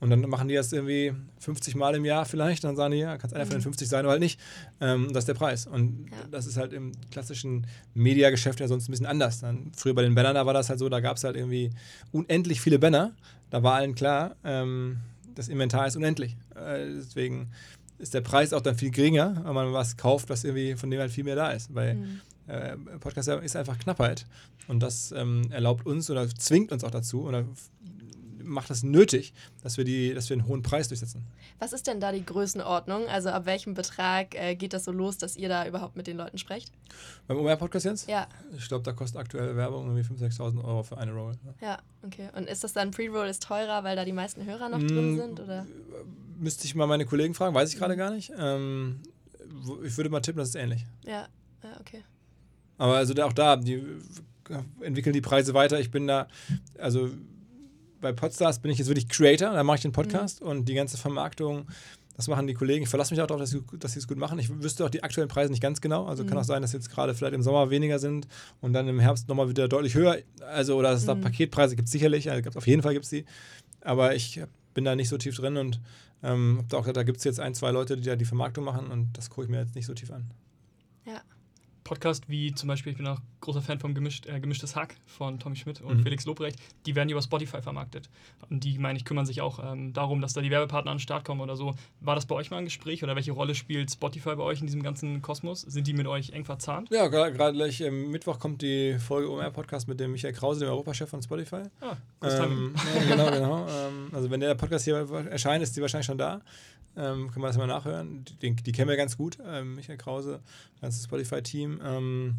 Und 0.00 0.08
dann 0.08 0.20
machen 0.22 0.48
die 0.48 0.54
das 0.54 0.72
irgendwie 0.72 1.12
50 1.40 1.74
Mal 1.74 1.94
im 1.94 2.06
Jahr 2.06 2.24
vielleicht. 2.24 2.64
Dann 2.64 2.74
sagen 2.74 2.92
die, 2.92 2.98
ja, 2.98 3.18
kann 3.18 3.28
es 3.28 3.34
einer 3.34 3.44
von 3.44 3.56
den 3.56 3.62
50 3.62 3.86
mhm. 3.86 3.90
sein 3.90 4.00
oder 4.00 4.12
halt 4.12 4.20
nicht. 4.20 4.40
Ähm, 4.80 5.08
das 5.12 5.22
ist 5.22 5.28
der 5.28 5.34
Preis. 5.34 5.66
Und 5.66 6.06
ja. 6.10 6.16
das 6.30 6.46
ist 6.46 6.56
halt 6.56 6.72
im 6.72 6.92
klassischen 7.10 7.66
Mediageschäft 7.92 8.60
ja 8.60 8.68
sonst 8.68 8.88
ein 8.88 8.92
bisschen 8.92 9.06
anders. 9.06 9.40
Dann, 9.40 9.72
früher 9.76 9.94
bei 9.94 10.02
den 10.02 10.14
Bannern, 10.14 10.34
da 10.34 10.46
war 10.46 10.54
das 10.54 10.70
halt 10.70 10.78
so, 10.78 10.88
da 10.88 11.00
gab 11.00 11.18
es 11.18 11.24
halt 11.24 11.36
irgendwie 11.36 11.70
unendlich 12.12 12.62
viele 12.62 12.78
Banner. 12.78 13.12
Da 13.50 13.62
war 13.62 13.74
allen 13.74 13.94
klar, 13.94 14.36
ähm, 14.42 15.00
das 15.34 15.48
Inventar 15.48 15.86
ist 15.86 15.96
unendlich. 15.96 16.36
Äh, 16.54 16.94
deswegen 16.96 17.50
ist 18.00 18.14
der 18.14 18.20
Preis 18.20 18.52
auch 18.52 18.60
dann 18.60 18.76
viel 18.76 18.90
geringer, 18.90 19.42
wenn 19.44 19.54
man 19.54 19.72
was 19.72 19.96
kauft, 19.96 20.30
was 20.30 20.44
irgendwie 20.44 20.74
von 20.74 20.90
dem 20.90 21.00
halt 21.00 21.12
viel 21.12 21.24
mehr 21.24 21.36
da 21.36 21.50
ist. 21.50 21.74
Weil 21.74 21.94
mhm. 21.94 22.20
äh, 22.48 22.76
Podcast 22.98 23.28
ist 23.28 23.56
einfach 23.56 23.78
Knappheit. 23.78 24.26
Und 24.68 24.80
das 24.80 25.12
ähm, 25.12 25.50
erlaubt 25.50 25.86
uns 25.86 26.10
oder 26.10 26.28
zwingt 26.28 26.72
uns 26.72 26.84
auch 26.84 26.90
dazu 26.90 27.24
oder 27.24 27.44
macht 28.44 28.70
es 28.70 28.82
nötig, 28.82 29.32
dass 29.62 29.76
wir, 29.76 29.84
die, 29.84 30.14
dass 30.14 30.28
wir 30.28 30.34
einen 30.34 30.46
hohen 30.46 30.62
Preis 30.62 30.88
durchsetzen. 30.88 31.24
Was 31.58 31.72
ist 31.72 31.86
denn 31.86 32.00
da 32.00 32.12
die 32.12 32.24
Größenordnung? 32.24 33.08
Also 33.08 33.30
ab 33.30 33.46
welchem 33.46 33.74
Betrag 33.74 34.34
äh, 34.34 34.54
geht 34.54 34.72
das 34.72 34.84
so 34.84 34.92
los, 34.92 35.18
dass 35.18 35.36
ihr 35.36 35.48
da 35.48 35.66
überhaupt 35.66 35.96
mit 35.96 36.06
den 36.06 36.16
Leuten 36.16 36.38
sprecht? 36.38 36.72
Beim 37.26 37.38
OMR-Podcast 37.38 37.84
jetzt? 37.84 38.08
Ja. 38.08 38.28
Ich 38.56 38.68
glaube, 38.68 38.84
da 38.84 38.92
kostet 38.92 39.20
aktuelle 39.20 39.56
Werbung 39.56 39.96
irgendwie 39.96 40.24
5.000, 40.24 40.38
6.000 40.38 40.64
Euro 40.64 40.82
für 40.82 40.98
eine 40.98 41.12
Roll. 41.12 41.34
Ja. 41.60 41.68
ja, 41.68 41.78
okay. 42.02 42.28
Und 42.36 42.48
ist 42.48 42.64
das 42.64 42.72
dann 42.72 42.90
Pre-Roll 42.90 43.28
ist 43.28 43.42
teurer, 43.42 43.84
weil 43.84 43.96
da 43.96 44.04
die 44.04 44.12
meisten 44.12 44.44
Hörer 44.44 44.68
noch 44.68 44.78
mm, 44.78 44.88
drin 44.88 45.16
sind? 45.16 45.40
Oder? 45.40 45.66
Müsste 46.38 46.64
ich 46.64 46.74
mal 46.74 46.86
meine 46.86 47.06
Kollegen 47.06 47.34
fragen, 47.34 47.54
weiß 47.54 47.72
ich 47.72 47.78
gerade 47.78 47.96
gar 47.96 48.10
nicht. 48.10 48.32
Ähm, 48.38 49.00
ich 49.84 49.96
würde 49.96 50.10
mal 50.10 50.20
tippen, 50.20 50.38
das 50.38 50.50
ist 50.50 50.54
ähnlich. 50.54 50.86
Ja, 51.04 51.28
ja 51.62 51.80
okay. 51.80 52.04
Aber 52.78 52.96
also 52.96 53.14
auch 53.22 53.32
da, 53.32 53.56
die 53.56 53.82
entwickeln 54.80 55.12
die 55.12 55.20
Preise 55.20 55.54
weiter. 55.54 55.80
Ich 55.80 55.90
bin 55.90 56.06
da, 56.06 56.28
also 56.78 57.10
bei 58.00 58.12
Podstars 58.12 58.58
bin 58.60 58.70
ich 58.70 58.78
jetzt 58.78 58.88
wirklich 58.88 59.08
Creator, 59.08 59.52
da 59.52 59.62
mache 59.62 59.76
ich 59.76 59.82
den 59.82 59.92
Podcast 59.92 60.40
mhm. 60.40 60.48
und 60.48 60.68
die 60.68 60.74
ganze 60.74 60.96
Vermarktung, 60.96 61.66
das 62.16 62.28
machen 62.28 62.46
die 62.46 62.54
Kollegen. 62.54 62.82
Ich 62.82 62.88
verlasse 62.88 63.14
mich 63.14 63.22
auch 63.22 63.26
darauf, 63.26 63.40
dass 63.40 63.50
sie, 63.50 63.62
dass 63.78 63.92
sie 63.92 63.98
es 63.98 64.08
gut 64.08 64.18
machen. 64.18 64.38
Ich 64.38 64.50
wüsste 64.62 64.84
auch 64.84 64.90
die 64.90 65.02
aktuellen 65.02 65.28
Preise 65.28 65.50
nicht 65.50 65.62
ganz 65.62 65.80
genau. 65.80 66.06
Also 66.06 66.22
mhm. 66.22 66.28
kann 66.28 66.38
auch 66.38 66.44
sein, 66.44 66.62
dass 66.62 66.72
jetzt 66.72 66.90
gerade 66.90 67.14
vielleicht 67.14 67.34
im 67.34 67.42
Sommer 67.42 67.70
weniger 67.70 67.98
sind 67.98 68.28
und 68.60 68.72
dann 68.72 68.88
im 68.88 69.00
Herbst 69.00 69.28
nochmal 69.28 69.48
wieder 69.48 69.68
deutlich 69.68 69.94
höher. 69.94 70.18
Also, 70.52 70.76
oder 70.76 70.90
dass 70.90 71.00
es 71.00 71.04
mhm. 71.04 71.22
da 71.22 71.28
Paketpreise 71.28 71.76
gibt, 71.76 71.88
sicherlich. 71.88 72.30
Also, 72.30 72.50
auf 72.58 72.66
jeden 72.66 72.82
Fall 72.82 72.92
gibt 72.92 73.04
es 73.04 73.10
die. 73.10 73.24
Aber 73.80 74.14
ich 74.14 74.40
bin 74.74 74.84
da 74.84 74.94
nicht 74.94 75.08
so 75.08 75.16
tief 75.16 75.36
drin 75.36 75.56
und 75.56 75.80
ähm, 76.22 76.64
auch, 76.72 76.86
da 76.86 77.02
gibt 77.02 77.18
es 77.18 77.24
jetzt 77.24 77.40
ein, 77.40 77.54
zwei 77.54 77.70
Leute, 77.70 77.96
die 77.96 78.02
da 78.02 78.16
die 78.16 78.26
Vermarktung 78.26 78.64
machen 78.64 78.88
und 78.88 79.16
das 79.16 79.30
gucke 79.30 79.44
ich 79.44 79.50
mir 79.50 79.60
jetzt 79.60 79.74
nicht 79.74 79.86
so 79.86 79.94
tief 79.94 80.10
an. 80.10 80.30
Ja. 81.90 81.94
Podcast 81.94 82.28
wie 82.28 82.54
zum 82.54 82.68
Beispiel, 82.68 82.92
ich 82.92 82.98
bin 82.98 83.06
auch 83.06 83.18
großer 83.40 83.62
Fan 83.62 83.80
vom 83.80 83.94
Gemischt, 83.94 84.26
äh, 84.26 84.38
Gemischtes 84.40 84.76
Hack 84.76 84.94
von 85.06 85.38
Tommy 85.38 85.56
Schmidt 85.56 85.80
und 85.80 85.98
mhm. 85.98 86.02
Felix 86.02 86.24
Lobrecht, 86.24 86.58
die 86.86 86.94
werden 86.94 87.08
über 87.08 87.20
Spotify 87.20 87.60
vermarktet. 87.60 88.08
Und 88.48 88.64
die, 88.64 88.78
meine 88.78 88.96
ich, 88.96 89.04
kümmern 89.04 89.26
sich 89.26 89.40
auch 89.40 89.58
ähm, 89.62 89.92
darum, 89.92 90.20
dass 90.20 90.32
da 90.32 90.40
die 90.40 90.50
Werbepartner 90.50 90.90
an 90.90 90.98
den 90.98 91.02
Start 91.02 91.24
kommen 91.24 91.40
oder 91.40 91.56
so. 91.56 91.74
War 92.00 92.14
das 92.14 92.26
bei 92.26 92.34
euch 92.36 92.50
mal 92.50 92.58
ein 92.58 92.64
Gespräch 92.64 93.02
oder 93.02 93.16
welche 93.16 93.32
Rolle 93.32 93.54
spielt 93.54 93.90
Spotify 93.90 94.36
bei 94.36 94.42
euch 94.42 94.60
in 94.60 94.66
diesem 94.66 94.82
ganzen 94.82 95.20
Kosmos? 95.20 95.62
Sind 95.62 95.86
die 95.86 95.92
mit 95.92 96.06
euch 96.06 96.30
eng 96.30 96.44
verzahnt? 96.44 96.90
Ja, 96.90 97.08
gerade 97.08 97.32
gleich 97.52 97.84
am 97.84 98.10
Mittwoch 98.10 98.38
kommt 98.38 98.62
die 98.62 98.98
Folge 98.98 99.30
OMR-Podcast 99.30 99.88
mit 99.88 100.00
dem 100.00 100.12
Michael 100.12 100.34
Krause, 100.34 100.60
dem 100.60 100.68
Europachef 100.68 101.10
von 101.10 101.22
Spotify. 101.22 101.62
Ah, 101.80 101.96
ähm, 102.22 102.74
ja, 102.94 103.16
genau, 103.16 103.30
genau. 103.30 103.66
ähm, 103.68 104.08
also 104.12 104.30
wenn 104.30 104.40
der 104.40 104.54
Podcast 104.54 104.84
hier 104.84 104.96
erscheint, 105.30 105.62
ist 105.62 105.76
die 105.76 105.80
wahrscheinlich 105.80 106.06
schon 106.06 106.18
da. 106.18 106.40
Ähm, 106.96 107.30
kann 107.30 107.40
man 107.40 107.50
das 107.50 107.56
mal 107.56 107.66
nachhören. 107.66 108.24
Die, 108.42 108.54
die 108.54 108.72
kennen 108.72 108.88
wir 108.88 108.96
ganz 108.96 109.16
gut, 109.16 109.38
ähm, 109.46 109.76
Michael 109.76 109.96
Krause, 109.96 110.40
ganzes 110.80 111.04
Spotify-Team. 111.04 111.80
Ähm, 111.84 112.34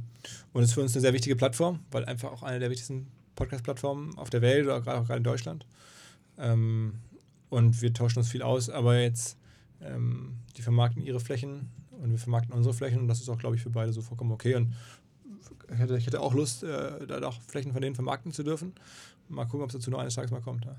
und 0.54 0.64
ist 0.64 0.74
für 0.74 0.82
uns 0.82 0.94
eine 0.94 1.02
sehr 1.02 1.14
wichtige 1.14 1.36
Plattform, 1.36 1.80
weil 1.92 2.06
einfach 2.06 2.32
auch 2.32 2.44
eine 2.44 2.60
der 2.60 2.70
wichtigsten 2.70 3.08
Podcast-Plattformen 3.36 4.18
auf 4.18 4.30
der 4.30 4.42
Welt 4.42 4.66
oder 4.66 4.82
gerade 4.82 5.00
auch 5.00 5.06
gerade 5.06 5.18
in 5.18 5.24
Deutschland. 5.24 5.66
Ähm, 6.38 6.96
und 7.50 7.82
wir 7.82 7.94
tauschen 7.94 8.20
uns 8.20 8.30
viel 8.30 8.42
aus, 8.42 8.70
aber 8.70 9.00
jetzt, 9.00 9.38
ähm, 9.82 10.38
die 10.58 10.62
vermarkten 10.62 11.02
ihre 11.02 11.20
Flächen 11.20 11.70
und 11.92 12.12
wir 12.12 12.18
vermarkten 12.18 12.54
unsere 12.54 12.74
Flächen 12.74 13.00
und 13.02 13.08
das 13.08 13.22
ist 13.22 13.30
auch, 13.30 13.38
glaube 13.38 13.56
ich, 13.56 13.62
für 13.62 13.70
beide 13.70 13.94
so 13.94 14.02
vollkommen 14.02 14.32
okay. 14.32 14.56
Und 14.56 14.74
ich 15.72 15.80
hätte, 15.80 15.98
ich 15.98 16.06
hätte 16.06 16.20
auch 16.20 16.34
Lust, 16.34 16.64
äh, 16.64 17.08
da 17.08 17.22
auch 17.24 17.42
Flächen 17.42 17.72
von 17.74 17.82
denen 17.82 17.96
vermarkten 17.96 18.32
zu 18.32 18.44
dürfen. 18.44 18.74
Mal 19.30 19.46
gucken, 19.46 19.62
ob 19.62 19.70
es 19.70 19.76
dazu 19.76 19.92
noch 19.92 20.00
eines 20.00 20.16
Tages 20.16 20.32
mal 20.32 20.42
kommt. 20.42 20.66
Ja. 20.66 20.76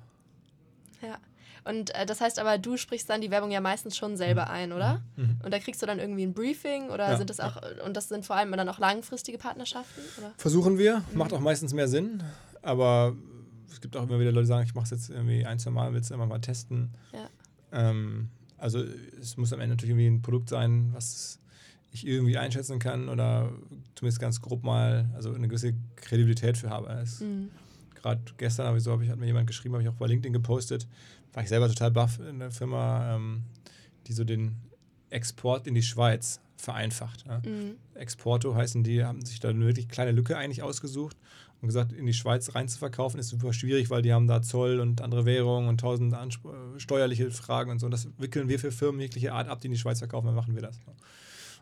Und 1.64 1.94
äh, 1.94 2.06
das 2.06 2.20
heißt 2.20 2.38
aber, 2.38 2.58
du 2.58 2.76
sprichst 2.76 3.08
dann 3.08 3.20
die 3.20 3.30
Werbung 3.30 3.50
ja 3.50 3.60
meistens 3.60 3.96
schon 3.96 4.16
selber 4.16 4.46
mhm. 4.46 4.50
ein, 4.50 4.72
oder? 4.72 5.02
Mhm. 5.16 5.24
mhm. 5.24 5.40
Und 5.44 5.52
da 5.52 5.58
kriegst 5.58 5.82
du 5.82 5.86
dann 5.86 5.98
irgendwie 5.98 6.24
ein 6.24 6.34
Briefing 6.34 6.90
oder 6.90 7.10
ja. 7.10 7.16
sind 7.16 7.30
das 7.30 7.40
auch, 7.40 7.60
und 7.84 7.96
das 7.96 8.08
sind 8.08 8.26
vor 8.26 8.36
allem 8.36 8.52
dann 8.52 8.68
auch 8.68 8.78
langfristige 8.78 9.38
Partnerschaften? 9.38 10.02
Oder? 10.18 10.32
Versuchen 10.36 10.78
wir, 10.78 11.02
mhm. 11.10 11.18
macht 11.18 11.32
auch 11.32 11.40
meistens 11.40 11.72
mehr 11.72 11.88
Sinn, 11.88 12.22
aber 12.62 13.14
es 13.70 13.80
gibt 13.80 13.96
auch 13.96 14.04
immer 14.04 14.18
wieder 14.18 14.32
Leute, 14.32 14.44
die 14.44 14.48
sagen, 14.48 14.66
ich 14.66 14.74
mache 14.74 14.84
es 14.84 14.90
jetzt 14.90 15.10
irgendwie 15.10 15.46
ein, 15.46 15.58
zwei 15.58 15.70
Mal, 15.70 15.92
willst 15.92 16.10
du 16.10 16.14
immer 16.14 16.26
mal 16.26 16.40
testen. 16.40 16.90
Ja. 17.12 17.28
Ähm, 17.72 18.28
also 18.58 18.82
es 19.20 19.36
muss 19.36 19.52
am 19.52 19.60
Ende 19.60 19.74
natürlich 19.74 19.90
irgendwie 19.90 20.06
ein 20.06 20.22
Produkt 20.22 20.48
sein, 20.48 20.90
was 20.92 21.40
ich 21.92 22.06
irgendwie 22.06 22.38
einschätzen 22.38 22.78
kann 22.78 23.08
oder 23.08 23.52
zumindest 23.94 24.20
ganz 24.20 24.40
grob 24.40 24.62
mal, 24.62 25.10
also 25.14 25.32
eine 25.32 25.48
gewisse 25.48 25.74
Kredibilität 25.96 26.56
für 26.56 26.70
habe. 26.70 27.04
Mhm. 27.20 27.50
Gerade 27.94 28.20
gestern 28.36 28.66
habe 28.66 28.78
ich 28.78 28.84
so, 28.84 28.92
hab 28.92 29.02
ich, 29.02 29.10
hat 29.10 29.18
mir 29.18 29.26
jemand 29.26 29.46
geschrieben, 29.46 29.74
habe 29.74 29.82
ich 29.82 29.88
auch 29.88 29.94
bei 29.94 30.06
LinkedIn 30.06 30.32
gepostet, 30.32 30.88
war 31.32 31.42
ich 31.42 31.48
selber 31.48 31.68
total 31.68 31.90
baff 31.90 32.18
in 32.18 32.38
der 32.38 32.50
Firma, 32.50 33.14
ähm, 33.14 33.42
die 34.06 34.12
so 34.12 34.24
den 34.24 34.56
Export 35.10 35.66
in 35.66 35.74
die 35.74 35.82
Schweiz 35.82 36.40
vereinfacht. 36.56 37.24
Ja. 37.26 37.42
Mhm. 37.44 37.76
Exporto 37.94 38.54
heißen 38.54 38.82
die, 38.84 39.04
haben 39.04 39.24
sich 39.24 39.40
da 39.40 39.48
eine 39.48 39.66
wirklich 39.66 39.88
kleine 39.88 40.12
Lücke 40.12 40.36
eigentlich 40.36 40.62
ausgesucht 40.62 41.16
und 41.60 41.68
gesagt, 41.68 41.92
in 41.92 42.06
die 42.06 42.14
Schweiz 42.14 42.54
rein 42.54 42.68
zu 42.68 42.78
verkaufen 42.78 43.18
ist 43.18 43.28
super 43.28 43.52
schwierig, 43.52 43.90
weil 43.90 44.02
die 44.02 44.12
haben 44.12 44.26
da 44.26 44.42
Zoll 44.42 44.80
und 44.80 45.00
andere 45.00 45.24
Währungen 45.24 45.68
und 45.68 45.80
tausend 45.80 46.14
Anspr 46.14 46.54
steuerliche 46.78 47.30
Fragen 47.30 47.70
und 47.70 47.78
so. 47.78 47.86
Und 47.86 47.92
das 47.92 48.08
wickeln 48.18 48.48
wir 48.48 48.58
für 48.58 48.72
Firmen 48.72 49.00
jeglicher 49.00 49.34
Art 49.34 49.48
ab, 49.48 49.60
die 49.60 49.66
in 49.66 49.72
die 49.72 49.78
Schweiz 49.78 49.98
verkaufen, 49.98 50.26
dann 50.26 50.34
machen 50.34 50.54
wir 50.54 50.62
das. 50.62 50.80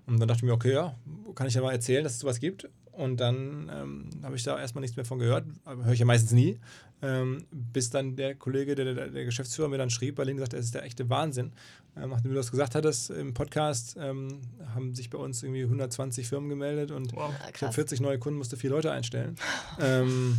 Und 0.07 0.21
dann 0.21 0.29
dachte 0.29 0.39
ich 0.39 0.43
mir, 0.45 0.53
okay, 0.53 0.73
ja, 0.73 0.95
kann 1.35 1.47
ich 1.47 1.55
ja 1.55 1.63
mal 1.63 1.73
erzählen, 1.73 2.05
dass 2.05 2.15
es 2.15 2.21
sowas 2.21 2.41
gibt. 2.41 2.69
Und 2.93 3.19
dann 3.19 3.71
ähm, 3.73 4.11
habe 4.23 4.37
ich 4.37 4.43
da 4.43 4.59
erstmal 4.59 4.83
nichts 4.83 4.97
mehr 4.97 5.05
von 5.05 5.19
gehört, 5.19 5.47
höre 5.65 5.93
ich 5.93 6.01
ja 6.01 6.07
meistens 6.07 6.33
nie. 6.33 6.59
Ähm, 7.03 7.47
bis 7.51 7.89
dann 7.89 8.15
der 8.15 8.35
Kollege, 8.35 8.75
der, 8.75 8.93
der, 8.93 9.09
der, 9.09 9.25
Geschäftsführer 9.25 9.69
mir 9.69 9.79
dann 9.79 9.89
schrieb, 9.89 10.17
bei 10.17 10.25
LinkedIn 10.25 10.45
sagte, 10.45 10.57
das 10.57 10.67
ist 10.67 10.75
der 10.75 10.85
echte 10.85 11.09
Wahnsinn. 11.09 11.53
Ähm, 11.97 12.11
nachdem 12.11 12.33
du 12.33 12.37
das 12.37 12.51
gesagt 12.51 12.75
hattest 12.75 13.09
im 13.11 13.33
Podcast, 13.33 13.97
ähm, 13.99 14.41
haben 14.75 14.95
sich 14.95 15.09
bei 15.09 15.17
uns 15.17 15.43
irgendwie 15.43 15.63
120 15.63 16.29
Firmen 16.29 16.51
gemeldet 16.51 16.91
und 16.91 17.17
wow. 17.17 17.33
ich 17.55 17.63
habe 17.63 17.73
40 17.73 18.01
neue 18.01 18.19
Kunden, 18.19 18.37
musste 18.37 18.59
vier 18.59 18.71
Leute 18.71 18.93
einstellen. 18.93 19.37
ähm, 19.81 20.37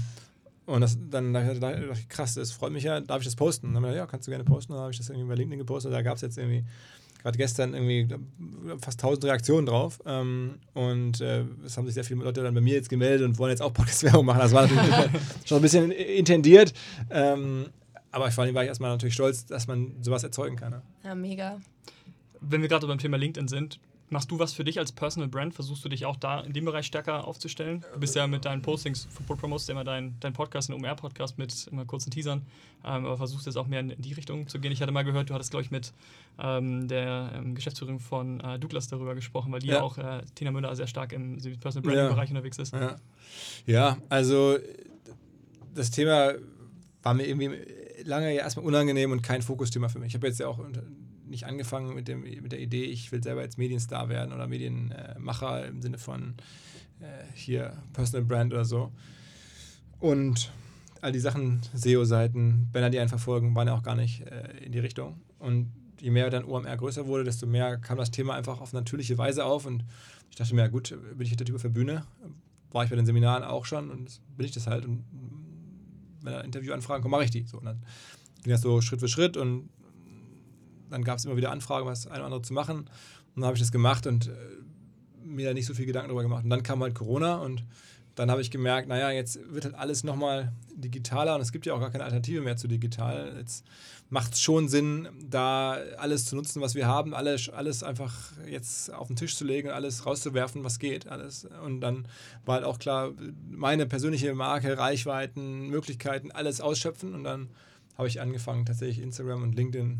und 0.68 0.82
das, 0.82 0.98
dann 1.10 1.34
dachte 1.34 1.90
ich, 1.94 2.10
krass, 2.10 2.36
das 2.36 2.52
freut 2.52 2.72
mich 2.72 2.84
ja, 2.84 3.00
darf 3.02 3.22
ich 3.22 3.26
das 3.26 3.36
posten? 3.36 3.68
Und 3.68 3.74
dann 3.74 3.84
habe 3.84 3.94
ich 3.94 3.98
ja, 3.98 4.06
kannst 4.06 4.28
du 4.28 4.32
gerne 4.32 4.44
posten. 4.44 4.74
Dann 4.74 4.82
habe 4.82 4.92
ich 4.92 4.98
das 4.98 5.10
irgendwie 5.10 5.28
bei 5.28 5.36
LinkedIn 5.36 5.60
gepostet. 5.60 5.92
Da 5.92 6.02
gab 6.02 6.16
es 6.16 6.22
jetzt 6.22 6.38
irgendwie 6.38 6.64
gerade 7.22 7.38
gestern 7.38 7.74
irgendwie 7.74 8.08
fast 8.80 9.00
1000 9.04 9.26
Reaktionen 9.26 9.66
drauf. 9.66 10.02
Ähm, 10.06 10.56
und 10.74 11.22
äh, 11.22 11.44
es 11.66 11.78
haben 11.78 11.86
sich 11.86 11.96
sehr 11.96 12.04
viele 12.04 12.24
Leute 12.24 12.44
dann 12.44 12.54
bei 12.54 12.62
mir 12.62 12.76
jetzt 12.76 12.90
gemeldet 12.90 13.26
und 13.28 13.38
wollen 13.38 13.52
jetzt 13.52 13.62
auch 13.62 13.74
Podcast-Werbung 13.74 14.26
machen. 14.26 14.40
Das 14.40 14.54
war 14.54 14.68
natürlich 14.68 15.22
schon 15.46 15.58
ein 15.58 15.62
bisschen 15.62 15.92
intendiert. 15.92 16.74
Ähm, 17.10 17.68
aber 18.12 18.30
vor 18.32 18.44
allem 18.44 18.54
war 18.56 18.64
ich 18.64 18.68
erstmal 18.68 18.92
natürlich 18.92 19.14
stolz, 19.14 19.46
dass 19.46 19.68
man 19.68 19.94
sowas 20.02 20.24
erzeugen 20.24 20.56
kann. 20.56 20.72
Ne? 20.72 20.82
Ja, 21.04 21.16
mega. 21.16 21.60
Wenn 22.42 22.62
wir 22.62 22.70
gerade 22.70 22.88
beim 22.88 22.98
Thema 22.98 23.18
LinkedIn 23.18 23.48
sind, 23.48 23.80
Machst 24.12 24.30
du 24.30 24.40
was 24.40 24.52
für 24.52 24.66
dich 24.66 24.78
als 24.78 24.92
Personal 24.92 25.30
Brand? 25.30 25.54
Versuchst 25.54 25.86
du 25.86 25.88
dich 25.88 26.06
auch 26.06 26.18
da 26.18 26.42
in 26.42 26.52
dem 26.52 26.66
Bereich 26.66 26.86
stärker 26.86 27.26
aufzustellen? 27.26 27.86
Du 27.94 28.00
bist 28.02 28.14
ja 28.14 28.28
mit 28.28 28.44
deinen 28.44 28.62
Postings, 28.62 29.08
promotest 29.26 29.70
immer 29.70 29.86
deinen 29.86 30.18
dein 30.20 30.34
Podcast, 30.34 30.70
einen 30.70 30.84
OMR-Podcast 30.84 31.38
mit 31.38 31.68
immer 31.72 31.86
kurzen 31.86 32.12
Teasern, 32.12 32.42
ähm, 32.84 33.06
aber 33.06 33.16
versuchst 33.16 33.46
jetzt 33.46 33.56
auch 33.56 33.68
mehr 33.68 33.80
in, 33.80 33.96
die 33.98 34.12
Richtung 34.12 34.50
zu 34.50 34.60
gehen. 34.60 34.74
Ich 34.74 34.82
hatte 34.82 34.92
mal 34.92 35.04
gehört, 35.04 35.30
du 35.30 35.34
hattest, 35.34 35.52
glaube 35.52 35.64
ich, 35.64 35.72
mit 35.72 35.94
ähm, 36.40 36.90
der 36.90 37.32
ähm, 37.36 37.56
Geschäftsführerin 37.56 38.02
von 38.02 38.42
äh, 38.42 38.60
Douglas 38.60 38.90
darüber 38.90 39.16
gesprochen, 39.16 39.50
weil 39.54 39.62
die 39.62 39.68
ja 39.68 39.82
auch, 39.82 39.98
äh, 39.98 40.24
Tina 40.36 40.52
Müller, 40.52 40.76
sehr 40.76 40.88
stark 40.88 41.14
im 41.14 41.38
Personal 41.62 41.90
Branding-Bereich 41.90 42.30
ja. 42.32 42.36
unterwegs 42.36 42.58
ist. 42.58 42.74
Ja. 42.74 42.98
ja, 43.66 43.98
also 44.10 44.58
das 45.74 45.90
Thema 45.90 46.34
war 47.02 47.14
mir 47.14 47.26
irgendwie 47.26 47.52
lange 48.04 48.36
ja 48.36 48.42
erstmal 48.42 48.66
unangenehm 48.66 49.14
und 49.14 49.22
kein 49.22 49.42
Fokusthema 49.42 49.88
für 49.88 50.00
mich. 50.00 50.10
Ich 50.10 50.16
habe 50.16 50.28
jetzt 50.28 50.42
ja 50.42 50.50
auch 50.50 50.60
nicht 51.32 51.46
angefangen 51.46 51.96
mit, 51.96 52.08
dem, 52.08 52.22
mit 52.22 52.52
der 52.52 52.60
Idee, 52.60 52.84
ich 52.84 53.12
will 53.12 53.24
selber 53.24 53.42
jetzt 53.42 53.58
Medienstar 53.58 54.10
werden 54.10 54.34
oder 54.34 54.48
Medienmacher 54.48 55.66
im 55.66 55.82
Sinne 55.82 55.98
von 55.98 56.36
äh, 57.00 57.06
hier 57.34 57.74
Personal 57.94 58.26
Brand 58.26 58.54
oder 58.54 58.66
so. 58.66 58.92
Und 60.00 60.52
all 61.02 61.12
die 61.12 61.20
Sachen, 61.20 61.62
SEO-Seiten, 61.74 62.70
Banner, 62.72 62.90
die 62.90 63.00
einen 63.00 63.10
verfolgen, 63.10 63.56
waren 63.56 63.68
ja 63.68 63.76
auch 63.76 63.84
gar 63.84 63.96
nicht 63.96 64.22
äh, 64.22 64.58
in 64.64 64.72
die 64.72 64.80
Richtung. 64.80 65.20
Und 65.40 65.72
je 66.00 66.12
mehr 66.12 66.30
dann 66.30 66.46
OMR 66.46 66.78
größer 66.78 67.08
wurde, 67.08 67.24
desto 67.24 67.48
mehr 67.48 67.78
kam 67.78 67.98
das 67.98 68.12
Thema 68.12 68.36
einfach 68.36 68.62
auf 68.62 68.74
natürliche 68.74 69.18
Weise 69.18 69.46
auf. 69.46 69.66
Und 69.66 69.84
ich 70.30 70.36
dachte 70.36 70.54
mir, 70.54 70.62
ja 70.62 70.68
gut, 70.68 70.96
bin 71.16 71.26
ich 71.26 71.36
der 71.36 71.46
Typ 71.48 71.60
für 71.60 71.70
Bühne? 71.70 72.06
War 72.72 72.84
ich 72.84 72.90
bei 72.90 72.96
den 72.96 73.06
Seminaren 73.06 73.44
auch 73.44 73.66
schon 73.66 73.90
und 73.90 74.22
bin 74.38 74.46
ich 74.46 74.52
das 74.52 74.68
halt. 74.68 74.86
Und 74.86 75.04
wenn 76.22 76.34
da 76.34 76.42
Interviewanfragen 76.42 77.02
kommen, 77.02 77.12
mache 77.12 77.26
ich 77.26 77.32
die. 77.32 77.46
So, 77.46 77.58
und 77.58 77.66
dann 77.66 77.82
ging 78.44 78.52
das 78.52 78.62
so 78.62 78.82
Schritt 78.82 79.00
für 79.00 79.08
Schritt 79.08 79.38
und 79.38 79.70
dann 80.92 81.04
gab 81.04 81.18
es 81.18 81.26
immer 81.26 81.38
wieder 81.38 81.52
Anfragen, 81.52 81.86
was 81.86 82.08
ein 82.08 82.18
oder 82.18 82.26
andere 82.26 82.42
zu 82.42 82.54
machen. 82.54 82.80
Und 82.80 82.88
dann 83.36 83.46
habe 83.46 83.56
ich 83.56 83.62
das 83.62 83.72
gemacht 83.72 84.08
und 84.08 84.28
äh, 84.28 84.32
mir 85.24 85.48
da 85.48 85.54
nicht 85.54 85.66
so 85.66 85.74
viel 85.74 85.86
Gedanken 85.86 86.10
darüber 86.10 86.24
gemacht. 86.24 86.44
Und 86.44 86.50
dann 86.50 86.64
kam 86.64 86.82
halt 86.82 86.96
Corona 86.96 87.36
und 87.36 87.64
dann 88.16 88.30
habe 88.30 88.42
ich 88.42 88.52
gemerkt, 88.52 88.88
naja, 88.88 89.10
jetzt 89.10 89.40
wird 89.54 89.66
halt 89.66 89.76
alles 89.76 90.04
nochmal 90.04 90.52
digitaler 90.76 91.36
und 91.36 91.42
es 91.42 91.52
gibt 91.52 91.66
ja 91.66 91.74
auch 91.74 91.80
gar 91.80 91.92
keine 91.92 92.04
Alternative 92.04 92.42
mehr 92.42 92.58
zu 92.58 92.68
digital. 92.68 93.34
Jetzt 93.38 93.66
macht 94.10 94.34
es 94.34 94.42
schon 94.42 94.68
Sinn, 94.68 95.08
da 95.30 95.78
alles 95.98 96.26
zu 96.26 96.36
nutzen, 96.36 96.62
was 96.62 96.76
wir 96.76 96.88
haben, 96.88 97.14
alles, 97.14 97.50
alles 97.50 97.84
einfach 97.84 98.14
jetzt 98.50 98.94
auf 98.94 99.08
den 99.08 99.16
Tisch 99.16 99.38
zu 99.38 99.46
legen, 99.46 99.70
alles 99.70 100.06
rauszuwerfen, 100.06 100.64
was 100.64 100.80
geht, 100.80 101.08
alles. 101.08 101.48
Und 101.64 101.80
dann 101.80 102.06
war 102.46 102.56
halt 102.56 102.66
auch 102.66 102.80
klar, 102.80 103.12
meine 103.50 103.86
persönliche 103.86 104.34
Marke, 104.36 104.78
Reichweiten, 104.78 105.70
Möglichkeiten, 105.70 106.32
alles 106.32 106.60
ausschöpfen 106.60 107.16
und 107.16 107.24
dann 107.24 107.50
habe 107.98 108.10
ich 108.10 108.20
angefangen, 108.20 108.66
tatsächlich 108.66 109.00
Instagram 109.00 109.44
und 109.44 109.56
LinkedIn 109.56 110.00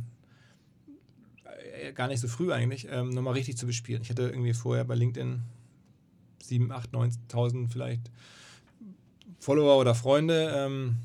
gar 1.94 2.08
nicht 2.08 2.20
so 2.20 2.28
früh 2.28 2.52
eigentlich, 2.52 2.88
ähm, 2.90 3.10
nochmal 3.10 3.34
richtig 3.34 3.58
zu 3.58 3.66
bespielen. 3.66 4.02
Ich 4.02 4.10
hatte 4.10 4.24
irgendwie 4.24 4.54
vorher 4.54 4.84
bei 4.84 4.96
LinkedIn 4.96 5.42
7, 6.44 6.72
8, 6.72 6.92
9.000 6.94 7.70
vielleicht 7.70 8.12
Follower 9.40 9.78
oder 9.78 9.96
Freunde. 9.96 10.54
Ähm, 10.56 10.98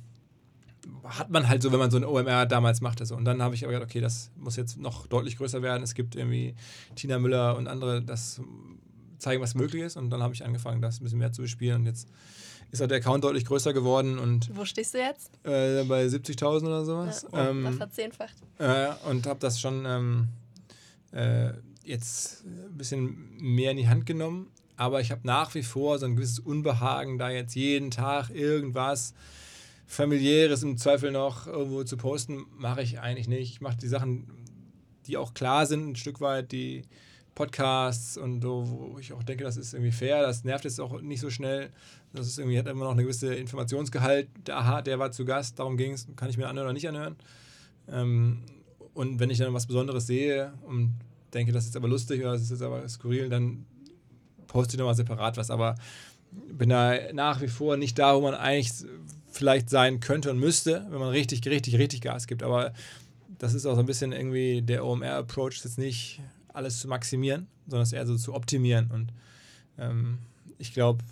hat 1.04 1.30
man 1.30 1.48
halt 1.48 1.62
so, 1.62 1.72
wenn 1.72 1.78
man 1.78 1.90
so 1.90 1.96
ein 1.96 2.04
OMR 2.04 2.46
damals 2.46 2.80
machte. 2.80 3.06
So. 3.06 3.16
Und 3.16 3.24
dann 3.24 3.42
habe 3.42 3.54
ich 3.54 3.64
aber 3.64 3.72
gedacht, 3.72 3.90
okay, 3.90 4.00
das 4.00 4.30
muss 4.36 4.56
jetzt 4.56 4.78
noch 4.78 5.06
deutlich 5.06 5.36
größer 5.36 5.62
werden. 5.62 5.82
Es 5.82 5.94
gibt 5.94 6.16
irgendwie 6.16 6.54
Tina 6.94 7.18
Müller 7.18 7.56
und 7.56 7.68
andere, 7.68 8.02
das 8.02 8.40
zeigen, 9.18 9.42
was 9.42 9.54
möglich 9.54 9.82
ist. 9.82 9.96
Und 9.96 10.10
dann 10.10 10.22
habe 10.22 10.34
ich 10.34 10.44
angefangen, 10.44 10.82
das 10.82 11.00
ein 11.00 11.04
bisschen 11.04 11.18
mehr 11.18 11.32
zu 11.32 11.42
bespielen. 11.42 11.82
Und 11.82 11.86
jetzt 11.86 12.08
ist 12.70 12.80
halt 12.80 12.90
der 12.90 12.98
Account 12.98 13.24
deutlich 13.24 13.44
größer 13.44 13.72
geworden. 13.72 14.18
Und, 14.18 14.54
Wo 14.54 14.64
stehst 14.64 14.94
du 14.94 14.98
jetzt? 14.98 15.30
Äh, 15.44 15.84
bei 15.84 16.06
70.000 16.06 16.66
oder 16.66 16.84
sowas. 16.84 17.26
Ja, 17.32 17.46
oh, 17.46 17.50
ähm, 17.50 17.64
das 17.64 17.76
verzehnfacht. 17.76 18.36
Äh, 18.58 18.88
und 19.08 19.26
habe 19.26 19.40
das 19.40 19.60
schon 19.60 19.84
ähm, 19.86 20.28
äh, 21.16 21.52
jetzt 21.82 22.44
ein 22.44 22.76
bisschen 22.76 23.36
mehr 23.38 23.70
in 23.70 23.78
die 23.78 23.88
Hand 23.88 24.06
genommen. 24.06 24.48
Aber 24.76 25.00
ich 25.00 25.10
habe 25.10 25.22
nach 25.24 25.54
wie 25.54 25.62
vor 25.62 25.98
so 25.98 26.06
ein 26.06 26.16
gewisses 26.16 26.38
Unbehagen, 26.38 27.18
da 27.18 27.30
jetzt 27.30 27.54
jeden 27.54 27.90
Tag 27.90 28.30
irgendwas 28.30 29.14
familiäres 29.86 30.62
im 30.62 30.76
Zweifel 30.76 31.12
noch 31.12 31.46
irgendwo 31.46 31.84
zu 31.84 31.96
posten, 31.96 32.44
mache 32.56 32.82
ich 32.82 33.00
eigentlich 33.00 33.28
nicht. 33.28 33.52
Ich 33.52 33.60
mache 33.60 33.78
die 33.78 33.88
Sachen, 33.88 34.26
die 35.06 35.16
auch 35.16 35.32
klar 35.32 35.64
sind, 35.64 35.88
ein 35.88 35.96
Stück 35.96 36.20
weit, 36.20 36.52
die 36.52 36.82
Podcasts 37.34 38.18
und 38.18 38.42
so, 38.42 38.64
wo 38.66 38.98
ich 38.98 39.12
auch 39.12 39.22
denke, 39.22 39.44
das 39.44 39.56
ist 39.56 39.72
irgendwie 39.72 39.92
fair, 39.92 40.22
das 40.22 40.44
nervt 40.44 40.64
jetzt 40.64 40.80
auch 40.80 41.00
nicht 41.00 41.20
so 41.20 41.30
schnell. 41.30 41.70
Das 42.12 42.26
ist 42.26 42.38
irgendwie, 42.38 42.58
hat 42.58 42.66
immer 42.66 42.84
noch 42.84 42.92
eine 42.92 43.02
gewisse 43.02 43.34
Informationsgehalt. 43.34 44.28
Aha, 44.50 44.82
der 44.82 44.98
war 44.98 45.12
zu 45.12 45.24
Gast, 45.24 45.58
darum 45.58 45.76
ging 45.76 45.92
es, 45.92 46.06
kann 46.16 46.28
ich 46.28 46.36
mir 46.36 46.48
anhören 46.48 46.66
oder 46.66 46.72
nicht 46.74 46.88
anhören. 46.88 47.16
Ähm, 47.88 48.42
und 48.92 49.20
wenn 49.20 49.30
ich 49.30 49.38
dann 49.38 49.54
was 49.54 49.66
Besonderes 49.66 50.06
sehe 50.06 50.52
und 50.66 50.98
denke, 51.34 51.52
das 51.52 51.66
ist 51.66 51.76
aber 51.76 51.88
lustig 51.88 52.20
oder 52.20 52.32
das 52.32 52.50
ist 52.50 52.62
aber 52.62 52.88
skurril, 52.88 53.28
dann 53.28 53.64
poste 54.46 54.74
ich 54.74 54.78
nochmal 54.78 54.94
separat 54.94 55.36
was. 55.36 55.50
Aber 55.50 55.74
bin 56.30 56.68
da 56.68 57.12
nach 57.12 57.40
wie 57.40 57.48
vor 57.48 57.76
nicht 57.76 57.98
da, 57.98 58.16
wo 58.16 58.20
man 58.20 58.34
eigentlich 58.34 58.72
vielleicht 59.30 59.70
sein 59.70 60.00
könnte 60.00 60.30
und 60.30 60.38
müsste, 60.38 60.86
wenn 60.90 60.98
man 60.98 61.10
richtig, 61.10 61.46
richtig, 61.46 61.76
richtig 61.78 62.00
Gas 62.00 62.26
gibt. 62.26 62.42
Aber 62.42 62.72
das 63.38 63.54
ist 63.54 63.66
auch 63.66 63.74
so 63.74 63.80
ein 63.80 63.86
bisschen 63.86 64.12
irgendwie 64.12 64.62
der 64.62 64.84
OMR-Approach, 64.84 65.60
jetzt 65.64 65.78
nicht 65.78 66.20
alles 66.48 66.80
zu 66.80 66.88
maximieren, 66.88 67.46
sondern 67.66 67.82
es 67.82 67.92
eher 67.92 68.06
so 68.06 68.16
zu 68.16 68.34
optimieren. 68.34 68.90
Und 68.90 69.12
ähm, 69.78 70.18
ich 70.58 70.72
glaube, 70.72 71.04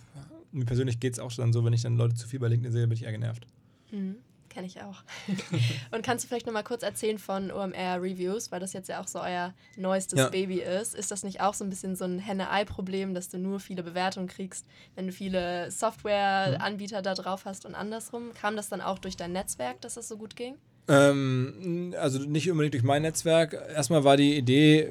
mir 0.52 0.64
persönlich 0.64 1.00
geht 1.00 1.14
es 1.14 1.18
auch 1.18 1.30
schon 1.30 1.52
so, 1.52 1.64
wenn 1.64 1.72
ich 1.72 1.82
dann 1.82 1.96
Leute 1.96 2.14
zu 2.14 2.26
viel 2.26 2.40
bei 2.40 2.48
LinkedIn 2.48 2.72
sehe, 2.72 2.86
bin 2.86 2.96
ich 2.96 3.04
eher 3.04 3.12
genervt. 3.12 3.46
Mhm. 3.90 4.16
Kenne 4.54 4.68
ich 4.68 4.80
auch. 4.80 5.02
und 5.90 6.04
kannst 6.04 6.24
du 6.24 6.28
vielleicht 6.28 6.46
nochmal 6.46 6.62
kurz 6.62 6.84
erzählen 6.84 7.18
von 7.18 7.50
OMR 7.50 8.00
Reviews, 8.00 8.52
weil 8.52 8.60
das 8.60 8.72
jetzt 8.72 8.88
ja 8.88 9.00
auch 9.00 9.08
so 9.08 9.20
euer 9.20 9.52
neuestes 9.76 10.20
ja. 10.20 10.28
Baby 10.28 10.60
ist. 10.60 10.94
Ist 10.94 11.10
das 11.10 11.24
nicht 11.24 11.40
auch 11.40 11.54
so 11.54 11.64
ein 11.64 11.70
bisschen 11.70 11.96
so 11.96 12.04
ein 12.04 12.20
Henne-Ei-Problem, 12.20 13.14
dass 13.14 13.28
du 13.28 13.38
nur 13.38 13.58
viele 13.58 13.82
Bewertungen 13.82 14.28
kriegst, 14.28 14.64
wenn 14.94 15.08
du 15.08 15.12
viele 15.12 15.72
Software-Anbieter 15.72 17.02
da 17.02 17.14
drauf 17.14 17.46
hast 17.46 17.66
und 17.66 17.74
andersrum? 17.74 18.32
Kam 18.40 18.54
das 18.54 18.68
dann 18.68 18.80
auch 18.80 19.00
durch 19.00 19.16
dein 19.16 19.32
Netzwerk, 19.32 19.80
dass 19.80 19.94
das 19.94 20.06
so 20.06 20.16
gut 20.16 20.36
ging? 20.36 20.54
Ähm, 20.86 21.92
also 21.98 22.20
nicht 22.20 22.48
unbedingt 22.48 22.74
durch 22.74 22.84
mein 22.84 23.02
Netzwerk. 23.02 23.54
Erstmal 23.74 24.04
war 24.04 24.16
die 24.16 24.36
Idee 24.36 24.88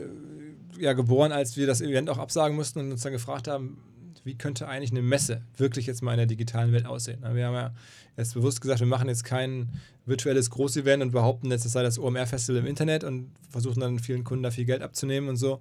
ja 0.78 0.92
geboren, 0.92 1.32
als 1.32 1.56
wir 1.56 1.68
das 1.68 1.80
Event 1.80 2.10
auch 2.10 2.18
absagen 2.18 2.58
mussten 2.58 2.80
und 2.80 2.92
uns 2.92 3.04
dann 3.04 3.14
gefragt 3.14 3.48
haben, 3.48 3.82
wie 4.24 4.36
könnte 4.36 4.68
eigentlich 4.68 4.92
eine 4.92 5.02
Messe 5.02 5.42
wirklich 5.58 5.86
jetzt 5.86 6.02
mal 6.02 6.12
in 6.12 6.18
der 6.18 6.26
digitalen 6.26 6.72
Welt 6.72 6.86
aussehen? 6.86 7.22
Wir 7.22 7.48
haben 7.48 7.54
ja 7.54 7.74
jetzt 8.18 8.34
bewusst 8.34 8.62
gesagt, 8.62 8.80
wir 8.80 8.88
machen 8.88 9.10
jetzt 9.10 9.24
kein 9.24 9.70
virtuelles 10.06 10.50
Großevent 10.50 11.04
und 11.04 11.12
behaupten 11.12 11.52
jetzt, 11.52 11.66
es 11.66 11.74
sei 11.74 11.84
das 11.84 12.00
OMR-Festival 12.00 12.62
im 12.62 12.68
Internet 12.68 13.04
und 13.04 13.32
versuchen 13.50 13.80
dann 13.80 14.00
vielen 14.00 14.24
Kunden 14.24 14.44
da 14.44 14.52
viel 14.52 14.66
Geld 14.66 14.82
abzunehmen 14.82 15.30
und 15.30 15.38
so. 15.38 15.60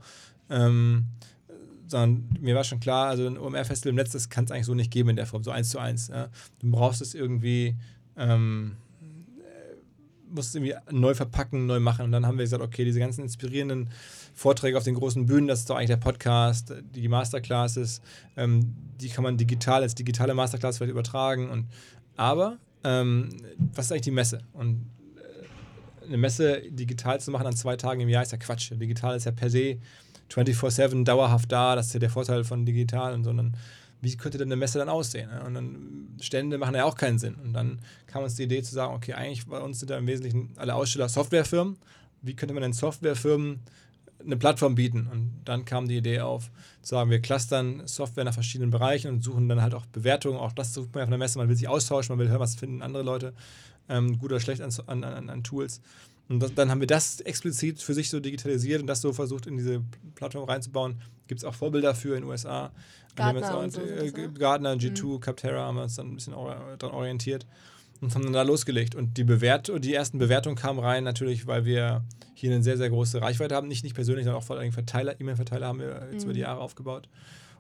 Ähm, 0.51 1.07
sondern 1.87 2.29
mir 2.41 2.55
war 2.55 2.65
schon 2.65 2.81
klar, 2.81 3.09
also 3.09 3.27
ein 3.27 3.39
OMR-Festival 3.39 3.91
im 3.91 3.97
Netz, 3.97 4.13
das 4.13 4.29
kann 4.29 4.45
es 4.45 4.51
eigentlich 4.51 4.67
so 4.67 4.75
nicht 4.75 4.91
geben 4.91 5.11
in 5.11 5.17
der 5.17 5.27
Form, 5.27 5.43
so 5.43 5.51
eins 5.51 5.71
zu 5.71 5.79
eins. 5.79 6.09
Ja. 6.09 6.29
Du 6.61 6.71
brauchst 6.71 7.03
es 7.03 7.15
irgendwie, 7.15 7.77
ähm, 8.17 8.77
musst 10.31 10.51
es 10.51 10.55
irgendwie 10.55 10.75
neu 10.91 11.15
verpacken, 11.15 11.67
neu 11.67 11.81
machen. 11.81 12.05
Und 12.05 12.13
dann 12.13 12.27
haben 12.27 12.39
wir 12.39 12.45
gesagt, 12.45 12.63
okay, 12.63 12.85
diese 12.85 12.99
ganzen 12.99 13.23
inspirierenden 13.23 13.91
Vorträge 14.35 14.77
auf 14.77 14.85
den 14.85 14.95
großen 14.95 15.27
Bühnen, 15.27 15.49
das 15.49 15.61
ist 15.61 15.71
doch 15.71 15.77
eigentlich 15.77 15.89
der 15.89 15.97
Podcast, 15.97 16.73
die 16.95 17.09
Masterclasses, 17.09 18.01
ähm, 18.37 18.75
die 19.01 19.09
kann 19.09 19.25
man 19.25 19.37
digital 19.37 19.83
als 19.83 19.95
digitale 19.95 20.35
Masterclass 20.35 20.79
vielleicht 20.79 20.93
übertragen. 20.93 21.51
Und, 21.51 21.67
aber 22.17 22.59
ähm, 22.85 23.29
was 23.75 23.87
ist 23.87 23.93
eigentlich 23.93 24.03
die 24.03 24.11
Messe? 24.11 24.41
Und 24.53 24.91
äh, 25.17 26.07
eine 26.07 26.17
Messe 26.17 26.63
digital 26.71 27.21
zu 27.21 27.31
machen 27.31 27.47
an 27.47 27.57
zwei 27.57 27.77
Tagen 27.77 28.01
im 28.01 28.09
Jahr 28.09 28.23
ist 28.23 28.33
ja 28.33 28.39
Quatsch. 28.39 28.73
Digital 28.73 29.17
ist 29.17 29.25
ja 29.25 29.33
per 29.33 29.51
se 29.51 29.79
24-7 30.31 31.05
dauerhaft 31.05 31.53
da, 31.53 31.77
das 31.77 31.89
ist 31.89 31.95
ja 31.95 32.01
der 32.01 32.11
Vorteil 32.11 32.45
von 32.45 32.65
digital 32.65 33.13
und 33.13 33.25
sondern 33.25 33.57
wie 34.03 34.17
könnte 34.17 34.37
denn 34.37 34.49
eine 34.49 34.57
Messe 34.57 34.79
dann 34.79 34.89
aussehen? 34.89 35.31
Und 35.47 35.55
dann 35.55 36.17
Stände 36.21 36.59
machen 36.59 36.75
ja 36.75 36.85
auch 36.85 36.97
keinen 36.97 37.21
Sinn. 37.21 37.37
Und 37.37 37.53
dann 37.53 37.79
kam 38.09 38.25
uns 38.25 38.35
die 38.35 38.43
Idee 38.43 38.61
zu 38.63 38.75
sagen, 38.75 38.95
okay, 38.95 39.13
eigentlich 39.13 39.47
bei 39.47 39.61
uns 39.61 39.79
sind 39.79 39.91
da 39.91 39.97
im 39.97 40.09
Wesentlichen 40.09 40.51
alle 40.57 40.75
Aussteller 40.75 41.09
Softwarefirmen. 41.09 41.77
Wie 42.21 42.35
könnte 42.35 42.53
man 42.53 42.63
denn 42.63 42.73
Softwarefirmen 42.73 43.61
eine 44.25 44.37
Plattform 44.37 44.75
bieten. 44.75 45.09
Und 45.11 45.41
dann 45.45 45.65
kam 45.65 45.89
die 45.89 45.97
Idee 45.97 46.21
auf, 46.21 46.51
zu 46.83 46.95
sagen, 46.95 47.11
wir 47.11 47.21
clustern 47.21 47.83
Software 47.87 48.25
nach 48.25 48.35
verschiedenen 48.35 48.71
Bereichen 48.71 49.09
und 49.09 49.23
suchen 49.23 49.49
dann 49.49 49.63
halt 49.63 49.75
auch 49.75 49.87
Bewertungen. 49.87 50.39
Auch 50.39 50.53
das 50.53 50.75
sucht 50.75 50.95
man 50.95 51.01
ja 51.01 51.07
von 51.07 51.13
der 51.13 51.19
Messe. 51.19 51.39
Man 51.39 51.49
will 51.49 51.57
sich 51.57 51.69
austauschen, 51.69 52.17
man 52.17 52.25
will 52.25 52.31
hören, 52.31 52.41
was 52.41 52.55
finden 52.55 52.83
andere 52.83 53.03
Leute 53.03 53.35
ähm, 53.89 54.19
gut 54.19 54.31
oder 54.31 54.41
schlecht 54.41 54.61
an, 54.61 54.73
an, 54.87 55.05
an, 55.05 55.31
an 55.31 55.45
Tools. 55.45 55.81
Und 56.29 56.41
das, 56.41 56.55
dann 56.55 56.71
haben 56.71 56.81
wir 56.81 56.87
das 56.87 57.21
explizit 57.21 57.83
für 57.83 57.95
sich 57.95 58.09
so 58.09 58.21
digitalisiert 58.21 58.81
und 58.81 58.87
das 58.87 59.01
so 59.01 59.13
versucht, 59.13 59.47
in 59.47 59.57
diese 59.57 59.83
Plattform 60.15 60.45
reinzubauen. 60.45 61.01
Gibt 61.27 61.41
es 61.41 61.45
auch 61.45 61.55
Vorbilder 61.55 61.95
für 61.95 62.15
in 62.15 62.23
den 62.23 62.31
USA. 62.31 62.73
Gartner, 63.17 63.55
auch, 63.55 63.63
und 63.63 63.73
so 63.73 63.81
äh, 63.83 64.11
ne? 64.11 64.33
Gartner, 64.33 64.75
G2, 64.75 65.21
Capterra 65.21 65.67
haben 65.67 65.77
wir 65.77 65.83
uns 65.83 65.97
dann 65.97 66.09
ein 66.09 66.15
bisschen 66.15 66.35
daran 66.79 66.95
orientiert 66.95 67.47
und 68.03 68.15
haben 68.15 68.25
dann 68.25 68.33
da 68.33 68.43
losgelegt. 68.43 68.95
Und 68.95 69.17
die, 69.17 69.25
Bewert 69.25 69.73
die 69.83 69.95
ersten 69.95 70.19
Bewertungen 70.19 70.57
kamen 70.57 70.81
rein, 70.81 71.05
natürlich, 71.05 71.47
weil 71.47 71.65
wir 71.65 72.05
hier 72.35 72.53
eine 72.53 72.63
sehr, 72.63 72.77
sehr 72.77 72.91
große 72.91 73.23
Reichweite 73.23 73.55
haben. 73.55 73.69
Nicht, 73.69 73.85
nicht 73.85 73.95
persönlich, 73.95 74.25
sondern 74.25 74.43
auch 74.43 74.47
vor 74.47 74.59
allem 74.59 74.73
Verteiler, 74.73 75.19
E-Mail-Verteiler 75.21 75.69
haben 75.69 75.79
wir 75.79 76.09
jetzt 76.13 76.25
über 76.25 76.33
die 76.33 76.41
Jahre 76.41 76.61
aufgebaut. 76.61 77.09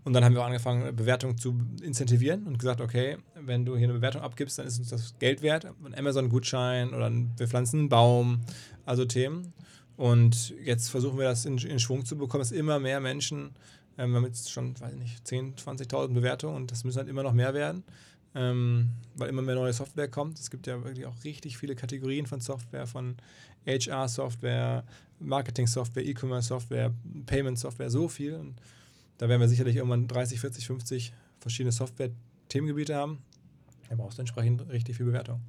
Und 0.04 0.14
dann 0.14 0.24
haben 0.24 0.34
wir 0.34 0.42
auch 0.42 0.46
angefangen, 0.46 0.94
Bewertungen 0.96 1.38
zu 1.38 1.60
incentivieren 1.80 2.42
und 2.48 2.58
gesagt, 2.58 2.80
okay, 2.80 3.18
wenn 3.36 3.64
du 3.64 3.76
hier 3.76 3.84
eine 3.84 3.92
Bewertung 3.92 4.22
abgibst, 4.22 4.58
dann 4.58 4.66
ist 4.66 4.80
uns 4.80 4.88
das 4.88 5.16
Geld 5.20 5.42
wert. 5.42 5.64
Ein 5.84 5.94
Amazon-Gutschein 5.94 6.92
oder 6.92 7.06
ein, 7.06 7.30
wir 7.36 7.46
pflanzen 7.46 7.80
einen 7.80 7.88
Baum, 7.88 8.40
also 8.84 9.04
Themen. 9.04 9.52
Und 9.96 10.54
jetzt 10.64 10.88
versuchen 10.88 11.18
wir 11.18 11.24
das 11.24 11.44
in, 11.44 11.58
in 11.58 11.78
Schwung 11.78 12.04
zu 12.04 12.18
bekommen, 12.18 12.40
dass 12.40 12.50
immer 12.50 12.80
mehr 12.80 12.98
Menschen, 12.98 13.50
ähm, 13.96 14.10
wir 14.10 14.16
haben 14.16 14.26
jetzt 14.26 14.50
schon, 14.50 14.78
weiß 14.80 14.94
ich 14.94 14.98
nicht, 14.98 15.24
10.000, 15.24 15.86
20.000 15.88 16.08
Bewertungen 16.08 16.56
und 16.56 16.72
das 16.72 16.82
müssen 16.82 16.98
halt 16.98 17.08
immer 17.08 17.22
noch 17.22 17.34
mehr 17.34 17.54
werden, 17.54 17.84
ähm, 18.34 18.90
weil 19.14 19.28
immer 19.28 19.42
mehr 19.42 19.54
neue 19.54 19.72
Software 19.72 20.08
kommt. 20.08 20.38
Es 20.38 20.50
gibt 20.50 20.66
ja 20.66 20.82
wirklich 20.84 21.06
auch 21.06 21.24
richtig 21.24 21.58
viele 21.58 21.74
Kategorien 21.74 22.26
von 22.26 22.40
Software, 22.40 22.86
von 22.86 23.16
HR-Software, 23.66 24.84
Marketing-Software, 25.18 26.04
E-Commerce-Software, 26.04 26.92
Payment-Software, 27.26 27.90
so 27.90 28.08
viel. 28.08 28.34
Und 28.34 28.54
da 29.18 29.28
werden 29.28 29.40
wir 29.40 29.48
sicherlich 29.48 29.76
irgendwann 29.76 30.08
30, 30.08 30.40
40, 30.40 30.66
50 30.66 31.12
verschiedene 31.40 31.72
Software-Themengebiete 31.72 32.94
haben. 32.94 33.18
Da 33.88 33.96
brauchst 33.96 34.18
du 34.18 34.22
entsprechend 34.22 34.68
richtig 34.70 34.96
viel 34.96 35.06
Bewertung. 35.06 35.40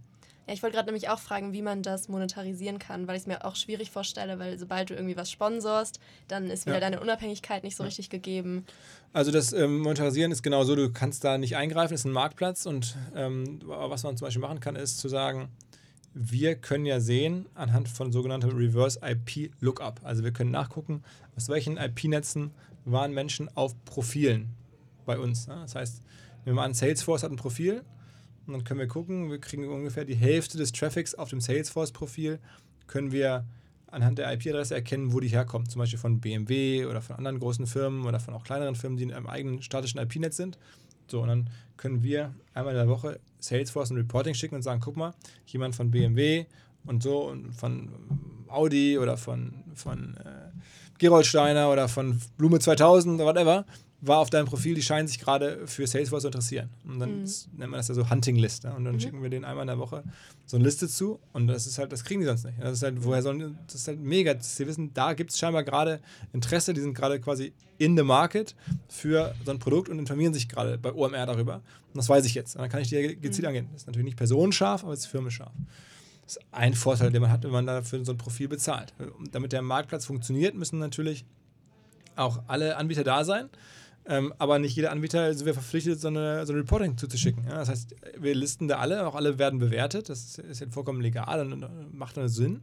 Ja, 0.48 0.54
ich 0.54 0.62
wollte 0.62 0.76
gerade 0.76 0.88
nämlich 0.88 1.08
auch 1.10 1.20
fragen, 1.20 1.54
wie 1.54 1.62
man 1.62 1.84
das 1.84 2.10
monetarisieren 2.10 2.78
kann, 2.80 3.08
weil 3.08 3.16
ich 3.16 3.22
es 3.22 3.28
mir 3.28 3.46
auch 3.46 3.56
schwierig 3.56 3.92
vorstelle, 3.92 4.40
weil 4.40 4.60
sobald 4.60 4.90
du 4.90 4.94
irgendwie 4.94 5.16
was 5.16 5.32
sponsorst, 5.32 6.00
dann 6.28 6.50
ist 6.50 6.66
wieder 6.66 6.76
Ja. 6.76 6.82
deine 6.82 7.00
Unabhängigkeit 7.00 7.64
nicht 7.64 7.78
so 7.78 7.84
richtig 7.84 8.10
gegeben. 8.10 8.66
Also 9.14 9.32
das 9.32 9.54
ähm, 9.54 9.80
Monetarisieren 9.80 10.32
ist 10.32 10.44
genau 10.44 10.64
so, 10.66 10.76
du 10.76 10.92
kannst 10.92 11.24
da 11.24 11.38
nicht 11.38 11.56
eingreifen, 11.56 11.94
es 11.94 12.02
ist 12.02 12.06
ein 12.06 12.12
Marktplatz 12.12 12.66
und 12.66 12.96
ähm, 13.16 13.60
was 13.66 14.04
man 14.04 14.18
zum 14.18 14.26
Beispiel 14.28 14.42
machen 14.42 14.60
kann, 14.60 14.76
ist 14.76 14.98
zu 15.00 15.08
sagen, 15.08 15.50
wir 16.14 16.56
können 16.56 16.86
ja 16.86 17.00
sehen 17.00 17.46
anhand 17.56 17.88
von 17.90 18.12
sogenannter 18.12 18.50
Reverse 18.50 19.00
IP 19.02 19.52
Lookup. 19.62 20.02
Also 20.04 20.24
wir 20.24 20.32
können 20.32 20.52
nachgucken, 20.52 21.04
aus 21.36 21.48
welchen 21.50 21.78
IP-Netzen 21.78 22.52
waren 22.86 23.14
Menschen 23.14 23.50
auf 23.56 23.74
Profilen 23.86 24.50
bei 25.06 25.18
uns. 25.18 25.48
Ne? 25.48 25.56
Das 25.62 25.74
heißt, 25.76 26.02
nehmen 26.46 26.58
wir 26.58 26.64
an, 26.64 26.74
Salesforce 26.74 27.24
hat 27.24 27.32
ein 27.32 27.38
Profil 27.38 27.82
und 28.46 28.54
dann 28.54 28.64
können 28.64 28.80
wir 28.80 28.88
gucken, 28.88 29.30
wir 29.30 29.40
kriegen 29.40 29.68
ungefähr 29.68 30.06
die 30.06 30.16
Hälfte 30.16 30.58
des 30.58 30.72
Traffics 30.72 31.16
auf 31.16 31.30
dem 31.30 31.42
Salesforce-Profil, 31.42 32.40
können 32.88 33.12
wir 33.12 33.46
anhand 33.88 34.18
der 34.18 34.32
IP-Adresse 34.34 34.74
erkennen, 34.74 35.14
wo 35.14 35.20
die 35.20 35.28
herkommt. 35.28 35.72
Zum 35.72 35.80
Beispiel 35.80 36.00
von 36.00 36.20
BMW 36.20 36.86
oder 36.86 37.02
von 37.02 37.16
anderen 37.16 37.40
großen 37.40 37.68
Firmen 37.68 38.06
oder 38.06 38.20
von 38.20 38.34
auch 38.34 38.44
kleineren 38.44 38.76
Firmen, 38.76 38.98
die 38.98 39.04
in 39.04 39.14
einem 39.14 39.28
eigenen 39.28 39.62
statischen 39.62 40.00
IP-Netz 40.00 40.36
sind. 40.36 40.58
So, 41.08 41.22
und 41.22 41.28
dann 41.28 41.50
können 41.78 42.02
wir 42.04 42.34
einmal 42.54 42.74
in 42.74 42.80
der 42.80 42.88
Woche 42.88 43.20
Salesforce 43.40 43.92
ein 43.92 43.98
Reporting 43.98 44.34
schicken 44.34 44.56
und 44.56 44.62
sagen, 44.64 44.82
guck 44.84 44.98
mal, 44.98 45.14
jemand 45.46 45.76
von 45.76 45.92
BMW 45.92 46.46
und 46.86 47.04
so 47.04 47.30
und 47.30 47.54
von 47.54 47.90
Audi 48.48 48.98
oder 48.98 49.18
von, 49.18 49.54
von 49.76 50.16
äh, 50.18 50.52
Gerold 50.98 51.26
Steiner 51.26 51.72
oder 51.72 51.88
von 51.88 52.20
Blume 52.38 52.60
2000 52.60 53.16
oder 53.16 53.26
whatever, 53.26 53.66
war 54.06 54.18
auf 54.20 54.30
deinem 54.30 54.48
Profil, 54.48 54.76
die 54.76 54.82
scheinen 54.82 55.08
sich 55.08 55.18
gerade 55.20 55.66
für 55.66 55.88
Salesforce 55.88 56.24
zu 56.24 56.28
interessieren. 56.28 56.70
Und 56.86 57.00
dann 57.00 57.22
Mhm. 57.22 57.30
nennt 57.58 57.72
man 57.72 57.74
das 57.80 57.88
ja 57.88 57.96
so 57.96 58.10
Hunting 58.10 58.36
List. 58.36 58.66
Ne? 58.66 58.74
Und 58.76 58.84
dann 58.84 58.96
Mhm. 58.96 59.00
schicken 59.00 59.24
wir 59.24 59.30
denen 59.30 59.46
einmal 59.46 59.64
in 59.64 59.68
der 59.68 59.80
Woche 59.80 60.04
so 60.46 60.58
eine 60.58 60.66
Liste 60.66 60.90
zu 60.90 61.20
und 61.32 61.48
das 61.48 61.66
ist 61.68 61.78
halt, 61.78 61.92
das 61.94 62.04
kriegen 62.04 62.20
die 62.20 62.26
sonst 62.28 62.44
nicht. 62.44 62.58
Das 62.62 62.74
ist 62.74 62.84
halt, 62.84 63.04
woher 63.04 63.22
sollen 63.22 63.58
das 63.66 63.76
ist 63.76 63.88
halt 63.88 64.00
mega. 64.02 64.36
Sie 64.40 64.68
wissen, 64.68 64.94
da 64.94 65.14
gibt 65.14 65.32
es 65.32 65.38
scheinbar 65.40 65.64
gerade 65.64 66.02
Interesse, 66.34 66.74
die 66.74 66.82
sind 66.82 66.94
gerade 66.94 67.20
quasi 67.22 67.54
in 67.78 67.96
the 67.96 68.04
market 68.04 68.56
für 68.90 69.34
so 69.46 69.52
ein 69.52 69.60
Produkt 69.60 69.88
und 69.90 70.00
informieren 70.00 70.34
sich 70.34 70.50
gerade 70.50 70.78
bei 70.78 70.92
OMR 70.94 71.26
darüber. 71.26 71.56
Und 71.56 71.96
das 71.98 72.10
weiß 72.10 72.26
ich 72.26 72.34
jetzt. 72.36 72.56
Und 72.56 72.62
dann 72.62 72.70
kann 72.70 72.82
ich 72.82 72.92
ja 72.92 73.02
gezielt 73.14 73.44
Mhm. 73.44 73.48
angehen. 73.48 73.68
Das 73.72 73.84
ist 73.84 73.88
natürlich 73.88 74.06
nicht 74.06 74.18
personenscharf, 74.18 74.84
aber 74.84 74.92
es 74.94 75.00
ist 75.02 75.06
firmenscharf. 75.08 75.52
Das 76.26 76.38
ist 76.38 76.44
ein 76.52 76.74
Vorteil, 76.74 77.12
den 77.12 77.22
man 77.22 77.32
hat, 77.32 77.44
wenn 77.44 77.52
man 77.52 77.66
dafür 77.66 78.04
so 78.04 78.12
ein 78.12 78.18
Profil 78.18 78.48
bezahlt. 78.50 78.94
Und 79.20 79.34
damit 79.34 79.54
der 79.54 79.62
Marktplatz 79.62 80.06
funktioniert, 80.06 80.56
müssen 80.56 80.80
natürlich 80.80 81.26
auch 82.16 82.44
alle 82.48 82.78
Anbieter 82.78 83.04
da 83.04 83.24
sein. 83.24 83.50
Ähm, 84.06 84.34
aber 84.38 84.60
nicht 84.60 84.76
jeder 84.76 84.92
Anbieter 84.92 85.34
sind 85.34 85.46
wir 85.46 85.54
verpflichtet, 85.54 86.00
so, 86.00 86.10
eine, 86.10 86.46
so 86.46 86.52
ein 86.54 86.60
Reporting 86.60 86.98
zuzuschicken. 86.98 87.46
Ja? 87.46 87.56
Das 87.56 87.70
heißt, 87.70 87.96
wir 88.20 88.36
listen 88.36 88.68
da 88.68 88.80
alle, 88.80 89.08
auch 89.08 89.16
alle 89.16 89.40
werden 89.40 89.60
bewertet. 89.60 90.10
Das 90.10 90.24
ist, 90.24 90.40
ist 90.40 90.62
ja 90.62 90.68
vollkommen 90.70 91.02
legal 91.02 91.40
und, 91.40 91.64
und 91.64 91.94
macht 91.94 92.18
dann 92.18 92.28
Sinn. 92.28 92.62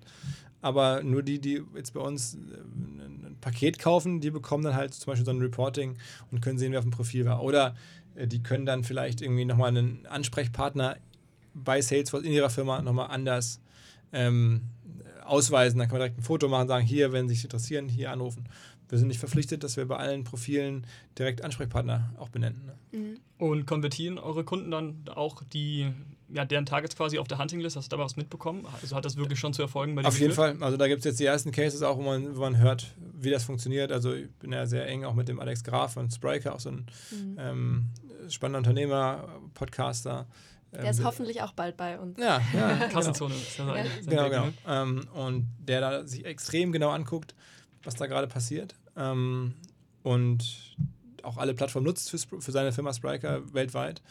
Aber 0.63 1.03
nur 1.03 1.23
die, 1.23 1.41
die 1.41 1.63
jetzt 1.75 1.95
bei 1.95 2.01
uns 2.01 2.35
äh, 2.35 2.39
ein, 2.39 3.25
ein 3.25 3.37
Paket 3.41 3.79
kaufen, 3.79 4.21
die 4.21 4.31
bekommen 4.31 4.65
dann 4.65 4.75
halt 4.75 4.93
zum 4.93 5.13
Beispiel 5.13 5.25
so 5.25 5.33
ein 5.33 5.41
Reporting 5.41 5.97
und 6.31 6.43
können 6.43 6.59
sehen, 6.59 6.73
wer 6.73 6.81
auf 6.81 6.85
dem 6.85 6.91
Profil 6.91 7.25
war. 7.25 7.43
Oder 7.43 7.75
äh, 8.15 8.27
die 8.27 8.43
können 8.43 8.67
dann 8.67 8.85
vielleicht 8.85 9.23
irgendwie 9.23 9.47
nochmal 9.47 9.69
einen 9.69 10.07
Ansprechpartner 10.07 10.97
bei 11.55 11.81
Salesforce 11.81 12.25
in 12.25 12.33
ihrer 12.33 12.51
Firma 12.51 12.83
nochmal 12.83 13.11
anders 13.11 13.61
ähm, 14.13 14.63
ausweisen. 15.25 15.79
Dann 15.79 15.89
kann 15.89 15.99
man 15.99 16.01
direkt 16.01 16.19
ein 16.19 16.25
Foto 16.25 16.49
machen, 16.49 16.69
sagen, 16.69 16.85
hier, 16.85 17.13
wenn 17.13 17.29
Sie 17.29 17.35
sich 17.35 17.45
interessieren, 17.45 17.89
hier 17.89 18.11
anrufen. 18.11 18.45
Wir 18.91 18.99
sind 18.99 19.09
nicht 19.09 19.21
verpflichtet, 19.21 19.63
dass 19.65 19.77
wir 19.77 19.87
bei 19.87 19.97
allen 19.97 20.25
Profilen 20.25 20.87
direkt 21.19 21.43
Ansprechpartner 21.45 22.13
auch 22.19 22.29
benennen. 22.29 22.71
Ne? 22.93 22.99
Mhm. 22.99 23.21
Und 23.39 23.67
konvertieren 23.67 24.19
eure 24.19 24.45
Kunden 24.45 24.71
dann 24.71 25.05
auch 25.15 25.43
die, 25.45 25.91
ja, 26.29 26.45
deren 26.45 26.67
Targets 26.67 26.97
quasi 26.97 27.19
auf 27.19 27.29
der 27.29 27.39
Hunting-List? 27.39 27.77
Hast 27.77 27.91
du 27.93 27.97
da 27.97 28.03
was 28.03 28.17
mitbekommen? 28.17 28.67
Also 28.83 28.95
hat 28.97 29.05
das 29.05 29.17
wirklich 29.17 29.39
schon 29.39 29.53
zu 29.55 29.63
Erfolgen 29.63 29.95
bei 29.95 30.03
dir 30.03 30.09
Auf 30.09 30.19
jeden? 30.19 30.33
Fall. 30.35 30.57
Also 30.61 30.77
da 30.77 30.89
gibt 30.89 30.99
es 31.01 31.05
jetzt 31.05 31.21
die 31.21 31.25
ersten 31.25 31.53
Cases 31.53 31.83
auch, 31.83 31.97
wo 31.99 32.03
man, 32.03 32.37
wo 32.37 32.41
man 32.41 32.59
hört, 32.59 32.93
wie 33.15 33.31
das 33.31 33.45
funktioniert. 33.45 33.93
Also 33.93 34.13
ich 34.13 34.29
bin 34.35 34.53
ja 34.53 34.67
sehr 34.67 34.87
eng 34.87 35.05
auch 35.05 35.15
mit 35.15 35.29
dem 35.29 35.39
Alex 35.41 35.63
Graf 35.65 35.95
von 35.95 36.11
Spriker, 36.11 36.55
auch 36.55 36.61
so 36.61 36.71
ein 36.71 36.87
Mhm. 37.13 37.37
ähm, 37.39 37.85
spannender 38.29 38.59
Unternehmer, 38.59 39.29
Podcaster. 39.55 40.27
Der 40.73 40.81
Ähm, 40.85 40.91
ist 40.91 41.03
hoffentlich 41.05 41.43
auch 41.43 41.53
bald 41.53 41.77
bei 41.77 41.99
uns. 41.99 42.19
Ja, 42.19 42.41
ja. 42.55 42.75
genau. 42.77 42.89
Kassenzone 42.93 43.35
ist 43.35 43.57
ja 43.59 43.67
sein, 43.67 43.77
Ja. 43.77 43.91
sein 44.03 44.07
Genau, 44.07 44.29
genau. 44.31 44.47
ne? 44.47 44.53
Ähm, 44.67 45.09
und 45.15 45.49
der 45.61 45.81
da 45.81 46.07
sich 46.07 46.25
extrem 46.25 46.71
genau 46.73 46.91
anguckt, 46.91 47.35
was 47.83 47.95
da 47.95 48.07
gerade 48.07 48.27
passiert. 48.29 48.75
Ähm, 48.97 49.55
und 50.03 50.77
auch 51.23 51.37
alle 51.37 51.55
Plattformen 51.55 51.87
nutzt 51.87 52.11
für, 52.11 52.19
für 52.41 52.53
seine 52.53 52.73
Firma 52.73 52.93
Spriker 52.93 53.53
weltweit. 53.53 54.03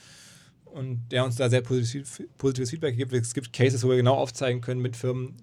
Und 0.65 1.09
der 1.11 1.25
uns 1.25 1.35
da 1.35 1.49
sehr 1.49 1.61
positiv, 1.61 2.21
positives 2.37 2.69
Feedback 2.69 2.95
gibt. 2.95 3.11
Es 3.13 3.33
gibt 3.33 3.51
Cases, 3.51 3.83
wo 3.83 3.89
wir 3.89 3.97
genau 3.97 4.15
aufzeigen 4.15 4.61
können 4.61 4.81
mit 4.81 4.95
Firmen, 4.95 5.35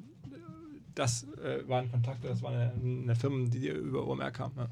das 0.95 1.25
äh, 1.45 1.69
waren 1.69 1.91
Kontakte, 1.91 2.29
das 2.29 2.43
war 2.43 2.53
eine, 2.53 2.73
eine 2.73 3.17
Firma, 3.17 3.49
die 3.49 3.69
über 3.69 4.07
OMR 4.07 4.31
kam. 4.31 4.53
Ja. 4.57 4.69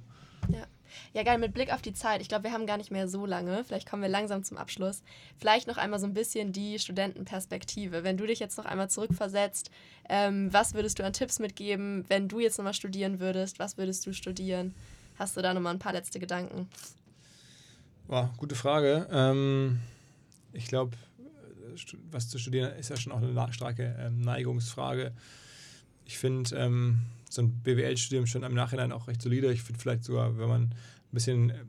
Ja, 1.13 1.23
geil, 1.23 1.39
mit 1.39 1.55
Blick 1.55 1.73
auf 1.73 1.83
die 1.83 1.93
Zeit. 1.93 2.21
Ich 2.21 2.29
glaube, 2.29 2.45
wir 2.45 2.53
haben 2.53 2.67
gar 2.67 2.77
nicht 2.77 2.91
mehr 2.91 3.09
so 3.09 3.27
lange. 3.27 3.65
Vielleicht 3.65 3.89
kommen 3.89 4.03
wir 4.03 4.09
langsam 4.09 4.45
zum 4.45 4.57
Abschluss. 4.57 5.03
Vielleicht 5.39 5.67
noch 5.67 5.77
einmal 5.77 5.99
so 5.99 6.07
ein 6.07 6.15
bisschen 6.15 6.53
die 6.53 6.79
Studentenperspektive. 6.79 8.05
Wenn 8.05 8.17
du 8.17 8.27
dich 8.27 8.39
jetzt 8.39 8.59
noch 8.59 8.65
einmal 8.65 8.91
zurückversetzt, 8.91 9.71
ähm, 10.09 10.53
was 10.53 10.75
würdest 10.75 10.99
du 10.99 11.05
an 11.05 11.13
Tipps 11.13 11.39
mitgeben, 11.39 12.05
wenn 12.09 12.29
du 12.29 12.41
jetzt 12.41 12.59
nochmal 12.59 12.75
studieren 12.75 13.21
würdest? 13.21 13.59
Was 13.59 13.79
würdest 13.79 14.07
du 14.07 14.13
studieren? 14.13 14.75
Hast 15.19 15.37
du 15.37 15.43
da 15.43 15.55
nochmal 15.55 15.75
ein 15.75 15.79
paar 15.79 15.93
letzte 15.93 16.19
Gedanken? 16.19 16.69
Wow, 18.07 18.29
gute 18.37 18.55
Frage. 18.55 19.07
Ähm, 19.11 19.81
ich 20.53 20.67
glaube, 20.67 20.97
was 22.11 22.29
zu 22.29 22.39
studieren 22.39 22.77
ist 22.77 22.91
ja 22.91 22.97
schon 22.97 23.13
auch 23.13 23.23
eine 23.23 23.53
starke 23.53 23.97
ähm, 23.99 24.21
Neigungsfrage. 24.21 25.13
Ich 26.05 26.19
finde 26.19 26.55
ähm, 26.57 27.01
so 27.35 27.43
ein 27.43 27.63
BWL-Studium 27.63 28.27
schon 28.27 28.43
im 28.43 28.55
Nachhinein 28.55 28.93
auch 28.93 29.09
recht 29.09 29.23
solide. 29.23 29.53
Ich 29.53 29.63
finde 29.63 29.81
vielleicht 29.81 30.05
sogar, 30.05 30.39
wenn 30.39 30.49
man 30.49 30.63
ein 30.63 30.75
bisschen 31.13 31.51
äh, 31.51 31.65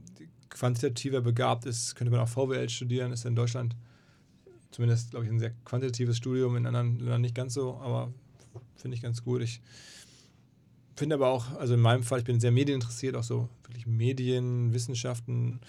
quantitativer 0.49 1.21
begabt 1.21 1.65
ist, 1.65 1.95
könnte 1.95 2.11
man 2.11 2.21
auch 2.21 2.29
VWL 2.29 2.69
studieren. 2.69 3.11
Ist 3.11 3.25
in 3.25 3.35
Deutschland 3.35 3.75
zumindest, 4.75 5.11
glaube 5.11 5.25
ich, 5.25 5.31
ein 5.31 5.39
sehr 5.39 5.53
quantitatives 5.63 6.17
Studium, 6.17 6.57
in 6.57 6.65
anderen 6.65 6.99
Ländern 6.99 7.21
nicht 7.21 7.35
ganz 7.35 7.53
so, 7.53 7.75
aber 7.75 8.13
finde 8.75 8.95
ich 8.95 9.01
ganz 9.01 9.23
gut. 9.23 9.41
Ich 9.41 9.61
finde 10.95 11.15
aber 11.15 11.29
auch, 11.29 11.51
also 11.57 11.73
in 11.73 11.79
meinem 11.79 12.03
Fall, 12.03 12.19
ich 12.19 12.25
bin 12.25 12.39
sehr 12.39 12.51
medieninteressiert, 12.51 13.15
auch 13.15 13.23
so 13.23 13.49
wirklich 13.63 13.87
Medien, 13.87 14.73
Wissenschaften. 14.73 15.59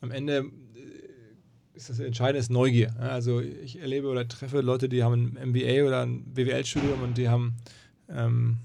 Am 0.00 0.10
Ende 0.10 0.50
äh, 0.74 1.76
ist 1.76 1.90
das 1.90 1.98
Entscheidende 1.98 2.40
ist 2.40 2.50
Neugier. 2.50 2.94
Also 2.98 3.40
ich 3.40 3.78
erlebe 3.78 4.08
oder 4.08 4.26
treffe 4.26 4.62
Leute, 4.62 4.88
die 4.88 5.02
haben 5.02 5.36
ein 5.36 5.50
MBA 5.50 5.86
oder 5.86 6.02
ein 6.02 6.24
BWL-Studium 6.24 7.02
und 7.02 7.18
die 7.18 7.28
haben, 7.28 7.56
ähm, 8.08 8.58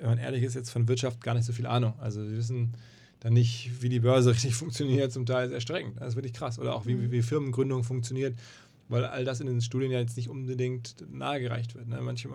wenn 0.00 0.10
man 0.10 0.18
ehrlich 0.18 0.42
ist, 0.42 0.54
jetzt 0.54 0.70
von 0.70 0.88
Wirtschaft 0.88 1.20
gar 1.20 1.34
nicht 1.34 1.44
so 1.44 1.52
viel 1.52 1.66
Ahnung. 1.66 1.94
Also 1.98 2.24
sie 2.24 2.36
wissen 2.36 2.74
dann 3.20 3.32
nicht, 3.32 3.82
wie 3.82 3.88
die 3.88 4.00
Börse 4.00 4.30
richtig 4.32 4.54
funktioniert, 4.54 5.12
zum 5.12 5.26
Teil 5.26 5.46
ist 5.48 5.52
erschreckend. 5.52 6.00
Das 6.00 6.10
ist 6.10 6.14
wirklich 6.16 6.32
krass. 6.32 6.58
Oder 6.58 6.74
auch 6.74 6.86
wie, 6.86 7.00
wie, 7.00 7.10
wie 7.10 7.22
Firmengründung 7.22 7.84
funktioniert, 7.84 8.36
weil 8.88 9.04
all 9.04 9.24
das 9.24 9.40
in 9.40 9.46
den 9.46 9.60
Studien 9.60 9.90
ja 9.90 9.98
jetzt 9.98 10.16
nicht 10.16 10.28
unbedingt 10.28 10.96
nahegereicht 11.10 11.74
wird. 11.74 11.88
Ne? 11.88 12.00
Manche 12.00 12.28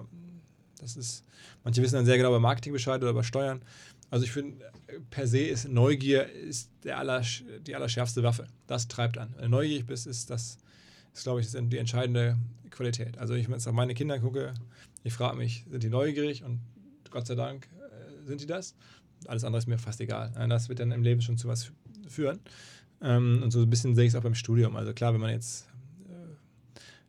Das 0.79 0.95
ist, 0.95 1.23
manche 1.63 1.81
wissen 1.81 1.95
dann 1.95 2.05
sehr 2.05 2.17
genau 2.17 2.29
über 2.29 2.39
Marketing 2.39 2.73
Bescheid 2.73 3.01
oder 3.01 3.11
über 3.11 3.23
Steuern. 3.23 3.61
Also 4.09 4.25
ich 4.25 4.31
finde, 4.31 4.63
per 5.09 5.27
se 5.27 5.39
ist 5.39 5.67
Neugier 5.67 6.29
ist 6.29 6.69
der 6.83 6.99
aller, 6.99 7.23
die 7.65 7.75
allerschärfste 7.75 8.21
Waffe. 8.21 8.45
Das 8.67 8.87
treibt 8.87 9.17
an. 9.17 9.33
Wenn 9.35 9.45
du 9.45 9.49
neugierig 9.49 9.87
bist, 9.87 10.05
ist 10.05 10.29
das, 10.29 10.57
ist, 11.13 11.23
glaube 11.23 11.41
ich, 11.41 11.49
die 11.51 11.77
entscheidende 11.77 12.37
Qualität. 12.69 13.17
Also 13.17 13.33
ich, 13.33 13.49
wenn 13.49 13.57
ich 13.57 13.67
auf 13.67 13.73
meine 13.73 13.95
Kinder 13.95 14.19
gucke, 14.19 14.53
ich 15.03 15.13
frage 15.13 15.37
mich, 15.37 15.65
sind 15.69 15.81
die 15.83 15.89
neugierig? 15.89 16.43
Und 16.43 16.59
Gott 17.13 17.27
sei 17.27 17.35
Dank 17.35 17.69
äh, 17.77 18.25
sind 18.25 18.41
die 18.41 18.47
das. 18.47 18.75
Alles 19.27 19.45
andere 19.45 19.59
ist 19.59 19.67
mir 19.67 19.77
fast 19.77 20.01
egal. 20.01 20.33
Das 20.49 20.67
wird 20.67 20.79
dann 20.79 20.91
im 20.91 21.03
Leben 21.03 21.21
schon 21.21 21.37
zu 21.37 21.47
was 21.47 21.71
führen. 22.09 22.39
Ähm, 23.01 23.41
und 23.43 23.51
so 23.51 23.61
ein 23.61 23.69
bisschen 23.69 23.95
sehe 23.95 24.05
ich 24.05 24.09
es 24.09 24.15
auch 24.15 24.23
beim 24.23 24.35
Studium. 24.35 24.75
Also 24.75 24.93
klar, 24.93 25.13
wenn 25.13 25.21
man 25.21 25.29
jetzt 25.29 25.67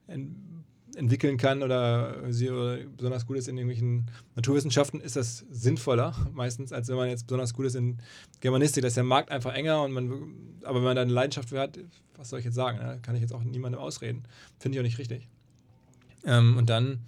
äh, 0.07 0.19
entwickeln 0.97 1.39
kann 1.39 1.63
oder, 1.63 2.33
sie, 2.33 2.51
oder 2.51 2.79
besonders 2.97 3.27
gut 3.27 3.39
ist 3.39 3.49
in 3.49 3.57
irgendwelchen 3.57 4.11
Naturwissenschaften, 4.37 5.01
ist 5.01 5.17
das 5.17 5.45
sinnvoller 5.51 6.15
meistens, 6.33 6.73
als 6.73 6.89
wenn 6.89 6.97
man 6.97 7.09
jetzt 7.09 7.27
besonders 7.27 7.55
gut 7.55 7.67
ist 7.67 7.75
in 7.75 7.99
Germanistik. 8.41 8.83
Da 8.83 8.89
ist 8.89 8.97
der 8.97 9.05
Markt 9.05 9.31
einfach 9.31 9.55
enger 9.55 9.83
und 9.83 9.93
man, 9.93 10.13
aber 10.63 10.77
wenn 10.77 10.85
man 10.85 10.97
da 10.97 11.03
eine 11.03 11.13
Leidenschaft 11.13 11.49
für 11.49 11.59
hat, 11.59 11.79
was 12.17 12.29
soll 12.29 12.39
ich 12.39 12.45
jetzt 12.45 12.55
sagen? 12.55 12.79
Ne? 12.79 12.99
Kann 13.03 13.17
ich 13.17 13.23
jetzt 13.23 13.33
auch 13.33 13.43
niemandem 13.43 13.81
ausreden. 13.81 14.25
Finde 14.59 14.77
ich 14.77 14.81
auch 14.81 14.85
nicht 14.85 14.99
richtig. 14.99 15.29
Ähm, 16.25 16.57
und 16.57 16.71
dann 16.71 17.01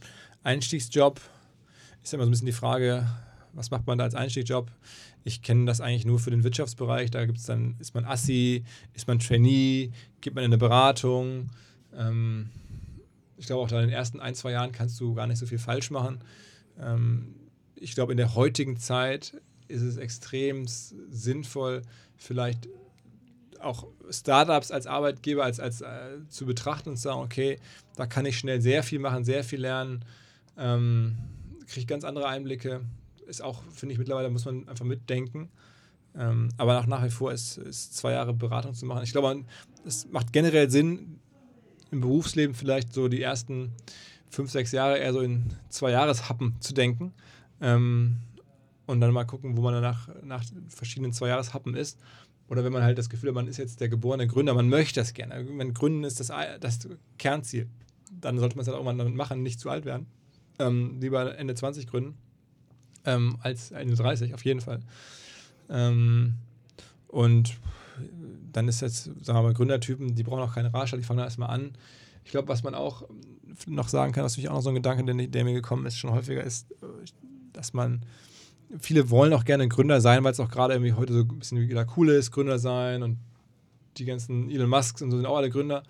Einstiegsjob 0.42 1.20
ist 2.06 2.12
ja 2.12 2.18
immer 2.18 2.24
so 2.24 2.28
ein 2.28 2.30
bisschen 2.30 2.46
die 2.46 2.52
Frage, 2.52 3.04
was 3.52 3.72
macht 3.72 3.84
man 3.88 3.98
da 3.98 4.04
als 4.04 4.14
Einstiegsjob? 4.14 4.70
Ich 5.24 5.42
kenne 5.42 5.66
das 5.66 5.80
eigentlich 5.80 6.06
nur 6.06 6.20
für 6.20 6.30
den 6.30 6.44
Wirtschaftsbereich. 6.44 7.10
Da 7.10 7.26
gibt 7.26 7.38
es 7.38 7.46
dann, 7.46 7.74
ist 7.80 7.94
man 7.94 8.04
Assi, 8.04 8.62
ist 8.94 9.08
man 9.08 9.18
Trainee, 9.18 9.90
gibt 10.20 10.36
man 10.36 10.44
in 10.44 10.50
eine 10.50 10.58
Beratung. 10.58 11.48
Ähm, 11.92 12.50
ich 13.36 13.46
glaube, 13.46 13.62
auch 13.62 13.68
da 13.68 13.80
in 13.80 13.88
den 13.88 13.96
ersten 13.96 14.20
ein, 14.20 14.36
zwei 14.36 14.52
Jahren 14.52 14.70
kannst 14.70 15.00
du 15.00 15.14
gar 15.14 15.26
nicht 15.26 15.38
so 15.38 15.46
viel 15.46 15.58
falsch 15.58 15.90
machen. 15.90 16.20
Ähm, 16.78 17.34
ich 17.74 17.96
glaube, 17.96 18.12
in 18.12 18.18
der 18.18 18.36
heutigen 18.36 18.76
Zeit 18.76 19.34
ist 19.66 19.82
es 19.82 19.96
extrem 19.96 20.68
sinnvoll, 20.68 21.82
vielleicht 22.16 22.68
auch 23.58 23.88
Startups 24.10 24.70
als 24.70 24.86
Arbeitgeber 24.86 25.42
als, 25.42 25.58
als 25.58 25.80
äh, 25.80 26.18
zu 26.28 26.46
betrachten 26.46 26.90
und 26.90 26.96
zu 26.98 27.02
sagen, 27.02 27.20
okay, 27.20 27.58
da 27.96 28.06
kann 28.06 28.26
ich 28.26 28.38
schnell 28.38 28.60
sehr 28.60 28.84
viel 28.84 29.00
machen, 29.00 29.24
sehr 29.24 29.42
viel 29.42 29.62
lernen, 29.62 30.04
ähm, 30.56 31.16
kriege 31.66 31.86
ganz 31.86 32.04
andere 32.04 32.28
Einblicke. 32.28 32.80
Ist 33.26 33.42
auch, 33.42 33.62
finde 33.72 33.92
ich, 33.92 33.98
mittlerweile 33.98 34.30
muss 34.30 34.44
man 34.44 34.68
einfach 34.68 34.84
mitdenken. 34.84 35.48
Ähm, 36.16 36.48
aber 36.56 36.74
nach, 36.74 36.86
nach 36.86 37.04
wie 37.04 37.10
vor 37.10 37.32
ist, 37.32 37.58
ist 37.58 37.96
zwei 37.96 38.12
Jahre 38.12 38.32
Beratung 38.32 38.74
zu 38.74 38.86
machen. 38.86 39.02
Ich 39.02 39.12
glaube, 39.12 39.44
es 39.84 40.08
macht 40.10 40.32
generell 40.32 40.70
Sinn, 40.70 41.18
im 41.90 42.00
Berufsleben 42.00 42.54
vielleicht 42.54 42.92
so 42.92 43.08
die 43.08 43.22
ersten 43.22 43.72
fünf, 44.28 44.50
sechs 44.50 44.72
Jahre 44.72 44.98
eher 44.98 45.12
so 45.12 45.20
in 45.20 45.54
zwei 45.68 45.90
Jahreshappen 45.90 46.56
zu 46.60 46.74
denken. 46.74 47.12
Ähm, 47.60 48.18
und 48.86 49.00
dann 49.00 49.12
mal 49.12 49.24
gucken, 49.24 49.56
wo 49.56 49.62
man 49.62 49.74
danach 49.74 50.08
nach 50.22 50.44
verschiedenen 50.68 51.12
zwei 51.12 51.28
Jahreshappen 51.28 51.74
ist. 51.74 51.98
Oder 52.48 52.62
wenn 52.64 52.72
man 52.72 52.82
halt 52.82 52.98
das 52.98 53.10
Gefühl 53.10 53.30
hat, 53.30 53.34
man 53.34 53.48
ist 53.48 53.56
jetzt 53.56 53.80
der 53.80 53.88
geborene 53.88 54.28
Gründer, 54.28 54.54
man 54.54 54.68
möchte 54.68 55.00
das 55.00 55.14
gerne. 55.14 55.44
Wenn 55.50 55.74
Gründen 55.74 56.04
ist 56.04 56.20
das, 56.20 56.30
das 56.60 56.88
Kernziel. 57.18 57.68
Dann 58.20 58.38
sollte 58.38 58.56
man 58.56 58.62
es 58.62 58.68
halt 58.68 58.78
auch 58.78 58.84
mal 58.84 58.96
damit 58.96 59.16
machen, 59.16 59.42
nicht 59.42 59.58
zu 59.58 59.68
alt 59.68 59.84
werden. 59.84 60.06
Ähm, 60.58 60.98
lieber 61.00 61.36
Ende 61.38 61.54
20 61.54 61.86
gründen 61.86 62.16
ähm, 63.06 63.38
als 63.42 63.70
Ende 63.70 63.94
30, 63.94 64.34
auf 64.34 64.44
jeden 64.44 64.60
Fall. 64.60 64.80
Ähm, 65.70 66.34
und 67.08 67.56
dann 68.52 68.68
ist 68.68 68.82
jetzt, 68.82 69.04
sagen 69.04 69.38
wir 69.38 69.42
mal, 69.42 69.54
Gründertypen, 69.54 70.14
die 70.14 70.22
brauchen 70.22 70.42
auch 70.42 70.54
keine 70.54 70.72
Ratschlag, 70.74 71.00
die 71.00 71.06
fangen 71.06 71.18
da 71.18 71.24
erstmal 71.24 71.50
an. 71.50 71.72
Ich 72.24 72.30
glaube, 72.30 72.48
was 72.48 72.62
man 72.62 72.74
auch 72.74 73.04
noch 73.66 73.88
sagen 73.88 74.12
kann, 74.12 74.24
was 74.24 74.32
natürlich 74.32 74.50
auch 74.50 74.54
noch 74.54 74.62
so 74.62 74.68
ein 74.68 74.74
Gedanke, 74.74 75.04
der, 75.04 75.26
der 75.26 75.44
mir 75.44 75.54
gekommen 75.54 75.86
ist, 75.86 75.96
schon 75.96 76.10
häufiger 76.10 76.42
ist, 76.42 76.66
dass 77.52 77.72
man, 77.72 78.02
viele 78.78 79.08
wollen 79.10 79.32
auch 79.32 79.44
gerne 79.44 79.68
Gründer 79.68 80.00
sein, 80.00 80.24
weil 80.24 80.32
es 80.32 80.40
auch 80.40 80.50
gerade 80.50 80.74
irgendwie 80.74 80.92
heute 80.92 81.12
so 81.12 81.20
ein 81.20 81.38
bisschen 81.38 81.60
wieder 81.60 81.86
cool 81.96 82.10
ist, 82.10 82.32
Gründer 82.32 82.58
sein 82.58 83.02
und 83.02 83.18
die 83.96 84.04
ganzen 84.04 84.50
Elon 84.50 84.68
Musks 84.68 85.00
und 85.00 85.10
so 85.10 85.16
sind 85.16 85.26
auch 85.26 85.36
alle 85.36 85.48
Gründer. 85.48 85.84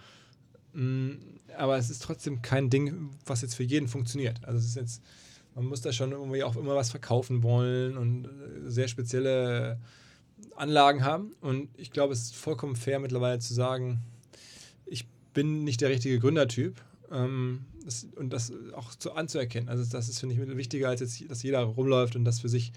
Mm, 0.76 1.12
aber 1.56 1.78
es 1.78 1.88
ist 1.88 2.02
trotzdem 2.02 2.42
kein 2.42 2.68
Ding, 2.68 3.10
was 3.24 3.40
jetzt 3.40 3.54
für 3.54 3.62
jeden 3.62 3.88
funktioniert. 3.88 4.44
Also 4.44 4.58
es 4.58 4.66
ist 4.66 4.76
jetzt, 4.76 5.02
man 5.54 5.64
muss 5.64 5.80
da 5.80 5.90
schon 5.90 6.12
irgendwie 6.12 6.44
auch 6.44 6.54
immer 6.56 6.74
was 6.74 6.90
verkaufen 6.90 7.42
wollen 7.42 7.96
und 7.96 8.28
sehr 8.66 8.88
spezielle 8.88 9.78
Anlagen 10.54 11.02
haben. 11.02 11.32
Und 11.40 11.70
ich 11.78 11.90
glaube, 11.90 12.12
es 12.12 12.24
ist 12.24 12.36
vollkommen 12.36 12.76
fair 12.76 13.00
mittlerweile 13.00 13.38
zu 13.38 13.54
sagen, 13.54 14.00
ich 14.84 15.06
bin 15.32 15.64
nicht 15.64 15.80
der 15.80 15.88
richtige 15.88 16.18
Gründertyp. 16.18 16.80
Ähm, 17.10 17.64
und 18.16 18.32
das 18.32 18.52
auch 18.74 18.94
zu, 18.96 19.12
anzuerkennen. 19.12 19.68
Also 19.68 19.84
das 19.84 20.08
ist, 20.08 20.18
finde 20.18 20.34
ich, 20.34 20.56
wichtiger, 20.56 20.88
als 20.88 21.00
jetzt, 21.00 21.30
dass 21.30 21.42
jeder 21.42 21.60
rumläuft 21.60 22.16
und 22.16 22.24
das 22.24 22.40
für 22.40 22.48
sich 22.48 22.72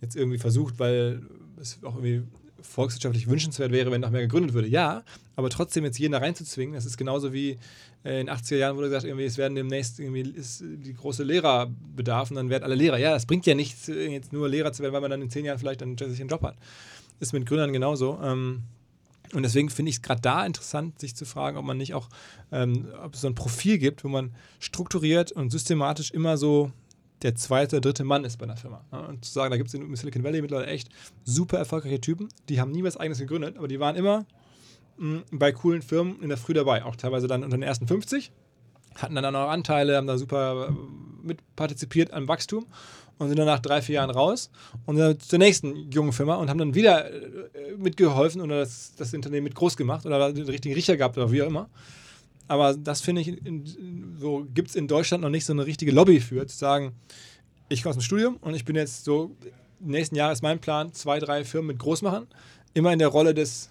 jetzt 0.00 0.16
irgendwie 0.16 0.38
versucht, 0.38 0.78
weil 0.78 1.22
es 1.60 1.78
auch 1.82 1.96
irgendwie 1.96 2.22
volkswirtschaftlich 2.66 3.28
wünschenswert 3.28 3.72
wäre, 3.72 3.90
wenn 3.90 4.00
noch 4.00 4.10
mehr 4.10 4.22
gegründet 4.22 4.54
würde. 4.54 4.68
Ja, 4.68 5.02
aber 5.36 5.50
trotzdem 5.50 5.84
jetzt 5.84 5.98
jeden 5.98 6.12
da 6.12 6.18
reinzuzwingen, 6.18 6.74
das 6.74 6.86
ist 6.86 6.96
genauso 6.96 7.32
wie 7.32 7.58
äh, 8.04 8.20
in 8.20 8.26
den 8.26 8.30
80er 8.30 8.56
Jahren 8.56 8.76
wurde 8.76 8.88
gesagt, 8.88 9.04
irgendwie, 9.04 9.24
es 9.24 9.38
werden 9.38 9.54
demnächst 9.54 10.00
irgendwie 10.00 10.22
ist 10.22 10.62
die 10.62 10.94
große 10.94 11.22
Lehrerbedarf 11.22 12.30
und 12.30 12.36
dann 12.36 12.50
werden 12.50 12.64
alle 12.64 12.74
Lehrer. 12.74 12.98
Ja, 12.98 13.12
das 13.12 13.26
bringt 13.26 13.46
ja 13.46 13.54
nichts, 13.54 13.86
jetzt 13.86 14.32
nur 14.32 14.48
Lehrer 14.48 14.72
zu 14.72 14.82
werden, 14.82 14.92
weil 14.92 15.00
man 15.00 15.10
dann 15.10 15.22
in 15.22 15.30
zehn 15.30 15.44
Jahren 15.44 15.58
vielleicht 15.58 15.80
dann 15.80 15.96
einen 15.96 16.28
Job 16.28 16.42
hat 16.42 16.56
ist 17.20 17.32
mit 17.32 17.46
Gründern 17.46 17.72
genauso. 17.72 18.18
Ähm, 18.22 18.62
und 19.32 19.42
deswegen 19.42 19.70
finde 19.70 19.90
ich 19.90 19.96
es 19.96 20.02
gerade 20.02 20.20
da 20.20 20.46
interessant, 20.46 21.00
sich 21.00 21.16
zu 21.16 21.24
fragen, 21.24 21.56
ob 21.56 21.64
man 21.64 21.76
nicht 21.76 21.94
auch, 21.94 22.08
ähm, 22.52 22.86
ob 23.02 23.14
es 23.14 23.22
so 23.22 23.26
ein 23.26 23.34
Profil 23.34 23.78
gibt, 23.78 24.04
wo 24.04 24.08
man 24.08 24.32
strukturiert 24.60 25.32
und 25.32 25.50
systematisch 25.50 26.12
immer 26.12 26.36
so 26.36 26.70
der 27.24 27.34
zweite, 27.34 27.80
dritte 27.80 28.04
Mann 28.04 28.24
ist 28.24 28.36
bei 28.36 28.44
einer 28.44 28.56
Firma. 28.56 28.84
Und 29.08 29.24
zu 29.24 29.32
sagen, 29.32 29.50
da 29.50 29.56
gibt 29.56 29.68
es 29.68 29.74
in 29.74 29.96
Silicon 29.96 30.22
Valley 30.22 30.42
mittlerweile 30.42 30.68
echt 30.68 30.90
super 31.24 31.58
erfolgreiche 31.58 32.00
Typen, 32.00 32.28
die 32.48 32.60
haben 32.60 32.70
nie 32.70 32.84
was 32.84 32.96
eigenes 32.98 33.18
gegründet, 33.18 33.56
aber 33.56 33.66
die 33.66 33.80
waren 33.80 33.96
immer 33.96 34.26
mh, 34.98 35.22
bei 35.32 35.50
coolen 35.50 35.82
Firmen 35.82 36.22
in 36.22 36.28
der 36.28 36.38
Früh 36.38 36.52
dabei, 36.52 36.84
auch 36.84 36.96
teilweise 36.96 37.26
dann 37.26 37.42
unter 37.42 37.56
den 37.56 37.62
ersten 37.62 37.88
50, 37.88 38.30
hatten 38.96 39.14
dann 39.14 39.24
auch 39.24 39.32
noch 39.32 39.48
Anteile, 39.48 39.96
haben 39.96 40.06
da 40.06 40.18
super 40.18 40.68
äh, 40.68 41.26
mitpartizipiert 41.26 42.12
am 42.12 42.28
Wachstum 42.28 42.66
und 43.18 43.28
sind 43.28 43.38
dann 43.38 43.46
nach 43.46 43.60
drei, 43.60 43.80
vier 43.80 43.96
Jahren 43.96 44.10
raus 44.10 44.50
und 44.84 44.96
dann 44.96 45.18
zur 45.18 45.38
nächsten 45.38 45.90
jungen 45.90 46.12
Firma 46.12 46.34
und 46.36 46.50
haben 46.50 46.58
dann 46.58 46.74
wieder 46.74 47.10
äh, 47.10 47.76
mitgeholfen 47.78 48.42
oder 48.42 48.60
das, 48.60 48.94
das 48.96 49.14
Unternehmen 49.14 49.44
mit 49.44 49.54
groß 49.54 49.78
gemacht 49.78 50.04
oder 50.04 50.30
den 50.30 50.44
richtigen 50.44 50.74
Riecher 50.74 50.98
gehabt 50.98 51.16
oder 51.16 51.32
wie 51.32 51.42
auch 51.42 51.46
immer. 51.46 51.70
Aber 52.46 52.74
das 52.74 53.00
finde 53.00 53.22
ich, 53.22 53.34
so 54.18 54.46
gibt 54.52 54.70
es 54.70 54.76
in 54.76 54.88
Deutschland 54.88 55.22
noch 55.22 55.30
nicht 55.30 55.44
so 55.44 55.52
eine 55.52 55.66
richtige 55.66 55.92
Lobby 55.92 56.20
für, 56.20 56.46
zu 56.46 56.56
sagen, 56.56 56.92
ich 57.68 57.82
komme 57.82 57.90
aus 57.90 57.96
dem 57.96 58.02
Studium 58.02 58.36
und 58.36 58.54
ich 58.54 58.64
bin 58.64 58.76
jetzt 58.76 59.04
so, 59.04 59.34
nächsten 59.80 60.16
Jahr 60.16 60.32
ist 60.32 60.42
mein 60.42 60.58
Plan, 60.58 60.92
zwei, 60.92 61.18
drei 61.18 61.44
Firmen 61.44 61.68
mit 61.68 61.78
groß 61.78 62.02
machen. 62.02 62.26
Immer 62.74 62.92
in 62.92 62.98
der 62.98 63.08
Rolle 63.08 63.34
des 63.34 63.70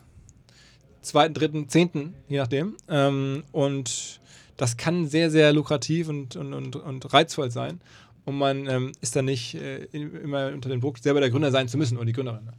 zweiten, 1.02 1.34
dritten, 1.34 1.70
zehnten, 1.70 2.16
je 2.28 2.38
nachdem. 2.38 2.76
Ähm, 2.88 3.44
und 3.52 4.20
das 4.58 4.78
kann 4.78 5.08
sehr, 5.08 5.30
sehr 5.30 5.54
lukrativ 5.54 6.08
und, 6.08 6.36
und, 6.36 6.54
und, 6.54 6.76
und 6.76 7.14
reizvoll 7.14 7.52
sein 7.52 7.80
und 8.26 8.38
man 8.38 8.68
ähm, 8.68 8.92
ist 9.02 9.16
dann 9.16 9.26
nicht 9.26 9.56
äh, 9.56 9.86
immer 9.92 10.48
unter 10.54 10.70
dem 10.70 10.82
Druck, 10.82 10.98
selber 10.98 11.20
der 11.20 11.30
Gründer 11.30 11.52
sein 11.52 11.68
zu 11.68 11.78
müssen 11.78 11.98
oder 11.98 12.06
die 12.06 12.14
Gründerin. 12.14 12.50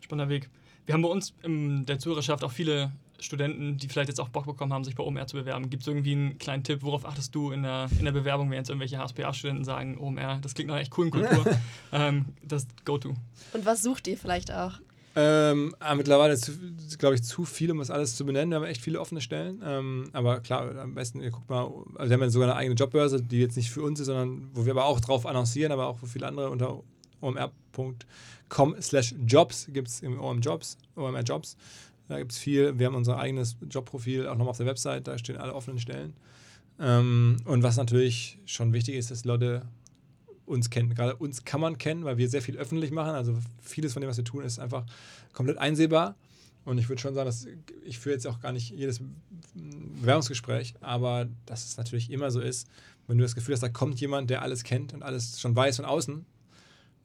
Spannender 0.00 0.32
Weg. 0.32 0.48
Wir 0.86 0.94
haben 0.94 1.02
bei 1.02 1.08
uns 1.08 1.34
in 1.42 1.86
der 1.86 1.98
Zuhörerschaft 1.98 2.44
auch 2.44 2.52
viele 2.52 2.92
Studenten, 3.22 3.76
die 3.76 3.88
vielleicht 3.88 4.08
jetzt 4.08 4.20
auch 4.20 4.28
Bock 4.28 4.46
bekommen 4.46 4.72
haben, 4.72 4.84
sich 4.84 4.94
bei 4.94 5.02
OMR 5.02 5.26
zu 5.26 5.36
bewerben. 5.36 5.70
Gibt 5.70 5.82
es 5.82 5.86
irgendwie 5.86 6.12
einen 6.12 6.38
kleinen 6.38 6.64
Tipp, 6.64 6.82
worauf 6.82 7.06
achtest 7.06 7.34
du 7.34 7.52
in 7.52 7.62
der, 7.62 7.88
in 7.98 8.04
der 8.04 8.12
Bewerbung, 8.12 8.50
wenn 8.50 8.58
jetzt 8.58 8.68
irgendwelche 8.68 8.98
HSPA-Studenten 8.98 9.64
sagen, 9.64 9.98
OMR, 9.98 10.38
das 10.42 10.54
klingt 10.54 10.68
nach 10.68 10.78
echt 10.78 10.90
coolen 10.90 11.10
Kultur, 11.10 11.44
ähm, 11.92 12.26
das 12.42 12.66
Go-To. 12.84 13.14
Und 13.52 13.66
was 13.66 13.82
sucht 13.82 14.06
ihr 14.08 14.18
vielleicht 14.18 14.52
auch? 14.52 14.80
Ähm, 15.14 15.74
ah, 15.78 15.94
mittlerweile 15.94 16.32
ist, 16.32 16.50
glaube 16.98 17.16
ich, 17.16 17.22
zu 17.22 17.44
viel, 17.44 17.70
um 17.70 17.78
das 17.78 17.90
alles 17.90 18.16
zu 18.16 18.24
benennen. 18.24 18.50
Wir 18.50 18.56
haben 18.56 18.64
echt 18.64 18.80
viele 18.80 18.98
offene 18.98 19.20
Stellen. 19.20 19.62
Ähm, 19.64 20.08
aber 20.12 20.40
klar, 20.40 20.74
am 20.78 20.94
besten, 20.94 21.20
ihr 21.20 21.30
guckt 21.30 21.50
mal, 21.50 21.70
also 21.96 22.08
wir 22.08 22.14
haben 22.14 22.22
ja 22.22 22.30
sogar 22.30 22.48
eine 22.48 22.56
eigene 22.56 22.76
Jobbörse, 22.76 23.20
die 23.20 23.40
jetzt 23.40 23.56
nicht 23.56 23.70
für 23.70 23.82
uns 23.82 24.00
ist, 24.00 24.06
sondern 24.06 24.48
wo 24.54 24.64
wir 24.64 24.72
aber 24.72 24.86
auch 24.86 25.00
drauf 25.00 25.26
annoncieren, 25.26 25.70
aber 25.70 25.86
auch 25.86 25.98
für 25.98 26.06
viele 26.06 26.26
andere 26.26 26.48
unter 26.48 26.80
omr.com 27.20 28.74
slash 28.80 29.14
jobs 29.26 29.68
gibt 29.72 29.88
es 29.88 30.00
im 30.00 30.18
OM 30.18 30.40
Jobs, 30.40 30.78
OMR 30.96 31.22
Jobs. 31.22 31.56
Da 32.12 32.18
gibt 32.18 32.32
es 32.32 32.38
viel. 32.38 32.78
Wir 32.78 32.86
haben 32.86 32.94
unser 32.94 33.18
eigenes 33.18 33.56
Jobprofil 33.70 34.26
auch 34.26 34.34
nochmal 34.34 34.50
auf 34.50 34.58
der 34.58 34.66
Website, 34.66 35.08
da 35.08 35.16
stehen 35.16 35.38
alle 35.38 35.54
offenen 35.54 35.78
Stellen. 35.78 36.12
Ähm, 36.78 37.38
und 37.46 37.62
was 37.62 37.78
natürlich 37.78 38.38
schon 38.44 38.74
wichtig 38.74 38.96
ist, 38.96 39.10
dass 39.10 39.24
Leute 39.24 39.62
uns 40.44 40.68
kennen. 40.68 40.94
Gerade 40.94 41.16
uns 41.16 41.46
kann 41.46 41.62
man 41.62 41.78
kennen, 41.78 42.04
weil 42.04 42.18
wir 42.18 42.28
sehr 42.28 42.42
viel 42.42 42.58
öffentlich 42.58 42.90
machen. 42.90 43.14
Also 43.14 43.34
vieles 43.62 43.94
von 43.94 44.02
dem, 44.02 44.10
was 44.10 44.18
wir 44.18 44.24
tun, 44.24 44.44
ist 44.44 44.58
einfach 44.58 44.84
komplett 45.32 45.56
einsehbar. 45.56 46.14
Und 46.66 46.76
ich 46.76 46.90
würde 46.90 47.00
schon 47.00 47.14
sagen, 47.14 47.24
dass 47.24 47.46
ich 47.82 47.98
führe 47.98 48.14
jetzt 48.14 48.26
auch 48.26 48.40
gar 48.40 48.52
nicht 48.52 48.68
jedes 48.68 49.00
Bewerbungsgespräch, 49.54 50.74
aber 50.82 51.28
dass 51.46 51.64
es 51.64 51.78
natürlich 51.78 52.10
immer 52.10 52.30
so 52.30 52.40
ist, 52.40 52.68
wenn 53.06 53.16
du 53.16 53.22
das 53.22 53.34
Gefühl 53.34 53.54
hast, 53.54 53.62
da 53.62 53.70
kommt 53.70 53.98
jemand, 54.02 54.28
der 54.28 54.42
alles 54.42 54.64
kennt 54.64 54.92
und 54.92 55.02
alles 55.02 55.40
schon 55.40 55.56
weiß 55.56 55.76
von 55.76 55.86
außen, 55.86 56.26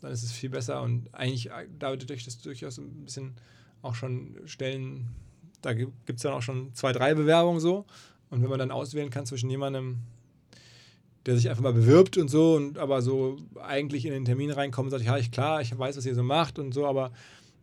dann 0.01 0.11
ist 0.11 0.23
es 0.23 0.33
viel 0.33 0.49
besser. 0.49 0.81
Und 0.81 1.13
eigentlich 1.13 1.49
dadurch, 1.79 2.25
dass 2.25 2.39
durchaus 2.39 2.77
ein 2.77 3.05
bisschen 3.05 3.35
auch 3.87 3.95
schon 3.95 4.35
Stellen, 4.45 5.07
da 5.61 5.73
gibt 5.73 5.93
es 6.07 6.21
dann 6.21 6.33
auch 6.33 6.41
schon 6.41 6.73
zwei, 6.73 6.91
drei 6.91 7.13
Bewerbungen 7.13 7.59
so. 7.59 7.85
Und 8.29 8.41
wenn 8.43 8.49
man 8.49 8.59
dann 8.59 8.71
auswählen 8.71 9.09
kann 9.09 9.25
zwischen 9.25 9.49
jemandem, 9.49 9.99
der 11.25 11.35
sich 11.35 11.49
einfach 11.49 11.63
mal 11.63 11.73
bewirbt 11.73 12.17
und 12.17 12.29
so 12.29 12.55
und 12.55 12.77
aber 12.77 13.01
so 13.01 13.37
eigentlich 13.61 14.05
in 14.05 14.13
den 14.13 14.25
Termin 14.25 14.51
reinkommt 14.51 14.87
und 14.87 14.91
sagt, 14.91 15.03
ja, 15.03 15.17
ich 15.17 15.31
klar, 15.31 15.61
ich 15.61 15.77
weiß, 15.77 15.97
was 15.97 16.05
ihr 16.05 16.15
so 16.15 16.23
macht 16.23 16.57
und 16.57 16.73
so, 16.73 16.85
aber 16.85 17.11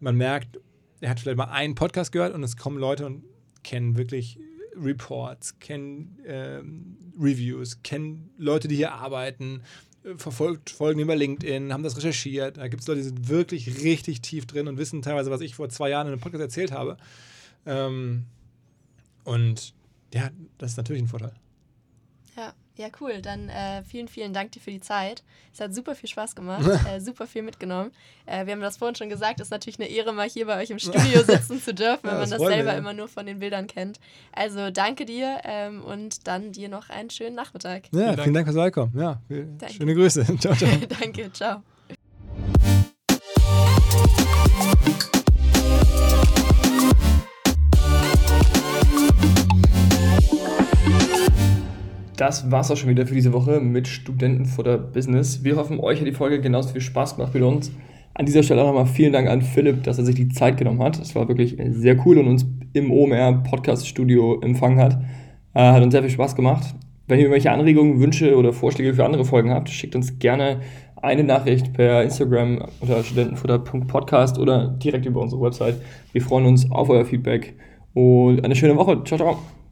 man 0.00 0.16
merkt, 0.16 0.58
er 1.00 1.10
hat 1.10 1.20
vielleicht 1.20 1.38
mal 1.38 1.44
einen 1.44 1.74
Podcast 1.74 2.12
gehört 2.12 2.34
und 2.34 2.42
es 2.42 2.56
kommen 2.56 2.78
Leute 2.78 3.06
und 3.06 3.24
kennen 3.62 3.96
wirklich 3.96 4.38
Reports, 4.76 5.58
kennen 5.60 6.18
ähm, 6.26 6.96
Reviews, 7.18 7.82
kennen 7.82 8.30
Leute, 8.36 8.68
die 8.68 8.76
hier 8.76 8.92
arbeiten, 8.92 9.60
äh, 9.60 9.93
verfolgt 10.16 10.70
Folgen 10.70 11.00
über 11.00 11.16
LinkedIn, 11.16 11.72
haben 11.72 11.82
das 11.82 11.96
recherchiert. 11.96 12.58
Da 12.58 12.68
gibt 12.68 12.82
es 12.82 12.88
Leute, 12.88 13.00
die 13.00 13.06
sind 13.06 13.28
wirklich 13.28 13.82
richtig 13.82 14.20
tief 14.20 14.46
drin 14.46 14.68
und 14.68 14.78
wissen 14.78 15.02
teilweise, 15.02 15.30
was 15.30 15.40
ich 15.40 15.54
vor 15.54 15.68
zwei 15.68 15.90
Jahren 15.90 16.06
in 16.06 16.12
einem 16.12 16.20
Podcast 16.20 16.42
erzählt 16.42 16.72
habe. 16.72 16.96
Ähm, 17.66 18.24
und 19.24 19.74
ja, 20.12 20.30
das 20.58 20.72
ist 20.72 20.76
natürlich 20.76 21.02
ein 21.02 21.08
Vorteil. 21.08 21.32
Ja, 22.36 22.54
ja, 22.76 22.88
cool. 23.00 23.22
Dann 23.22 23.48
äh, 23.48 23.82
vielen, 23.84 24.08
vielen 24.08 24.32
Dank 24.32 24.52
dir 24.52 24.60
für 24.60 24.70
die 24.70 24.80
Zeit. 24.80 25.22
Es 25.52 25.60
hat 25.60 25.74
super 25.74 25.94
viel 25.94 26.08
Spaß 26.08 26.34
gemacht, 26.34 26.68
äh, 26.92 27.00
super 27.00 27.26
viel 27.26 27.42
mitgenommen. 27.42 27.92
Äh, 28.26 28.46
wir 28.46 28.52
haben 28.52 28.60
das 28.60 28.76
vorhin 28.76 28.96
schon 28.96 29.08
gesagt, 29.08 29.40
es 29.40 29.46
ist 29.46 29.50
natürlich 29.50 29.78
eine 29.78 29.88
Ehre, 29.88 30.12
mal 30.12 30.28
hier 30.28 30.46
bei 30.46 30.60
euch 30.60 30.70
im 30.70 30.78
Studio 30.78 31.22
sitzen 31.26 31.62
zu 31.62 31.72
dürfen, 31.72 32.06
ja, 32.06 32.12
wenn 32.12 32.20
man 32.20 32.30
das, 32.30 32.40
das 32.40 32.48
selber 32.48 32.72
wir. 32.72 32.78
immer 32.78 32.92
nur 32.92 33.08
von 33.08 33.26
den 33.26 33.38
Bildern 33.38 33.66
kennt. 33.66 34.00
Also 34.32 34.70
danke 34.70 35.04
dir 35.04 35.40
ähm, 35.44 35.84
und 35.84 36.26
dann 36.26 36.52
dir 36.52 36.68
noch 36.68 36.90
einen 36.90 37.10
schönen 37.10 37.36
Nachmittag. 37.36 37.84
Ja, 37.92 37.98
vielen 37.98 38.06
Dank, 38.06 38.22
vielen 38.22 38.34
Dank 38.34 38.46
fürs 38.46 38.56
Beikommen. 38.56 38.98
Ja, 38.98 39.20
schöne 39.70 39.94
Grüße. 39.94 40.24
ciao, 40.38 40.54
ciao. 40.54 40.70
danke, 41.00 41.32
ciao. 41.32 41.62
Das 52.16 52.50
war's 52.50 52.70
auch 52.70 52.76
schon 52.76 52.90
wieder 52.90 53.06
für 53.06 53.14
diese 53.14 53.32
Woche 53.32 53.60
mit 53.60 53.88
Studentenfutter 53.88 54.78
Business. 54.78 55.42
Wir 55.42 55.56
hoffen, 55.56 55.80
euch 55.80 55.98
hat 55.98 56.06
die 56.06 56.12
Folge 56.12 56.40
genauso 56.40 56.68
viel 56.68 56.80
Spaß 56.80 57.16
gemacht 57.16 57.34
wie 57.34 57.42
uns. 57.42 57.72
An 58.14 58.26
dieser 58.26 58.44
Stelle 58.44 58.62
auch 58.62 58.68
nochmal 58.68 58.86
vielen 58.86 59.12
Dank 59.12 59.28
an 59.28 59.42
Philipp, 59.42 59.82
dass 59.82 59.98
er 59.98 60.04
sich 60.04 60.14
die 60.14 60.28
Zeit 60.28 60.56
genommen 60.56 60.80
hat. 60.80 61.00
Es 61.00 61.16
war 61.16 61.26
wirklich 61.26 61.56
sehr 61.70 61.96
cool 62.06 62.18
und 62.18 62.28
uns 62.28 62.46
im 62.72 62.92
OMR 62.92 63.42
Podcast 63.42 63.88
Studio 63.88 64.40
empfangen 64.40 64.78
hat. 64.78 65.00
Äh, 65.54 65.72
hat 65.72 65.82
uns 65.82 65.92
sehr 65.92 66.02
viel 66.02 66.10
Spaß 66.10 66.36
gemacht. 66.36 66.74
Wenn 67.08 67.18
ihr 67.18 67.24
irgendwelche 67.24 67.50
Anregungen, 67.50 68.00
Wünsche 68.00 68.36
oder 68.36 68.52
Vorschläge 68.52 68.94
für 68.94 69.04
andere 69.04 69.24
Folgen 69.24 69.50
habt, 69.50 69.68
schickt 69.68 69.96
uns 69.96 70.18
gerne 70.20 70.60
eine 71.02 71.24
Nachricht 71.24 71.72
per 71.72 72.02
Instagram 72.02 72.64
unter 72.80 73.02
studentenfutter.podcast 73.02 74.38
oder 74.38 74.68
direkt 74.68 75.04
über 75.06 75.20
unsere 75.20 75.42
Website. 75.42 75.76
Wir 76.12 76.22
freuen 76.22 76.46
uns 76.46 76.70
auf 76.70 76.88
euer 76.88 77.04
Feedback 77.04 77.54
und 77.92 78.44
eine 78.44 78.56
schöne 78.56 78.76
Woche. 78.76 79.02
Ciao, 79.04 79.18
ciao. 79.18 79.63